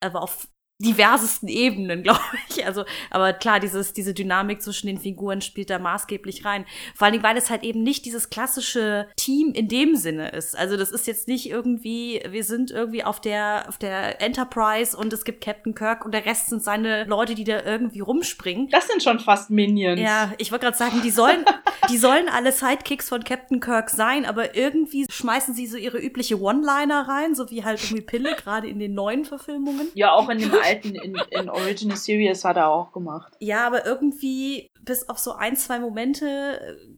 Aber 0.00 0.22
auf 0.22 0.48
diversesten 0.78 1.48
Ebenen, 1.48 2.02
glaube 2.02 2.20
ich. 2.48 2.66
Also, 2.66 2.84
aber 3.10 3.32
klar, 3.32 3.60
dieses, 3.60 3.92
diese 3.92 4.14
Dynamik 4.14 4.62
zwischen 4.62 4.86
den 4.86 4.98
Figuren 4.98 5.40
spielt 5.40 5.70
da 5.70 5.78
maßgeblich 5.78 6.44
rein. 6.44 6.66
Vor 6.94 7.06
allen 7.06 7.12
Dingen, 7.12 7.24
weil 7.24 7.36
es 7.36 7.50
halt 7.50 7.62
eben 7.62 7.82
nicht 7.82 8.04
dieses 8.04 8.30
klassische 8.30 9.08
Team 9.16 9.52
in 9.52 9.68
dem 9.68 9.96
Sinne 9.96 10.30
ist. 10.30 10.56
Also, 10.56 10.76
das 10.76 10.90
ist 10.90 11.06
jetzt 11.06 11.28
nicht 11.28 11.48
irgendwie, 11.48 12.22
wir 12.28 12.44
sind 12.44 12.70
irgendwie 12.70 13.04
auf 13.04 13.20
der, 13.20 13.66
auf 13.68 13.78
der 13.78 14.20
Enterprise 14.20 14.96
und 14.96 15.12
es 15.12 15.24
gibt 15.24 15.42
Captain 15.42 15.74
Kirk 15.74 16.04
und 16.04 16.12
der 16.12 16.26
Rest 16.26 16.48
sind 16.48 16.62
seine 16.62 17.04
Leute, 17.04 17.34
die 17.34 17.44
da 17.44 17.62
irgendwie 17.62 18.00
rumspringen. 18.00 18.68
Das 18.68 18.86
sind 18.86 19.02
schon 19.02 19.18
fast 19.18 19.50
Minions. 19.50 20.00
Ja, 20.00 20.32
ich 20.38 20.52
wollte 20.52 20.66
gerade 20.66 20.76
sagen, 20.76 21.00
die 21.02 21.10
sollen, 21.10 21.44
die 21.90 21.98
sollen 21.98 22.28
alle 22.28 22.52
Sidekicks 22.52 23.08
von 23.08 23.24
Captain 23.24 23.60
Kirk 23.60 23.90
sein, 23.90 24.26
aber 24.26 24.56
irgendwie 24.56 25.06
schmeißen 25.10 25.54
sie 25.54 25.66
so 25.66 25.76
ihre 25.76 25.98
übliche 25.98 26.40
One-Liner 26.40 27.08
rein, 27.08 27.34
so 27.34 27.50
wie 27.50 27.64
halt 27.64 27.82
irgendwie 27.82 28.02
Pille, 28.02 28.34
gerade 28.36 28.68
in 28.68 28.78
den 28.78 28.94
neuen 28.94 29.24
Verfilmungen. 29.24 29.88
Ja, 29.94 30.12
auch 30.12 30.28
in 30.28 30.38
dem 30.38 30.52
alten, 30.66 30.94
in, 30.94 31.16
in 31.30 31.48
Original 31.48 31.96
Series 31.96 32.44
hat 32.44 32.56
er 32.56 32.68
auch 32.68 32.92
gemacht. 32.92 33.32
Ja, 33.40 33.66
aber 33.66 33.86
irgendwie 33.86 34.70
bis 34.82 35.08
auf 35.08 35.18
so 35.18 35.32
ein, 35.32 35.56
zwei 35.56 35.78
Momente 35.78 36.26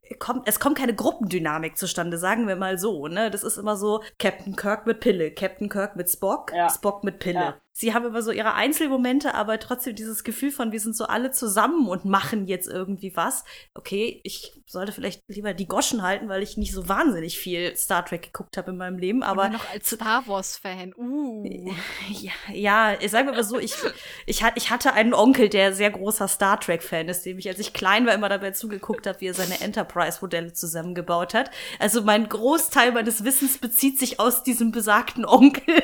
äh, 0.03 0.15
kommt, 0.17 0.47
es 0.47 0.61
kommt 0.61 0.77
keine 0.79 0.95
Gruppendynamik 0.95 1.77
zustande, 1.79 2.19
sagen 2.19 2.47
wir 2.47 2.57
mal 2.57 2.79
so, 2.79 3.09
ne? 3.09 3.31
Das 3.31 3.43
ist 3.43 3.57
immer 3.57 3.77
so 3.77 4.03
Captain 4.19 4.57
Kirk 4.57 4.87
mit 4.87 5.01
Pille, 5.01 5.31
Captain 5.33 5.69
Kirk 5.69 5.97
mit 5.97 6.09
Spock, 6.11 6.53
Ja. 6.55 6.69
Spock 6.69 7.03
mit 7.05 7.19
Pille. 7.19 7.39
Ja. 7.41 7.57
Sie 7.79 7.95
haben 7.95 8.05
immer 8.05 8.23
so 8.23 8.33
ihre 8.33 8.55
Einzelmomente, 8.55 9.37
aber 9.37 9.61
trotzdem 9.61 9.95
dieses 9.95 10.25
Gefühl 10.25 10.51
von, 10.51 10.73
wir 10.73 10.81
sind 10.81 10.97
so 10.97 11.05
alle 11.05 11.31
zusammen 11.31 11.87
und 11.87 12.05
machen 12.05 12.49
jetzt 12.49 12.67
irgendwie 12.67 13.15
was. 13.15 13.45
Okay, 13.73 14.21
ich 14.25 14.53
sollte 14.67 14.91
vielleicht 14.91 15.23
lieber 15.29 15.55
die 15.55 15.69
Goschen 15.69 16.03
halten, 16.03 16.29
weil 16.29 16.43
ich 16.43 16.57
nicht 16.57 16.73
so 16.73 16.89
wahnsinnig 16.89 17.39
viel 17.39 17.77
Star 17.77 18.05
Trek 18.05 18.23
geguckt 18.23 18.57
habe 18.57 18.73
in 18.73 18.79
meinem 18.79 18.99
Leben, 18.99 19.23
aber 19.23 19.45
Aber 19.45 19.53
noch 19.53 19.71
als 19.71 19.91
Star 19.91 20.27
Wars-Fan. 20.27 20.93
Uh. 20.97 21.73
ja, 22.11 22.33
ja, 22.53 23.09
sagen 23.09 23.29
wir 23.29 23.35
mal 23.35 23.45
so, 23.45 23.61
ich, 23.61 23.75
ich, 24.27 24.43
ich 24.57 24.71
hatte 24.71 24.95
einen 24.95 25.15
Onkel, 25.15 25.49
der 25.49 25.73
sehr 25.73 25.93
großer 25.93 26.27
Star 26.27 26.59
Trek-Fan 26.59 27.07
ist, 27.07 27.27
dem 27.27 27.39
ich, 27.39 27.49
als 27.49 27.61
ich 27.61 27.75
klein 27.75 28.07
war, 28.07 28.15
immer 28.15 28.29
dabei 28.29 28.51
zugeguckt 28.51 29.07
habe, 29.07 29.21
wie 29.21 29.29
er 29.29 29.35
seine 29.35 29.61
Enterprise-Modelle 29.61 30.53
zusammengebaut 30.53 31.33
hat. 31.33 31.53
Also 31.79 32.03
mein 32.03 32.29
Großteil 32.29 32.91
meines 32.91 33.23
Wissens 33.23 33.59
bezieht 33.59 34.01
sich 34.01 34.19
aus 34.19 34.43
diesem 34.43 34.73
besagten 34.73 35.25
Onkel. 35.25 35.77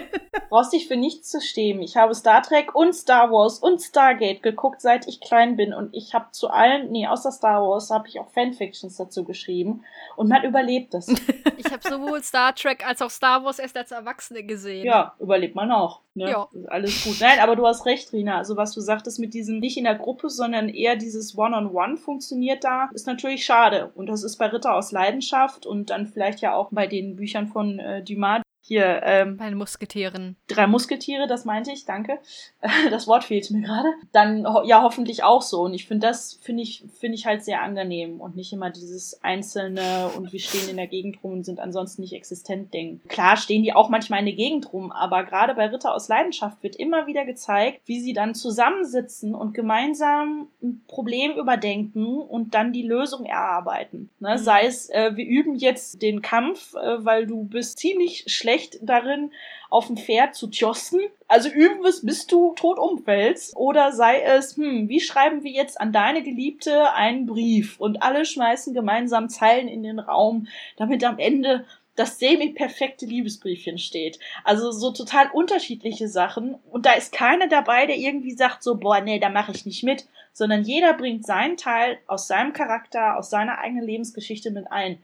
brauchst 0.49 0.73
dich 0.73 0.89
für 0.89 0.97
nichts 0.97 1.31
zu 1.31 1.41
stehen. 1.41 1.84
Ich 1.85 1.97
habe 1.97 2.15
Star 2.15 2.43
Trek 2.43 2.75
und 2.75 2.95
Star 2.95 3.31
Wars 3.31 3.59
und 3.59 3.81
Stargate 3.81 4.43
geguckt, 4.43 4.81
seit 4.81 5.07
ich 5.07 5.21
klein 5.21 5.57
bin. 5.57 5.75
Und 5.75 5.95
ich 5.95 6.15
habe 6.15 6.27
zu 6.33 6.49
allen, 6.49 6.91
nee, 6.91 7.07
außer 7.07 7.31
Star 7.31 7.63
Wars, 7.63 7.91
habe 7.91 8.09
ich 8.09 8.19
auch 8.19 8.31
Fanfictions 8.31 8.97
dazu 8.97 9.25
geschrieben. 9.25 9.85
Und 10.17 10.29
man 10.29 10.45
überlebt 10.45 10.95
das. 10.95 11.07
Ich 11.57 11.73
habe 11.73 11.89
sowohl 11.89 12.23
Star 12.23 12.55
Trek 12.55 12.87
als 12.87 13.01
auch 13.01 13.11
Star 13.11 13.43
Wars 13.43 13.59
erst 13.59 13.77
als 13.77 13.91
Erwachsene 13.91 14.43
gesehen. 14.43 14.85
ja, 14.85 15.15
überlebt 15.19 15.55
man 15.55 15.71
auch. 15.73 16.01
Ne? 16.15 16.31
Ja. 16.31 16.49
Ist 16.53 16.69
Alles 16.69 17.05
gut. 17.05 17.17
Nein, 17.21 17.39
aber 17.41 17.57
du 17.57 17.67
hast 17.67 17.87
recht, 17.87 18.13
Rina. 18.13 18.39
Also 18.39 18.57
was 18.57 18.73
du 18.73 18.81
sagtest 18.81 19.19
mit 19.19 19.35
diesem 19.35 19.59
nicht 19.59 19.77
in 19.77 19.85
der 19.85 19.97
Gruppe, 19.97 20.31
sondern 20.31 20.69
eher 20.69 20.97
dieses 20.97 21.37
One-on-One 21.37 21.97
funktioniert 21.97 22.65
da, 22.65 22.91
ist 22.93 23.07
natürlich 23.07 23.45
schade. 23.45 23.91
Und 23.95 24.07
das 24.07 24.23
ist 24.23 24.37
bei 24.37 24.47
Ritter 24.47 24.75
aus 24.75 24.93
Leidenschaft 24.93 25.67
und 25.67 25.91
dann 25.91 26.07
vielleicht 26.07 26.41
ja 26.41 26.55
auch 26.55 26.69
bei 26.71 26.87
den 26.87 27.17
Büchern 27.17 27.49
von 27.49 27.79
äh, 27.79 28.03
Dumas. 28.03 28.43
Hier, 28.67 29.03
ähm, 29.05 29.37
Bei 29.37 29.51
den 29.51 29.59
Musketieren. 29.59 30.37
drei 30.49 30.67
Musketiere, 30.67 31.27
das 31.27 31.45
meinte 31.45 31.71
ich, 31.71 31.85
danke. 31.85 32.19
Das 32.91 33.07
Wort 33.07 33.25
fehlt 33.25 33.51
mir 33.51 33.61
gerade. 33.61 33.89
Dann 34.13 34.47
ja 34.65 34.83
hoffentlich 34.83 35.23
auch 35.23 35.43
so. 35.43 35.63
Und 35.63 35.75
ich 35.75 35.87
finde 35.87 36.07
das 36.07 36.35
finde 36.35 36.63
ich 36.63 36.85
finde 36.99 37.17
ich 37.17 37.27
halt 37.27 37.45
sehr 37.45 37.61
angenehm 37.61 38.21
und 38.21 38.37
nicht 38.37 38.53
immer 38.53 38.71
dieses 38.71 39.23
einzelne 39.23 40.11
und 40.17 40.33
wir 40.33 40.41
stehen 40.41 40.69
in 40.69 40.77
der 40.77 40.87
Gegend 40.87 41.23
rum 41.23 41.35
und 41.35 41.45
sind 41.45 41.61
ansonsten 41.61 42.03
nicht 42.03 42.15
existent 42.15 42.73
Ding. 42.73 43.01
Klar 43.09 43.37
stehen 43.37 43.63
die 43.63 43.75
auch 43.75 43.91
manchmal 43.91 44.21
in 44.21 44.27
der 44.27 44.35
Gegend 44.35 44.73
rum, 44.73 44.93
aber 44.93 45.25
gerade 45.25 45.55
bei 45.55 45.67
Ritter 45.67 45.95
aus 45.95 46.09
Leidenschaft 46.09 46.63
wird 46.63 46.77
immer 46.77 47.07
wieder 47.07 47.25
gezeigt, 47.27 47.83
wie 47.85 48.01
sie 48.01 48.13
dann 48.13 48.35
zusammensitzen 48.35 49.35
und 49.35 49.53
gemeinsam 49.53 50.49
ein 50.63 50.83
Problem 50.87 51.33
überdenken 51.37 52.19
und 52.19 52.55
dann 52.55 52.73
die 52.73 52.87
Lösung 52.87 53.27
erarbeiten. 53.27 54.11
Ne? 54.21 54.39
Sei 54.39 54.65
es, 54.65 54.89
äh, 54.91 55.13
wir 55.15 55.27
üben 55.27 55.55
jetzt 55.55 56.01
den 56.01 56.23
Kampf, 56.23 56.75
äh, 56.75 57.05
weil 57.05 57.27
du 57.27 57.45
bist 57.45 57.79
ziemlich 57.79 58.25
schlecht 58.29 58.54
darin, 58.83 59.33
auf 59.71 59.87
dem 59.87 59.97
Pferd 59.97 60.35
zu 60.35 60.49
tjosten. 60.49 61.01
Also 61.27 61.49
üben 61.49 61.83
wir 61.83 61.89
es, 61.89 62.05
bis 62.05 62.27
du 62.27 62.55
tot 62.55 62.79
umfällst. 62.79 63.57
Oder 63.57 63.93
sei 63.93 64.21
es, 64.23 64.57
hm, 64.57 64.89
wie 64.89 65.01
schreiben 65.01 65.43
wir 65.43 65.51
jetzt 65.51 65.81
an 65.81 65.93
deine 65.93 66.23
Geliebte 66.23 66.93
einen 66.93 67.27
Brief? 67.27 67.81
Und 67.81 68.03
alle 68.03 68.25
schmeißen 68.25 68.75
gemeinsam 68.75 69.29
Zeilen 69.29 69.69
in 69.69 69.83
den 69.83 69.99
Raum, 69.99 70.47
damit 70.77 71.05
am 71.05 71.19
Ende 71.19 71.65
das 71.97 72.19
semi-perfekte 72.19 73.07
Liebesbriefchen 73.07 73.79
steht. 73.79 74.19
Also 74.43 74.73
so 74.73 74.91
total 74.91 75.31
unterschiedliche 75.33 76.09
Sachen. 76.09 76.57
Und 76.71 76.87
da 76.87 76.93
ist 76.93 77.13
keiner 77.13 77.49
dabei, 77.49 77.87
der 77.87 77.97
irgendwie 77.97 78.33
sagt 78.33 78.63
so, 78.63 78.77
boah, 78.77 79.01
nee, 79.01 79.19
da 79.19 79.29
mache 79.29 79.53
ich 79.53 79.67
nicht 79.67 79.85
mit. 79.85 80.07
Sondern 80.33 80.63
jeder 80.65 80.95
bringt 80.95 81.25
seinen 81.25 81.57
Teil 81.57 81.99
aus 82.09 82.27
seinem 82.27 82.53
Charakter, 82.53 83.17
aus 83.17 83.31
seiner 83.31 83.59
eigenen 83.59 83.85
Lebensgeschichte 83.85 84.51
mit 84.51 84.71
ein. 84.73 84.99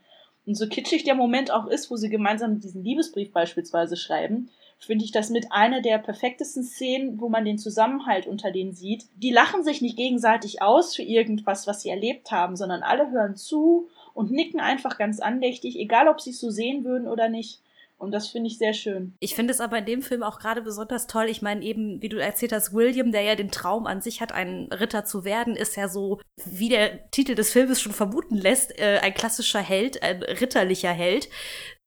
Und 0.47 0.55
so 0.57 0.67
kitschig 0.67 1.05
der 1.05 1.15
Moment 1.15 1.51
auch 1.51 1.67
ist, 1.67 1.91
wo 1.91 1.97
sie 1.97 2.09
gemeinsam 2.09 2.61
diesen 2.61 2.83
Liebesbrief 2.83 3.33
beispielsweise 3.33 3.97
schreiben, 3.97 4.51
finde 4.79 5.05
ich 5.05 5.13
das 5.13 5.29
mit 5.29 5.53
einer 5.53 5.83
der 5.83 5.99
perfektesten 5.99 6.65
Szenen, 6.65 7.21
wo 7.21 7.29
man 7.29 7.45
den 7.45 7.59
Zusammenhalt 7.59 8.27
unter 8.27 8.51
denen 8.51 8.73
sieht. 8.73 9.05
Die 9.17 9.31
lachen 9.31 9.63
sich 9.63 9.83
nicht 9.83 9.97
gegenseitig 9.97 10.63
aus 10.63 10.97
für 10.97 11.03
irgendwas, 11.03 11.67
was 11.67 11.83
sie 11.83 11.91
erlebt 11.91 12.31
haben, 12.31 12.57
sondern 12.57 12.83
alle 12.83 13.11
hören 13.11 13.37
zu 13.37 13.89
und 14.15 14.31
nicken 14.31 14.59
einfach 14.59 14.97
ganz 14.97 15.21
andächtig, 15.21 15.79
egal 15.79 16.09
ob 16.09 16.21
sie 16.21 16.31
es 16.31 16.41
so 16.41 16.51
sehen 16.51 16.85
würden 16.85 17.09
oder 17.09 17.29
nicht. 17.29 17.61
Und 18.01 18.13
das 18.13 18.29
finde 18.29 18.49
ich 18.49 18.57
sehr 18.57 18.73
schön. 18.73 19.15
Ich 19.21 19.35
finde 19.35 19.53
es 19.53 19.61
aber 19.61 19.77
in 19.77 19.85
dem 19.85 20.01
Film 20.01 20.23
auch 20.23 20.39
gerade 20.39 20.63
besonders 20.63 21.07
toll. 21.07 21.27
Ich 21.29 21.43
meine, 21.43 21.63
eben, 21.63 22.01
wie 22.01 22.09
du 22.09 22.17
erzählt 22.17 22.51
hast, 22.51 22.73
William, 22.73 23.13
der 23.13 23.21
ja 23.21 23.35
den 23.35 23.51
Traum 23.51 23.87
an 23.87 24.01
sich 24.01 24.23
hat, 24.23 24.33
ein 24.33 24.69
Ritter 24.73 25.05
zu 25.05 25.25
werden, 25.25 25.55
ist 25.55 25.77
ja 25.77 25.87
so, 25.87 26.19
wie 26.47 26.71
der 26.71 27.11
Titel 27.11 27.35
des 27.35 27.53
Filmes 27.53 27.79
schon 27.79 27.93
vermuten 27.93 28.37
lässt, 28.37 28.79
äh, 28.79 29.01
ein 29.03 29.13
klassischer 29.13 29.61
Held, 29.61 30.03
ein 30.03 30.23
ritterlicher 30.23 30.93
Held, 30.93 31.29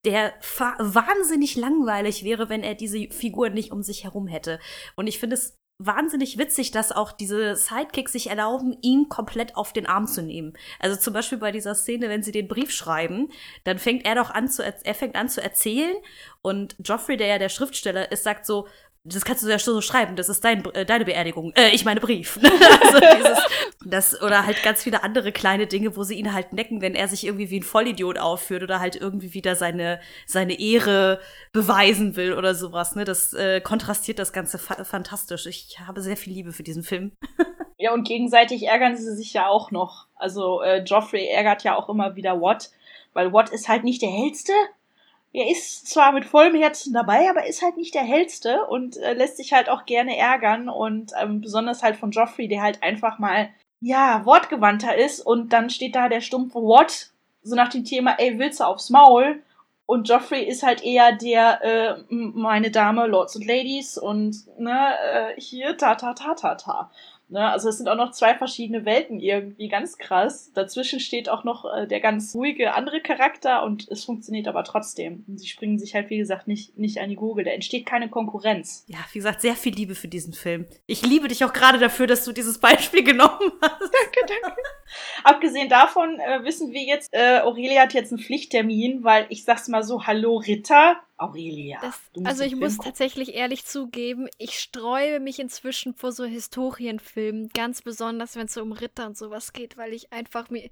der 0.05 0.33
wahnsinnig 0.77 1.55
langweilig 1.55 2.23
wäre, 2.23 2.47
wenn 2.47 2.61
er 2.61 2.75
diese 2.75 3.09
Figur 3.09 3.49
nicht 3.49 3.71
um 3.71 3.81
sich 3.81 4.03
herum 4.03 4.27
hätte. 4.27 4.59
Und 4.95 5.07
ich 5.07 5.17
finde 5.17 5.33
es 5.35 5.57
wahnsinnig 5.85 6.37
witzig, 6.37 6.71
dass 6.71 6.91
auch 6.91 7.11
diese 7.11 7.55
Sidekicks 7.55 8.11
sich 8.11 8.29
erlauben, 8.29 8.77
ihn 8.81 9.09
komplett 9.09 9.55
auf 9.55 9.73
den 9.73 9.85
Arm 9.85 10.07
zu 10.07 10.21
nehmen. 10.21 10.53
Also 10.79 10.95
zum 10.95 11.13
Beispiel 11.13 11.37
bei 11.37 11.51
dieser 11.51 11.75
Szene, 11.75 12.09
wenn 12.09 12.23
sie 12.23 12.31
den 12.31 12.47
Brief 12.47 12.71
schreiben, 12.71 13.29
dann 13.63 13.79
fängt 13.79 14.05
er 14.05 14.15
doch 14.15 14.29
an 14.29 14.47
zu, 14.47 14.63
er 14.63 14.95
fängt 14.95 15.15
an 15.15 15.29
zu 15.29 15.41
erzählen 15.41 15.95
und 16.41 16.75
Joffrey, 16.83 17.17
der 17.17 17.27
ja 17.27 17.37
der 17.39 17.49
Schriftsteller 17.49 18.11
ist, 18.11 18.23
sagt 18.23 18.45
so, 18.45 18.67
das 19.05 19.25
kannst 19.25 19.43
du 19.43 19.49
ja 19.49 19.59
so 19.59 19.81
schreiben, 19.81 20.15
das 20.15 20.29
ist 20.29 20.45
dein, 20.45 20.63
äh, 20.73 20.85
deine 20.85 21.03
Beerdigung. 21.03 21.51
Äh, 21.55 21.71
ich 21.71 21.83
meine 21.83 21.99
Brief. 21.99 22.39
also 22.81 22.99
dieses, 22.99 23.39
das, 23.85 24.21
oder 24.21 24.45
halt 24.45 24.63
ganz 24.63 24.83
viele 24.83 25.03
andere 25.03 25.33
kleine 25.33 25.67
Dinge, 25.67 25.97
wo 25.97 26.03
sie 26.03 26.15
ihn 26.15 26.33
halt 26.33 26.53
necken, 26.53 26.81
wenn 26.81 26.95
er 26.95 27.09
sich 27.09 27.25
irgendwie 27.25 27.49
wie 27.49 27.59
ein 27.59 27.63
Vollidiot 27.63 28.17
aufführt 28.17 28.63
oder 28.63 28.79
halt 28.79 28.95
irgendwie 28.95 29.33
wieder 29.33 29.55
seine, 29.55 29.99
seine 30.25 30.57
Ehre 30.57 31.19
beweisen 31.51 32.15
will 32.15 32.33
oder 32.33 32.55
sowas. 32.55 32.95
Ne? 32.95 33.03
Das 33.03 33.33
äh, 33.33 33.59
kontrastiert 33.59 34.19
das 34.19 34.31
Ganze 34.31 34.57
fa 34.57 34.85
fantastisch. 34.85 35.47
Ich 35.47 35.79
habe 35.85 36.01
sehr 36.01 36.15
viel 36.15 36.33
Liebe 36.33 36.53
für 36.53 36.63
diesen 36.63 36.83
Film. 36.83 37.11
Ja, 37.79 37.91
und 37.91 38.07
gegenseitig 38.07 38.63
ärgern 38.67 38.95
sie 38.95 39.13
sich 39.13 39.33
ja 39.33 39.49
auch 39.49 39.69
noch. 39.69 40.07
Also 40.15 40.61
äh, 40.61 40.83
Joffrey 40.83 41.27
ärgert 41.27 41.63
ja 41.63 41.75
auch 41.75 41.89
immer 41.89 42.15
wieder 42.15 42.39
Watt, 42.39 42.69
weil 43.11 43.33
Watt 43.33 43.49
ist 43.49 43.67
halt 43.67 43.83
nicht 43.83 44.01
der 44.01 44.09
hellste. 44.09 44.53
Er 45.33 45.49
ist 45.49 45.87
zwar 45.87 46.11
mit 46.11 46.25
vollem 46.25 46.55
Herzen 46.55 46.93
dabei, 46.93 47.27
aber 47.29 47.47
ist 47.47 47.63
halt 47.63 47.75
nicht 47.75 47.95
der 47.95 48.03
hellste 48.03 48.65
und 48.65 48.97
äh, 48.97 49.13
lässt 49.13 49.37
sich 49.37 49.51
halt 49.51 49.67
auch 49.67 49.85
gerne 49.85 50.15
ärgern 50.15 50.69
und 50.69 51.11
ähm, 51.19 51.41
besonders 51.41 51.81
halt 51.81 51.97
von 51.97 52.11
Joffrey, 52.11 52.47
der 52.47 52.61
halt 52.61 52.83
einfach 52.83 53.17
mal 53.17 53.49
ja 53.81 54.23
wortgewandter 54.25 54.95
ist 54.95 55.19
und 55.19 55.51
dann 55.51 55.71
steht 55.71 55.95
da 55.95 56.07
der 56.07 56.21
stumpfe 56.21 56.59
Watt 56.59 57.11
so 57.41 57.55
nach 57.55 57.69
dem 57.69 57.83
Thema, 57.83 58.15
ey 58.19 58.39
willst 58.39 58.59
du 58.59 58.63
aufs 58.63 58.89
Maul? 58.89 59.41
Und 59.85 60.07
Joffrey 60.07 60.43
ist 60.43 60.63
halt 60.63 60.81
eher 60.83 61.11
der, 61.11 61.61
äh, 61.61 61.95
meine 62.09 62.71
Dame, 62.71 63.05
Lords 63.05 63.35
und 63.35 63.45
Ladies 63.45 63.97
und 63.97 64.37
ne, 64.57 64.93
äh, 65.11 65.41
hier 65.41 65.77
ta 65.77 65.95
ta 65.95 66.13
ta 66.13 66.35
ta 66.35 66.55
ta. 66.55 66.91
Ne, 67.33 67.49
also 67.49 67.69
es 67.69 67.79
sind 67.79 67.89
auch 67.89 67.95
noch 67.95 68.11
zwei 68.11 68.35
verschiedene 68.35 68.85
Welten 68.85 69.19
irgendwie, 69.19 69.67
ganz 69.67 69.97
krass. 69.97 70.51
Dazwischen 70.53 70.99
steht 70.99 71.29
auch 71.29 71.43
noch 71.43 71.65
äh, 71.65 71.87
der 71.87 71.99
ganz 71.99 72.35
ruhige 72.35 72.75
andere 72.75 73.01
Charakter 73.01 73.63
und 73.63 73.87
es 73.89 74.05
funktioniert 74.05 74.47
aber 74.47 74.63
trotzdem. 74.63 75.25
Und 75.27 75.39
sie 75.39 75.47
springen 75.47 75.79
sich 75.79 75.95
halt, 75.95 76.11
wie 76.11 76.19
gesagt, 76.19 76.47
nicht, 76.47 76.77
nicht 76.77 76.99
an 76.99 77.09
die 77.09 77.15
Gurgel. 77.15 77.43
Da 77.43 77.49
entsteht 77.49 77.87
keine 77.87 78.07
Konkurrenz. 78.07 78.85
Ja, 78.87 78.99
wie 79.13 79.17
gesagt, 79.17 79.41
sehr 79.41 79.55
viel 79.55 79.73
Liebe 79.73 79.95
für 79.95 80.07
diesen 80.07 80.33
Film. 80.33 80.67
Ich 80.85 81.01
liebe 81.01 81.27
dich 81.27 81.43
auch 81.43 81.53
gerade 81.53 81.79
dafür, 81.79 82.05
dass 82.05 82.23
du 82.23 82.33
dieses 82.33 82.59
Beispiel 82.59 83.03
genommen 83.03 83.51
hast. 83.63 83.81
Danke, 83.81 84.39
danke. 84.43 84.61
Abgesehen 85.23 85.69
davon 85.69 86.19
äh, 86.19 86.43
wissen 86.43 86.71
wir 86.71 86.83
jetzt, 86.83 87.11
äh, 87.13 87.39
Aurelia 87.39 87.81
hat 87.81 87.95
jetzt 87.95 88.11
einen 88.11 88.21
Pflichttermin, 88.21 89.03
weil 89.03 89.25
ich 89.29 89.43
sag's 89.43 89.67
mal 89.69 89.81
so, 89.81 90.05
hallo 90.05 90.37
Ritter. 90.37 91.01
Aurelia. 91.23 91.79
Das, 91.81 91.99
also 92.23 92.43
ich 92.43 92.55
muss 92.55 92.77
gucken. 92.77 92.91
tatsächlich 92.91 93.33
ehrlich 93.33 93.65
zugeben, 93.65 94.27
ich 94.37 94.59
streue 94.59 95.19
mich 95.19 95.39
inzwischen 95.39 95.93
vor 95.93 96.11
so 96.11 96.25
Historienfilmen, 96.25 97.49
ganz 97.49 97.81
besonders 97.81 98.35
wenn 98.35 98.45
es 98.45 98.53
so 98.53 98.61
um 98.61 98.71
Ritter 98.71 99.07
und 99.07 99.17
sowas 99.17 99.53
geht, 99.53 99.77
weil 99.77 99.93
ich 99.93 100.11
einfach 100.11 100.49
mir 100.49 100.69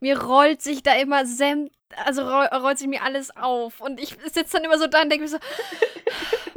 mir 0.00 0.20
rollt 0.20 0.62
sich 0.62 0.82
da 0.82 0.94
immer 0.94 1.26
sämt, 1.26 1.72
also 2.04 2.22
roll, 2.22 2.46
rollt 2.46 2.78
sich 2.78 2.88
mir 2.88 3.02
alles 3.02 3.36
auf 3.36 3.80
und 3.80 4.00
ich 4.00 4.16
sitze 4.24 4.56
dann 4.56 4.64
immer 4.64 4.78
so 4.78 4.86
da 4.86 5.02
und 5.02 5.10
denke 5.10 5.24
mir 5.24 5.30
so 5.30 5.38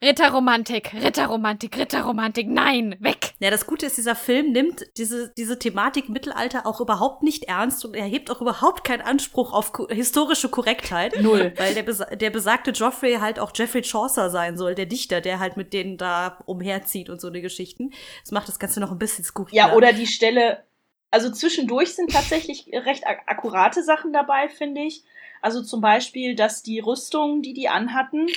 Ritterromantik, 0.00 0.94
Ritterromantik, 0.94 1.76
Ritterromantik, 1.76 2.48
nein, 2.48 2.94
weg. 3.00 3.32
Ja, 3.40 3.50
das 3.50 3.66
Gute 3.66 3.86
ist, 3.86 3.96
dieser 3.96 4.14
Film 4.14 4.52
nimmt 4.52 4.86
diese, 4.96 5.32
diese 5.36 5.58
Thematik 5.58 6.08
Mittelalter 6.08 6.66
auch 6.66 6.80
überhaupt 6.80 7.24
nicht 7.24 7.44
ernst 7.44 7.84
und 7.84 7.96
erhebt 7.96 8.30
auch 8.30 8.40
überhaupt 8.40 8.84
keinen 8.84 9.00
Anspruch 9.00 9.52
auf 9.52 9.72
ko 9.72 9.88
historische 9.88 10.50
Korrektheit. 10.50 11.20
Null. 11.20 11.52
Weil 11.56 11.74
der, 11.74 11.82
besa 11.82 12.04
der 12.04 12.30
besagte 12.30 12.70
Joffrey 12.70 13.14
halt 13.14 13.40
auch 13.40 13.52
Geoffrey 13.52 13.82
Chaucer 13.82 14.30
sein 14.30 14.56
soll, 14.56 14.76
der 14.76 14.86
Dichter, 14.86 15.20
der 15.20 15.40
halt 15.40 15.56
mit 15.56 15.72
denen 15.72 15.96
da 15.96 16.38
umherzieht 16.46 17.10
und 17.10 17.20
so 17.20 17.26
eine 17.26 17.40
Geschichten. 17.40 17.90
Das 18.22 18.30
macht 18.30 18.46
das 18.46 18.60
Ganze 18.60 18.78
noch 18.78 18.92
ein 18.92 18.98
bisschen 18.98 19.24
skurril. 19.24 19.56
Ja, 19.56 19.74
oder 19.74 19.92
die 19.92 20.06
Stelle, 20.06 20.62
also 21.10 21.28
zwischendurch 21.32 21.96
sind 21.96 22.12
tatsächlich 22.12 22.70
recht 22.72 23.04
ak 23.04 23.22
akkurate 23.26 23.82
Sachen 23.82 24.12
dabei, 24.12 24.48
finde 24.48 24.82
ich. 24.82 25.02
Also 25.42 25.60
zum 25.60 25.80
Beispiel, 25.80 26.36
dass 26.36 26.62
die 26.62 26.78
Rüstung, 26.78 27.42
die 27.42 27.52
die 27.52 27.68
anhatten, 27.68 28.28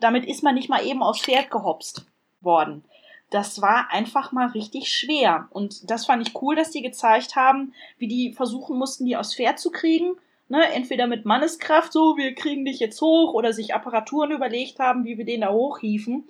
damit 0.00 0.26
ist 0.26 0.42
man 0.42 0.54
nicht 0.54 0.68
mal 0.68 0.84
eben 0.84 1.02
aufs 1.02 1.20
Pferd 1.20 1.50
gehopst 1.50 2.06
worden. 2.40 2.84
das 3.30 3.60
war 3.60 3.90
einfach 3.90 4.30
mal 4.30 4.48
richtig 4.48 4.92
schwer. 4.92 5.48
Und 5.50 5.90
das 5.90 6.06
fand 6.06 6.26
ich 6.26 6.40
cool, 6.40 6.54
dass 6.54 6.70
die 6.70 6.82
gezeigt 6.82 7.34
haben, 7.34 7.74
wie 7.98 8.06
die 8.06 8.32
versuchen 8.32 8.78
mussten, 8.78 9.04
die 9.04 9.16
aufs 9.16 9.34
Pferd 9.34 9.58
zu 9.58 9.70
kriegen. 9.70 10.16
Ne, 10.48 10.64
entweder 10.72 11.08
mit 11.08 11.24
Manneskraft, 11.24 11.92
so, 11.92 12.16
wir 12.16 12.36
kriegen 12.36 12.64
dich 12.64 12.78
jetzt 12.78 13.00
hoch, 13.00 13.34
oder 13.34 13.52
sich 13.52 13.74
Apparaturen 13.74 14.30
überlegt 14.30 14.78
haben, 14.78 15.04
wie 15.04 15.18
wir 15.18 15.24
den 15.24 15.40
da 15.40 15.50
hochhieven. 15.50 16.28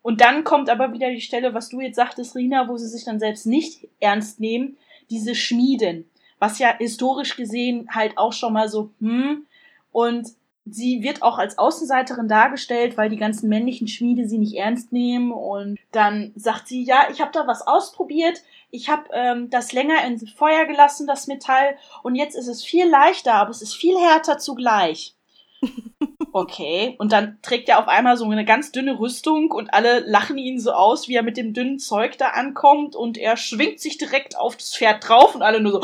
Und 0.00 0.22
dann 0.22 0.42
kommt 0.42 0.70
aber 0.70 0.94
wieder 0.94 1.10
die 1.10 1.20
Stelle, 1.20 1.52
was 1.52 1.68
du 1.68 1.80
jetzt 1.80 1.96
sagtest, 1.96 2.34
Rina, 2.34 2.66
wo 2.68 2.78
sie 2.78 2.88
sich 2.88 3.04
dann 3.04 3.20
selbst 3.20 3.46
nicht 3.46 3.88
ernst 4.00 4.40
nehmen, 4.40 4.78
diese 5.10 5.34
Schmieden. 5.34 6.10
Was 6.38 6.58
ja 6.58 6.74
historisch 6.78 7.36
gesehen 7.36 7.88
halt 7.90 8.16
auch 8.16 8.32
schon 8.32 8.54
mal 8.54 8.68
so, 8.68 8.90
hm, 9.00 9.46
und 9.92 10.28
sie 10.64 11.02
wird 11.02 11.22
auch 11.22 11.38
als 11.38 11.58
Außenseiterin 11.58 12.28
dargestellt, 12.28 12.96
weil 12.96 13.08
die 13.08 13.16
ganzen 13.16 13.48
männlichen 13.48 13.88
Schmiede 13.88 14.28
sie 14.28 14.38
nicht 14.38 14.56
ernst 14.56 14.92
nehmen. 14.92 15.32
Und 15.32 15.78
dann 15.90 16.32
sagt 16.36 16.68
sie, 16.68 16.84
ja, 16.84 17.08
ich 17.10 17.20
habe 17.20 17.32
da 17.32 17.46
was 17.46 17.66
ausprobiert. 17.66 18.42
Ich 18.70 18.88
habe 18.88 19.04
ähm, 19.12 19.50
das 19.50 19.72
länger 19.72 20.04
ins 20.06 20.30
Feuer 20.30 20.66
gelassen, 20.66 21.06
das 21.06 21.26
Metall. 21.26 21.76
Und 22.02 22.14
jetzt 22.14 22.36
ist 22.36 22.48
es 22.48 22.64
viel 22.64 22.88
leichter, 22.88 23.34
aber 23.34 23.50
es 23.50 23.62
ist 23.62 23.74
viel 23.74 23.98
härter 23.98 24.38
zugleich. 24.38 25.14
Okay. 26.34 26.96
Und 26.98 27.12
dann 27.12 27.38
trägt 27.42 27.68
er 27.68 27.78
auf 27.78 27.88
einmal 27.88 28.16
so 28.16 28.24
eine 28.24 28.46
ganz 28.46 28.72
dünne 28.72 28.98
Rüstung 28.98 29.50
und 29.50 29.74
alle 29.74 30.00
lachen 30.00 30.38
ihn 30.38 30.58
so 30.58 30.72
aus, 30.72 31.06
wie 31.06 31.14
er 31.14 31.22
mit 31.22 31.36
dem 31.36 31.52
dünnen 31.52 31.78
Zeug 31.78 32.16
da 32.16 32.28
ankommt 32.28 32.96
und 32.96 33.18
er 33.18 33.36
schwingt 33.36 33.80
sich 33.80 33.98
direkt 33.98 34.38
auf 34.38 34.56
das 34.56 34.74
Pferd 34.74 35.06
drauf 35.06 35.34
und 35.34 35.42
alle 35.42 35.60
nur 35.60 35.72
so, 35.72 35.82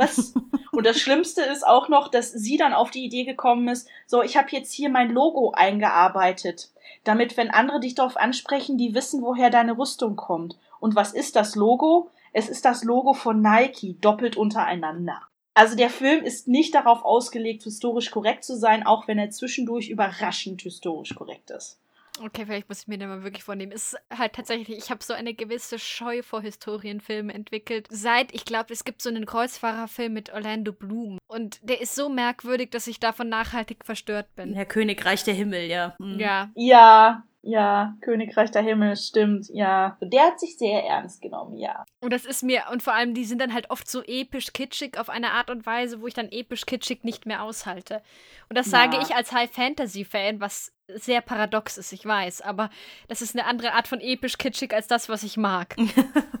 was? 0.00 0.34
Und 0.72 0.86
das 0.86 0.98
Schlimmste 0.98 1.42
ist 1.42 1.66
auch 1.66 1.88
noch, 1.88 2.08
dass 2.08 2.32
sie 2.32 2.56
dann 2.56 2.72
auf 2.72 2.90
die 2.90 3.04
Idee 3.04 3.24
gekommen 3.24 3.68
ist, 3.68 3.88
so, 4.06 4.22
ich 4.22 4.36
habe 4.36 4.48
jetzt 4.50 4.72
hier 4.72 4.88
mein 4.88 5.10
Logo 5.10 5.52
eingearbeitet, 5.52 6.70
damit, 7.04 7.36
wenn 7.36 7.50
andere 7.50 7.80
dich 7.80 7.94
darauf 7.94 8.16
ansprechen, 8.16 8.78
die 8.78 8.94
wissen, 8.94 9.22
woher 9.22 9.50
deine 9.50 9.76
Rüstung 9.76 10.16
kommt. 10.16 10.58
Und 10.80 10.96
was 10.96 11.12
ist 11.12 11.36
das 11.36 11.54
Logo? 11.54 12.10
Es 12.32 12.48
ist 12.48 12.64
das 12.64 12.84
Logo 12.84 13.12
von 13.12 13.42
Nike, 13.42 13.96
doppelt 14.00 14.36
untereinander. 14.36 15.20
Also 15.54 15.76
der 15.76 15.90
Film 15.90 16.24
ist 16.24 16.48
nicht 16.48 16.74
darauf 16.74 17.04
ausgelegt, 17.04 17.64
historisch 17.64 18.10
korrekt 18.10 18.44
zu 18.44 18.56
sein, 18.56 18.86
auch 18.86 19.08
wenn 19.08 19.18
er 19.18 19.30
zwischendurch 19.30 19.88
überraschend 19.88 20.62
historisch 20.62 21.14
korrekt 21.14 21.50
ist. 21.50 21.78
Okay, 22.22 22.44
vielleicht 22.46 22.68
muss 22.68 22.82
ich 22.82 22.88
mir 22.88 22.98
den 22.98 23.08
mal 23.08 23.22
wirklich 23.22 23.44
vornehmen. 23.44 23.72
Es 23.72 23.92
ist 23.92 24.00
halt 24.18 24.32
tatsächlich, 24.34 24.76
ich 24.76 24.90
habe 24.90 25.02
so 25.02 25.14
eine 25.14 25.34
gewisse 25.34 25.78
Scheu 25.78 26.22
vor 26.22 26.42
Historienfilmen 26.42 27.34
entwickelt. 27.34 27.86
Seit, 27.90 28.34
ich 28.34 28.44
glaube, 28.44 28.72
es 28.72 28.84
gibt 28.84 29.00
so 29.02 29.08
einen 29.08 29.26
Kreuzfahrerfilm 29.26 30.12
mit 30.12 30.32
Orlando 30.32 30.72
Bloom. 30.72 31.18
Und 31.26 31.60
der 31.62 31.80
ist 31.80 31.94
so 31.94 32.08
merkwürdig, 32.08 32.70
dass 32.70 32.86
ich 32.86 33.00
davon 33.00 33.28
nachhaltig 33.28 33.84
verstört 33.84 34.34
bin. 34.34 34.54
Herr 34.54 34.66
Königreich 34.66 35.24
der 35.24 35.34
Himmel, 35.34 35.62
ja. 35.66 35.94
Mhm. 35.98 36.18
Ja. 36.18 36.50
Ja, 36.56 37.22
ja, 37.42 37.96
Königreich 38.02 38.50
der 38.50 38.60
Himmel, 38.60 38.96
stimmt, 38.96 39.46
ja. 39.48 39.96
Der 40.02 40.24
hat 40.26 40.40
sich 40.40 40.58
sehr 40.58 40.84
ernst 40.84 41.22
genommen, 41.22 41.56
ja. 41.56 41.86
Und 42.00 42.12
das 42.12 42.26
ist 42.26 42.42
mir, 42.42 42.64
und 42.70 42.82
vor 42.82 42.92
allem, 42.92 43.14
die 43.14 43.24
sind 43.24 43.40
dann 43.40 43.54
halt 43.54 43.70
oft 43.70 43.88
so 43.88 44.02
episch 44.02 44.52
kitschig 44.52 44.98
auf 44.98 45.08
eine 45.08 45.30
Art 45.30 45.48
und 45.48 45.64
Weise, 45.64 46.02
wo 46.02 46.06
ich 46.06 46.12
dann 46.12 46.30
episch 46.30 46.66
kitschig 46.66 47.02
nicht 47.02 47.24
mehr 47.24 47.42
aushalte. 47.42 48.02
Und 48.50 48.58
das 48.58 48.68
sage 48.68 48.96
Ja. 48.96 49.02
ich 49.02 49.14
als 49.14 49.32
High-Fantasy-Fan, 49.32 50.40
was 50.40 50.72
sehr 50.96 51.20
paradox 51.20 51.78
ist, 51.78 51.92
ich 51.92 52.04
weiß, 52.04 52.40
aber 52.42 52.70
das 53.08 53.22
ist 53.22 53.34
eine 53.36 53.46
andere 53.46 53.72
Art 53.72 53.88
von 53.88 54.00
episch 54.00 54.38
kitschig 54.38 54.72
als 54.74 54.86
das, 54.86 55.08
was 55.08 55.22
ich 55.22 55.36
mag. 55.36 55.76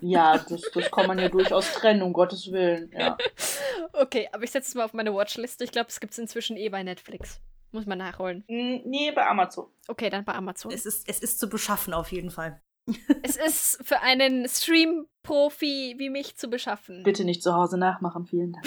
Ja, 0.02 0.38
das, 0.38 0.62
das 0.72 0.90
kann 0.90 1.06
man 1.08 1.18
ja 1.18 1.28
durchaus 1.28 1.74
trennen, 1.74 2.00
um 2.00 2.14
Gottes 2.14 2.50
Willen, 2.52 2.90
ja. 2.98 3.18
Okay, 3.92 4.30
aber 4.32 4.44
ich 4.44 4.50
setze 4.50 4.68
es 4.70 4.74
mal 4.74 4.84
auf 4.84 4.94
meine 4.94 5.12
Watchliste. 5.12 5.62
Ich 5.62 5.72
glaube, 5.72 5.88
es 5.90 6.00
gibt 6.00 6.14
es 6.14 6.18
inzwischen 6.18 6.56
eh 6.56 6.70
bei 6.70 6.82
Netflix. 6.82 7.38
Muss 7.72 7.84
man 7.84 7.98
nachholen. 7.98 8.42
Mm, 8.48 8.88
Nee, 8.88 9.12
bei 9.14 9.26
Amazon. 9.26 9.66
Okay, 9.88 10.08
dann 10.08 10.24
bei 10.24 10.32
Amazon. 10.32 10.72
Es 10.72 10.86
ist, 10.86 11.06
es 11.06 11.20
ist 11.20 11.38
zu 11.38 11.50
beschaffen 11.50 11.92
auf 11.92 12.10
jeden 12.12 12.30
Fall. 12.30 12.62
es 13.22 13.36
ist 13.36 13.78
für 13.86 14.00
einen 14.00 14.48
Stream-Profi 14.48 15.96
wie 15.98 16.08
mich 16.08 16.36
zu 16.36 16.48
beschaffen. 16.48 17.02
Bitte 17.02 17.24
nicht 17.24 17.42
zu 17.42 17.54
Hause 17.54 17.76
nachmachen, 17.78 18.24
vielen 18.26 18.52
Dank. 18.54 18.66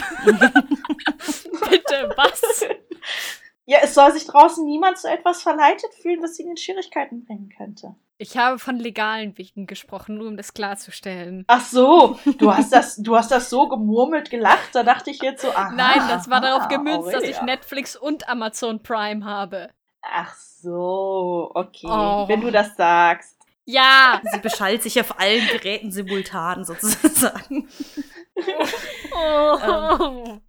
Bitte, 1.69 2.13
was? 2.15 2.41
Ja, 3.65 3.79
es 3.81 3.93
soll 3.93 4.11
sich 4.11 4.25
draußen 4.25 4.65
niemand 4.65 4.97
zu 4.97 5.09
etwas 5.09 5.41
verleitet 5.41 5.93
fühlen, 6.01 6.21
was 6.21 6.37
ihn 6.37 6.49
in 6.49 6.57
Schwierigkeiten 6.57 7.23
bringen 7.25 7.49
könnte. 7.55 7.95
Ich 8.17 8.37
habe 8.37 8.59
von 8.59 8.77
legalen 8.77 9.37
Wegen 9.37 9.67
gesprochen, 9.67 10.17
nur 10.17 10.27
um 10.27 10.37
das 10.37 10.53
klarzustellen. 10.53 11.45
Ach 11.47 11.65
so, 11.65 12.19
du 12.37 12.53
hast 12.53 12.71
das, 12.71 12.97
du 12.97 13.15
hast 13.15 13.31
das 13.31 13.49
so 13.49 13.67
gemurmelt 13.67 14.29
gelacht, 14.29 14.69
da 14.73 14.83
dachte 14.83 15.09
ich 15.09 15.21
jetzt 15.21 15.41
so, 15.41 15.49
aha. 15.49 15.71
Nein, 15.71 16.07
das 16.09 16.29
war 16.29 16.39
darauf 16.39 16.63
aha, 16.63 16.67
gemünzt, 16.67 17.07
dass 17.13 17.23
ich 17.23 17.37
Aurelia. 17.37 17.43
Netflix 17.43 17.95
und 17.95 18.29
Amazon 18.29 18.83
Prime 18.83 19.25
habe. 19.25 19.69
Ach 20.01 20.35
so, 20.35 21.51
okay. 21.53 21.87
Oh. 21.89 22.27
Wenn 22.27 22.41
du 22.41 22.51
das 22.51 22.75
sagst. 22.75 23.37
Ja! 23.65 24.21
Sie 24.31 24.39
beschallt 24.39 24.83
sich 24.83 24.99
auf 24.99 25.19
allen 25.19 25.47
Geräten 25.47 25.91
simultan 25.91 26.65
sozusagen. 26.65 27.67
Oh. 29.15 30.39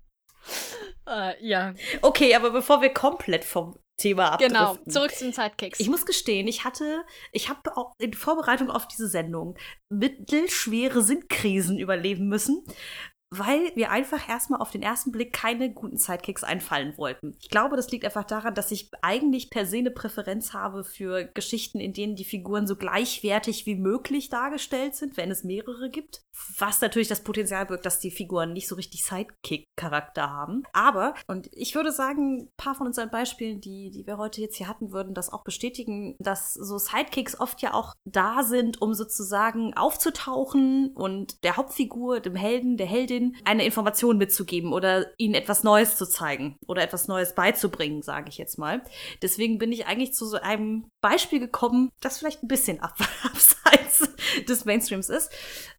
Äh, 1.07 1.35
ja, 1.47 1.75
Okay, 2.03 2.35
aber 2.35 2.51
bevor 2.51 2.81
wir 2.81 2.91
komplett 2.93 3.45
vom 3.45 3.79
Thema 3.97 4.33
abdriften. 4.33 4.57
genau. 4.57 4.77
Zurück 4.89 5.13
zu 5.13 5.25
den 5.25 5.33
Sidekicks. 5.33 5.79
Ich 5.79 5.89
muss 5.89 6.05
gestehen, 6.05 6.49
ich 6.49 6.65
hatte, 6.65 7.05
ich 7.33 7.49
habe 7.49 7.77
auch 7.77 7.93
in 7.99 8.13
Vorbereitung 8.13 8.71
auf 8.71 8.89
diese 8.89 9.09
Sendung 9.09 9.57
mittelschwere 9.89 11.01
Sinnkrisen 11.03 11.79
überleben 11.79 12.27
müssen, 12.29 12.65
weil 13.39 13.73
wir 13.75 13.91
einfach 13.91 14.29
erstmal 14.29 14.61
auf 14.61 14.71
den 14.71 14.83
ersten 14.83 15.13
Blick 15.13 15.33
keine 15.33 15.73
guten 15.73 15.97
Sidekicks 15.97 16.45
einfallen 16.45 16.97
wollten. 16.97 17.37
Ich 17.41 17.51
glaube, 17.51 17.77
das 17.77 17.91
liegt 17.91 18.05
einfach 18.05 18.25
daran, 18.25 18.55
dass 18.55 18.71
ich 18.71 18.91
eigentlich 19.03 19.51
per 19.51 19.67
se 19.67 19.79
eine 19.79 19.91
Präferenz 19.91 20.53
habe 20.53 20.85
für 20.85 21.25
Geschichten, 21.25 21.81
in 21.81 21.93
denen 21.93 22.17
die 22.17 22.25
Figuren 22.25 22.67
so 22.67 22.77
gleichwertig 22.77 23.67
wie 23.67 23.77
möglich 23.77 24.29
dargestellt 24.29 24.95
sind, 24.95 25.17
wenn 25.17 25.31
es 25.31 25.45
mehrere 25.45 25.91
gibt. 25.91 26.23
Was 26.59 26.81
natürlich 26.81 27.09
das 27.09 27.23
Potenzial 27.23 27.67
birgt, 27.67 27.87
dass 27.87 28.01
die 28.01 28.11
Figuren 28.11 28.53
nicht 28.53 28.69
so 28.69 28.75
richtig 28.75 29.05
Sidekick-Charakter 29.05 30.31
haben. 30.31 30.65
Aber, 30.73 31.15
und 31.29 31.49
ich 31.53 31.75
würde 31.75 31.93
sagen, 31.93 32.43
ein 32.43 32.49
paar 32.57 32.75
von 32.75 32.89
unseren 32.89 33.11
Beispielen, 33.11 33.61
die, 33.61 33.91
die 33.91 34.07
wir 34.07 34.19
heute 34.19 34.41
jetzt 34.41 34.57
hier 34.57 34.69
hatten, 34.69 34.93
würden 34.93 35.15
das 35.15 35.33
auch 35.33 35.45
bestätigen, 35.45 36.17
dass 36.19 36.55
so 36.55 36.79
Sidekicks 36.79 37.39
oft 37.39 37.63
ja 37.63 37.73
auch 37.73 37.95
da 38.05 38.43
sind, 38.43 38.83
um 38.83 38.95
sozusagen 38.95 39.75
aufzutauchen 39.75 40.93
und 40.95 41.45
der 41.45 41.57
Hauptfigur, 41.57 42.21
dem 42.21 42.35
Helden, 42.35 42.77
der 42.77 42.87
Heldin, 42.87 43.24
eine 43.45 43.65
Information 43.65 44.19
mitzugeben 44.19 44.73
oder 44.73 45.07
ihnen 45.19 45.35
etwas 45.35 45.65
Neues 45.65 45.97
zu 45.97 46.07
zeigen 46.07 46.57
oder 46.67 46.83
etwas 46.83 47.09
Neues 47.09 47.35
beizubringen, 47.35 48.03
sage 48.03 48.29
ich 48.29 48.39
jetzt 48.39 48.59
mal. 48.59 48.83
Deswegen 49.23 49.59
bin 49.59 49.73
ich 49.73 49.87
eigentlich 49.87 50.15
zu 50.15 50.27
so 50.27 50.37
einem 50.37 50.89
Beispiel 51.01 51.41
gekommen, 51.41 51.91
das 52.01 52.19
vielleicht 52.19 52.43
ein 52.43 52.49
bisschen 52.49 52.81
ab 52.81 52.97
abseits 53.23 54.09
des 54.49 54.65
Mainstreams 54.65 55.09
ist. 55.09 55.31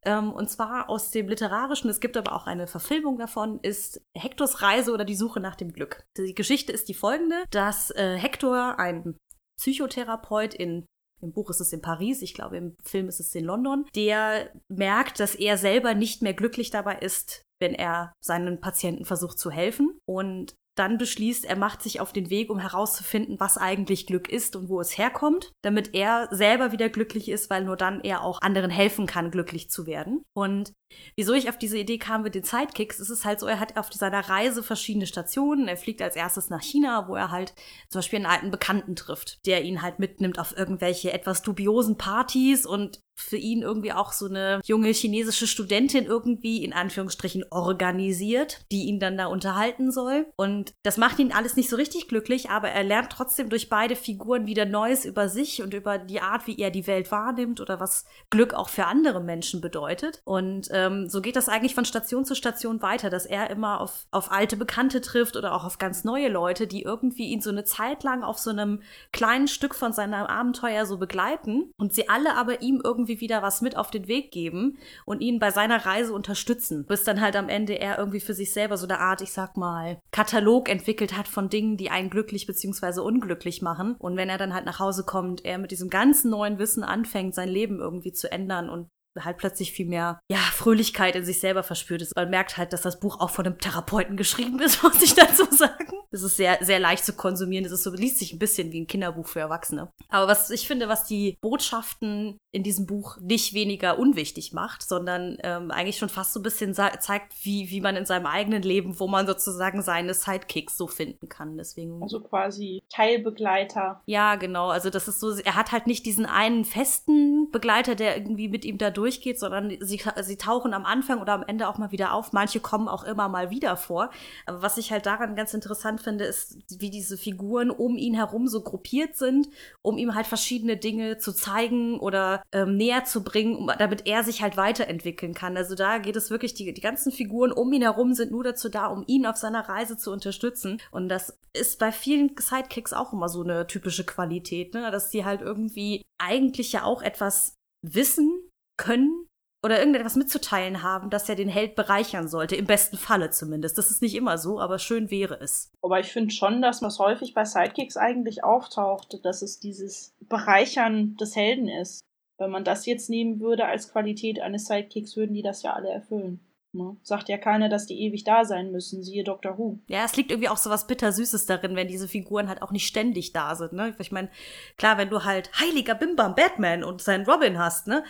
Ähm, 0.03 0.31
und 0.31 0.49
zwar 0.49 0.89
aus 0.89 1.11
dem 1.11 1.27
Literarischen, 1.27 1.89
es 1.89 1.99
gibt 1.99 2.17
aber 2.17 2.33
auch 2.33 2.47
eine 2.47 2.67
Verfilmung 2.67 3.17
davon, 3.17 3.59
ist 3.61 4.01
Hektors 4.13 4.61
Reise 4.61 4.93
oder 4.93 5.05
die 5.05 5.15
Suche 5.15 5.39
nach 5.39 5.55
dem 5.55 5.73
Glück. 5.73 6.05
Die 6.17 6.33
Geschichte 6.33 6.71
ist 6.71 6.87
die 6.89 6.93
folgende, 6.93 7.43
dass 7.51 7.91
äh, 7.91 8.17
Hector, 8.17 8.79
ein 8.79 9.17
Psychotherapeut 9.57 10.53
in 10.53 10.85
im 11.21 11.31
Buch 11.31 11.49
ist 11.49 11.61
es 11.61 11.73
in 11.73 11.81
Paris, 11.81 12.21
ich 12.21 12.33
glaube 12.33 12.57
im 12.57 12.75
Film 12.83 13.07
ist 13.07 13.19
es 13.19 13.33
in 13.35 13.45
London, 13.45 13.85
der 13.95 14.51
merkt, 14.67 15.19
dass 15.19 15.35
er 15.35 15.57
selber 15.57 15.93
nicht 15.93 16.21
mehr 16.21 16.33
glücklich 16.33 16.69
dabei 16.69 16.97
ist, 16.97 17.43
wenn 17.59 17.73
er 17.73 18.13
seinen 18.23 18.59
Patienten 18.59 19.05
versucht 19.05 19.39
zu 19.39 19.51
helfen. 19.51 19.97
Und 20.05 20.55
dann 20.75 20.97
beschließt, 20.97 21.45
er 21.45 21.55
macht 21.55 21.81
sich 21.81 21.99
auf 21.99 22.13
den 22.13 22.29
Weg, 22.29 22.49
um 22.49 22.59
herauszufinden, 22.59 23.39
was 23.39 23.57
eigentlich 23.57 24.05
Glück 24.05 24.29
ist 24.29 24.55
und 24.55 24.69
wo 24.69 24.79
es 24.81 24.97
herkommt, 24.97 25.53
damit 25.61 25.95
er 25.95 26.27
selber 26.31 26.71
wieder 26.71 26.89
glücklich 26.89 27.29
ist, 27.29 27.49
weil 27.49 27.63
nur 27.63 27.77
dann 27.77 28.01
er 28.01 28.23
auch 28.23 28.41
anderen 28.41 28.69
helfen 28.69 29.05
kann, 29.05 29.31
glücklich 29.31 29.69
zu 29.69 29.87
werden. 29.87 30.23
Und 30.33 30.73
wieso 31.15 31.33
ich 31.33 31.49
auf 31.49 31.57
diese 31.57 31.77
Idee 31.77 31.97
kam 31.97 32.23
mit 32.23 32.35
den 32.35 32.43
Sidekicks, 32.43 32.99
ist 32.99 33.09
es 33.09 33.25
halt 33.25 33.39
so, 33.39 33.47
er 33.47 33.59
hat 33.59 33.77
auf 33.77 33.91
seiner 33.91 34.27
Reise 34.27 34.63
verschiedene 34.63 35.07
Stationen. 35.07 35.67
Er 35.67 35.77
fliegt 35.77 36.01
als 36.01 36.15
erstes 36.15 36.49
nach 36.49 36.61
China, 36.61 37.07
wo 37.07 37.15
er 37.15 37.31
halt 37.31 37.53
zum 37.89 37.99
Beispiel 37.99 38.17
einen 38.17 38.25
alten 38.25 38.51
Bekannten 38.51 38.95
trifft, 38.95 39.45
der 39.45 39.63
ihn 39.63 39.81
halt 39.81 39.99
mitnimmt 39.99 40.39
auf 40.39 40.55
irgendwelche 40.57 41.13
etwas 41.13 41.41
dubiosen 41.41 41.97
Partys 41.97 42.65
und 42.65 42.99
für 43.15 43.37
ihn 43.37 43.61
irgendwie 43.61 43.93
auch 43.93 44.11
so 44.11 44.27
eine 44.27 44.59
junge 44.63 44.89
chinesische 44.89 45.47
Studentin 45.47 46.05
irgendwie 46.05 46.63
in 46.63 46.73
Anführungsstrichen 46.73 47.45
organisiert, 47.49 48.65
die 48.71 48.85
ihn 48.85 48.99
dann 48.99 49.17
da 49.17 49.27
unterhalten 49.27 49.91
soll. 49.91 50.27
Und 50.35 50.73
das 50.83 50.97
macht 50.97 51.19
ihn 51.19 51.31
alles 51.31 51.55
nicht 51.55 51.69
so 51.69 51.75
richtig 51.75 52.07
glücklich, 52.07 52.49
aber 52.49 52.69
er 52.69 52.83
lernt 52.83 53.11
trotzdem 53.11 53.49
durch 53.49 53.69
beide 53.69 53.95
Figuren 53.95 54.45
wieder 54.45 54.65
Neues 54.65 55.05
über 55.05 55.29
sich 55.29 55.61
und 55.61 55.73
über 55.73 55.97
die 55.97 56.21
Art, 56.21 56.45
wie 56.47 56.59
er 56.59 56.71
die 56.71 56.87
Welt 56.87 57.11
wahrnimmt 57.11 57.61
oder 57.61 57.79
was 57.79 58.05
Glück 58.29 58.53
auch 58.53 58.69
für 58.69 58.85
andere 58.85 59.21
Menschen 59.21 59.61
bedeutet. 59.61 60.21
Und 60.25 60.67
ähm, 60.71 61.09
so 61.09 61.21
geht 61.21 61.35
das 61.35 61.49
eigentlich 61.49 61.75
von 61.75 61.85
Station 61.85 62.25
zu 62.25 62.35
Station 62.35 62.81
weiter, 62.81 63.09
dass 63.09 63.25
er 63.25 63.49
immer 63.49 63.79
auf, 63.79 64.07
auf 64.11 64.31
alte 64.31 64.57
Bekannte 64.57 65.01
trifft 65.01 65.37
oder 65.37 65.53
auch 65.53 65.63
auf 65.63 65.77
ganz 65.77 66.03
neue 66.03 66.27
Leute, 66.27 66.67
die 66.67 66.81
irgendwie 66.83 67.27
ihn 67.27 67.41
so 67.41 67.49
eine 67.49 67.63
Zeit 67.63 68.03
lang 68.03 68.23
auf 68.23 68.39
so 68.39 68.49
einem 68.49 68.81
kleinen 69.13 69.47
Stück 69.47 69.73
von 69.73 69.93
seinem 69.93 70.13
Abenteuer 70.13 70.85
so 70.85 70.97
begleiten 70.97 71.71
und 71.77 71.93
sie 71.93 72.09
alle 72.09 72.35
aber 72.35 72.61
ihm 72.61 72.81
irgendwie 72.83 73.04
irgendwie 73.05 73.21
wieder 73.21 73.41
was 73.41 73.61
mit 73.61 73.77
auf 73.77 73.91
den 73.91 74.07
Weg 74.07 74.31
geben 74.31 74.77
und 75.05 75.21
ihn 75.21 75.39
bei 75.39 75.51
seiner 75.51 75.85
Reise 75.85 76.13
unterstützen. 76.13 76.85
Bis 76.85 77.03
dann 77.03 77.21
halt 77.21 77.35
am 77.35 77.49
Ende 77.49 77.79
er 77.79 77.97
irgendwie 77.97 78.19
für 78.19 78.33
sich 78.33 78.51
selber 78.51 78.77
so 78.77 78.87
eine 78.87 78.99
Art, 78.99 79.21
ich 79.21 79.31
sag 79.31 79.57
mal, 79.57 79.99
Katalog 80.11 80.69
entwickelt 80.69 81.15
hat 81.15 81.27
von 81.27 81.49
Dingen, 81.49 81.77
die 81.77 81.91
einen 81.91 82.09
glücklich 82.09 82.47
bzw. 82.47 82.99
unglücklich 83.01 83.61
machen. 83.61 83.95
Und 83.99 84.17
wenn 84.17 84.29
er 84.29 84.37
dann 84.37 84.53
halt 84.53 84.65
nach 84.65 84.79
Hause 84.79 85.03
kommt, 85.03 85.45
er 85.45 85.57
mit 85.57 85.71
diesem 85.71 85.89
ganzen 85.89 86.31
neuen 86.31 86.57
Wissen 86.57 86.83
anfängt, 86.83 87.35
sein 87.35 87.49
Leben 87.49 87.79
irgendwie 87.79 88.13
zu 88.13 88.31
ändern 88.31 88.69
und 88.69 88.89
halt 89.23 89.37
plötzlich 89.37 89.71
viel 89.71 89.85
mehr, 89.85 90.19
ja, 90.29 90.37
Fröhlichkeit 90.37 91.15
in 91.15 91.23
sich 91.23 91.39
selber 91.39 91.63
verspürt 91.63 92.01
ist. 92.01 92.15
Man 92.15 92.29
merkt 92.29 92.57
halt, 92.57 92.73
dass 92.73 92.81
das 92.81 92.99
Buch 92.99 93.19
auch 93.19 93.29
von 93.29 93.45
einem 93.45 93.59
Therapeuten 93.59 94.17
geschrieben 94.17 94.59
ist, 94.59 94.83
muss 94.83 95.01
ich 95.01 95.13
dazu 95.13 95.45
sagen. 95.51 95.85
Es 96.11 96.23
ist 96.23 96.37
sehr, 96.37 96.57
sehr 96.61 96.79
leicht 96.79 97.05
zu 97.05 97.13
konsumieren. 97.13 97.65
Es 97.65 97.71
ist 97.71 97.83
so, 97.83 97.91
liest 97.91 98.19
sich 98.19 98.33
ein 98.33 98.39
bisschen 98.39 98.71
wie 98.71 98.81
ein 98.81 98.87
Kinderbuch 98.87 99.27
für 99.27 99.41
Erwachsene. 99.41 99.91
Aber 100.09 100.27
was 100.27 100.49
ich 100.49 100.67
finde, 100.67 100.87
was 100.87 101.05
die 101.05 101.37
Botschaften 101.41 102.37
in 102.55 102.63
diesem 102.63 102.85
Buch 102.85 103.17
nicht 103.19 103.53
weniger 103.53 103.99
unwichtig 103.99 104.53
macht, 104.53 104.81
sondern 104.81 105.37
ähm, 105.43 105.71
eigentlich 105.71 105.97
schon 105.97 106.07
fast 106.07 106.31
so 106.31 106.39
ein 106.39 106.43
bisschen 106.43 106.73
zeigt, 106.73 107.33
wie, 107.43 107.69
wie 107.69 107.81
man 107.81 107.97
in 107.97 108.05
seinem 108.05 108.25
eigenen 108.25 108.61
Leben, 108.61 108.97
wo 108.97 109.07
man 109.07 109.27
sozusagen 109.27 109.81
seine 109.81 110.13
Sidekicks 110.13 110.77
so 110.77 110.87
finden 110.87 111.27
kann. 111.27 111.57
Deswegen. 111.57 112.01
Also 112.01 112.21
quasi 112.21 112.81
Teilbegleiter. 112.89 114.01
Ja, 114.05 114.35
genau. 114.35 114.69
Also 114.69 114.89
das 114.89 115.09
ist 115.09 115.19
so, 115.19 115.35
er 115.35 115.55
hat 115.55 115.73
halt 115.73 115.85
nicht 115.85 116.05
diesen 116.05 116.25
einen 116.25 116.63
festen 116.63 117.51
Begleiter, 117.51 117.93
der 117.93 118.15
irgendwie 118.15 118.47
mit 118.47 118.63
ihm 118.63 118.77
da 118.77 118.89
durchgeht, 118.89 119.37
sondern 119.37 119.75
sie, 119.81 120.01
sie 120.21 120.37
tauchen 120.37 120.73
am 120.73 120.85
Anfang 120.85 121.19
oder 121.19 121.33
am 121.33 121.43
Ende 121.43 121.67
auch 121.67 121.77
mal 121.77 121.91
wieder 121.91 122.13
auf. 122.13 122.31
Manche 122.31 122.61
kommen 122.61 122.87
auch 122.87 123.03
immer 123.03 123.27
mal 123.27 123.49
wieder 123.49 123.75
vor. 123.75 124.11
Aber 124.45 124.61
was 124.61 124.77
ich 124.77 124.93
halt 124.93 125.05
daran 125.07 125.35
ganz 125.35 125.53
interessant 125.53 125.99
finde, 125.99 126.23
ist, 126.23 126.57
wie 126.79 126.89
diese 126.89 127.17
Figuren 127.17 127.69
um 127.69 127.97
ihn 127.97 128.13
herum 128.13 128.47
so 128.47 128.61
gruppiert 128.61 129.17
sind, 129.17 129.49
um 129.81 129.97
ihm 129.97 130.15
halt 130.15 130.25
verschiedene 130.25 130.77
Dinge 130.77 131.17
zu 131.17 131.33
zeigen 131.33 131.99
oder 131.99 132.44
ähm, 132.51 132.77
näher 132.77 133.05
zu 133.05 133.23
bringen, 133.23 133.55
um, 133.55 133.71
damit 133.77 134.07
er 134.07 134.23
sich 134.23 134.41
halt 134.41 134.57
weiterentwickeln 134.57 135.33
kann. 135.33 135.57
Also 135.57 135.75
da 135.75 135.97
geht 135.97 136.15
es 136.15 136.29
wirklich, 136.29 136.53
die, 136.53 136.73
die 136.73 136.81
ganzen 136.81 137.11
Figuren 137.11 137.51
um 137.51 137.71
ihn 137.73 137.81
herum 137.81 138.13
sind 138.13 138.31
nur 138.31 138.43
dazu 138.43 138.69
da, 138.69 138.87
um 138.87 139.03
ihn 139.07 139.25
auf 139.25 139.37
seiner 139.37 139.67
Reise 139.67 139.97
zu 139.97 140.11
unterstützen. 140.11 140.81
Und 140.91 141.09
das 141.09 141.37
ist 141.53 141.79
bei 141.79 141.91
vielen 141.91 142.35
Sidekicks 142.37 142.93
auch 142.93 143.13
immer 143.13 143.29
so 143.29 143.43
eine 143.43 143.67
typische 143.67 144.05
Qualität, 144.05 144.73
ne? 144.73 144.91
dass 144.91 145.11
sie 145.11 145.25
halt 145.25 145.41
irgendwie 145.41 146.03
eigentlich 146.17 146.71
ja 146.71 146.83
auch 146.83 147.01
etwas 147.01 147.55
wissen 147.81 148.31
können, 148.77 149.27
oder 149.65 149.79
irgendetwas 149.79 150.15
mitzuteilen 150.15 150.83
haben, 150.83 151.09
das 151.09 151.27
ja 151.27 151.33
den 151.33 151.49
Held 151.49 151.73
bereichern 151.73 152.27
sollte, 152.27 152.55
im 152.55 152.67
besten 152.67 152.97
Falle 152.97 153.31
zumindest. 153.31 153.79
Das 153.79 153.89
ist 153.89 154.03
nicht 154.03 154.13
immer 154.13 154.37
so, 154.37 154.59
aber 154.59 154.77
schön 154.77 155.09
wäre 155.09 155.39
es. 155.41 155.71
Aber 155.81 155.99
ich 155.99 156.11
finde 156.11 156.31
schon, 156.31 156.61
dass 156.61 156.81
das 156.81 156.99
häufig 156.99 157.33
bei 157.33 157.45
Sidekicks 157.45 157.97
eigentlich 157.97 158.43
auftaucht, 158.43 159.19
dass 159.23 159.41
es 159.41 159.59
dieses 159.59 160.13
Bereichern 160.29 161.17
des 161.17 161.35
Helden 161.35 161.67
ist. 161.67 162.01
Wenn 162.37 162.51
man 162.51 162.63
das 162.63 162.85
jetzt 162.85 163.09
nehmen 163.09 163.39
würde 163.39 163.65
als 163.65 163.91
Qualität 163.91 164.41
eines 164.41 164.65
Sidekicks, 164.65 165.15
würden 165.15 165.33
die 165.33 165.41
das 165.41 165.63
ja 165.63 165.73
alle 165.73 165.89
erfüllen. 165.89 166.41
Ne? 166.75 166.97
Sagt 167.03 167.29
ja 167.29 167.37
keiner, 167.37 167.69
dass 167.69 167.85
die 167.85 168.01
ewig 168.01 168.25
da 168.25 168.43
sein 168.43 168.71
müssen, 168.71 169.01
siehe 169.01 169.23
Dr. 169.23 169.57
Who. 169.57 169.79
Ja, 169.87 170.03
es 170.03 170.17
liegt 170.17 170.31
irgendwie 170.31 170.49
auch 170.49 170.57
so 170.57 170.69
was 170.69 170.87
Bittersüßes 170.87 171.45
darin, 171.45 171.75
wenn 171.75 171.87
diese 171.87 172.09
Figuren 172.09 172.49
halt 172.49 172.61
auch 172.61 172.71
nicht 172.71 172.85
ständig 172.85 173.31
da 173.31 173.55
sind. 173.55 173.73
Ne? 173.73 173.95
Ich 173.97 174.11
meine, 174.11 174.29
klar, 174.77 174.97
wenn 174.97 175.09
du 175.09 175.23
halt 175.23 175.49
heiliger 175.59 175.95
Bimbam 175.95 176.35
Batman 176.35 176.83
und 176.83 177.01
sein 177.01 177.23
Robin 177.23 177.57
hast, 177.57 177.87
ne? 177.87 178.03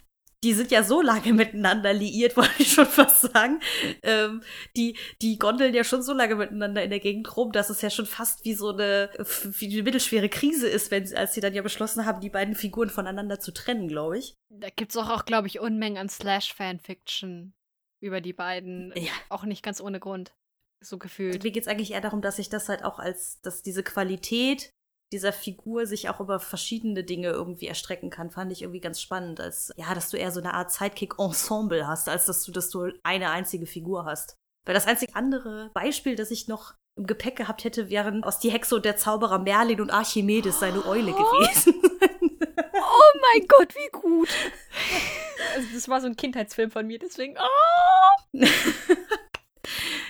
Die 0.46 0.54
sind 0.54 0.70
ja 0.70 0.84
so 0.84 1.02
lange 1.02 1.34
miteinander 1.34 1.92
liiert, 1.92 2.38
wollte 2.38 2.54
ich 2.60 2.72
schon 2.72 2.86
fast 2.86 3.22
sagen. 3.34 3.60
Ähm, 4.04 4.44
die, 4.78 4.98
die 5.22 5.40
gondeln 5.40 5.74
ja 5.74 5.84
schon 5.84 6.04
so 6.04 6.14
lange 6.14 6.36
miteinander 6.36 6.84
in 6.84 6.92
der 6.92 7.00
Gegend 7.00 7.36
rum, 7.36 7.52
dass 7.52 7.72
es 7.72 7.82
ja 7.82 7.90
schon 7.90 8.06
fast 8.06 8.46
wie 8.46 8.54
so 8.54 8.70
eine, 8.70 9.10
wie 9.18 9.74
eine 9.74 9.84
mittelschwere 9.84 10.30
Krise 10.30 10.68
ist, 10.68 10.92
wenn 10.92 11.06
sie, 11.06 11.18
als 11.18 11.34
sie 11.34 11.42
dann 11.42 11.56
ja 11.56 11.64
beschlossen 11.64 12.06
haben, 12.06 12.22
die 12.22 12.30
beiden 12.30 12.56
Figuren 12.56 12.90
voneinander 12.90 13.40
zu 13.40 13.52
trennen, 13.52 13.88
glaube 13.88 14.20
ich. 14.20 14.36
Da 14.50 14.70
gibt's 14.70 14.96
auch, 14.96 15.10
auch 15.10 15.26
glaube 15.26 15.48
ich, 15.48 15.60
Unmengen 15.60 15.98
an 15.98 16.10
Slash-Fanfiction 16.10 17.54
über 18.00 18.22
die 18.22 18.34
beiden. 18.34 18.94
Ja. 18.96 19.12
Auch 19.30 19.44
nicht 19.46 19.64
ganz 19.64 19.82
ohne 19.82 20.00
Grund. 20.00 20.36
So 20.80 21.00
gefühlt. 21.00 21.44
Mir 21.44 21.52
geht's 21.52 21.68
eigentlich 21.68 21.92
eher 21.92 22.02
darum, 22.02 22.22
dass 22.22 22.38
ich 22.38 22.50
das 22.50 22.70
halt 22.70 22.84
auch 22.84 23.00
als, 23.00 23.42
dass 23.42 23.64
diese 23.64 23.82
Qualität 23.82 24.75
dieser 25.12 25.34
Figur 25.34 25.86
sich 25.86 26.10
auch 26.10 26.20
über 26.20 26.40
verschiedene 26.40 27.04
Dinge 27.04 27.30
irgendwie 27.30 27.68
erstrecken 27.68 28.10
kann, 28.10 28.32
fand 28.32 28.52
ich 28.52 28.62
irgendwie 28.62 28.82
ganz 28.82 29.00
spannend, 29.02 29.40
als 29.40 29.72
ja, 29.78 29.94
dass 29.94 30.10
du 30.10 30.18
eher 30.18 30.32
so 30.32 30.40
eine 30.40 30.54
Art 30.54 30.72
Sidekick-Ensemble 30.72 31.88
hast, 31.88 32.10
als 32.10 32.26
dass 32.26 32.44
du, 32.44 32.52
dass 32.52 32.70
du 32.70 32.92
eine 33.04 33.30
einzige 33.30 33.66
Figur 33.66 34.06
hast. 34.06 34.36
Weil 34.66 34.74
das 34.74 34.88
einzige 34.88 35.16
andere 35.16 35.70
Beispiel, 35.74 36.16
das 36.16 36.32
ich 36.32 36.48
noch 36.48 36.74
im 36.98 37.06
Gepäck 37.06 37.36
gehabt 37.36 37.64
hätte, 37.64 37.90
wären 37.90 38.24
aus 38.24 38.40
Die 38.40 38.50
Hexe 38.50 38.76
und 38.76 38.86
der 38.86 38.98
Zauberer 38.98 39.40
Merlin 39.40 39.82
und 39.82 39.92
Archimedes 39.92 40.60
seine 40.60 40.86
Eule 40.86 41.12
gewesen. 41.14 41.76
Oh 42.74 43.20
mein 43.34 43.48
Gott, 43.48 43.76
wie 43.76 43.90
gut. 43.92 44.30
Also 45.54 45.68
das 45.74 45.88
war 45.88 46.02
so 46.02 46.08
ein 46.08 46.18
Kindheitsfilm 46.18 46.70
von 46.72 46.86
mir, 46.86 47.00
deswegen. 47.00 47.36
Oh. 47.38 48.26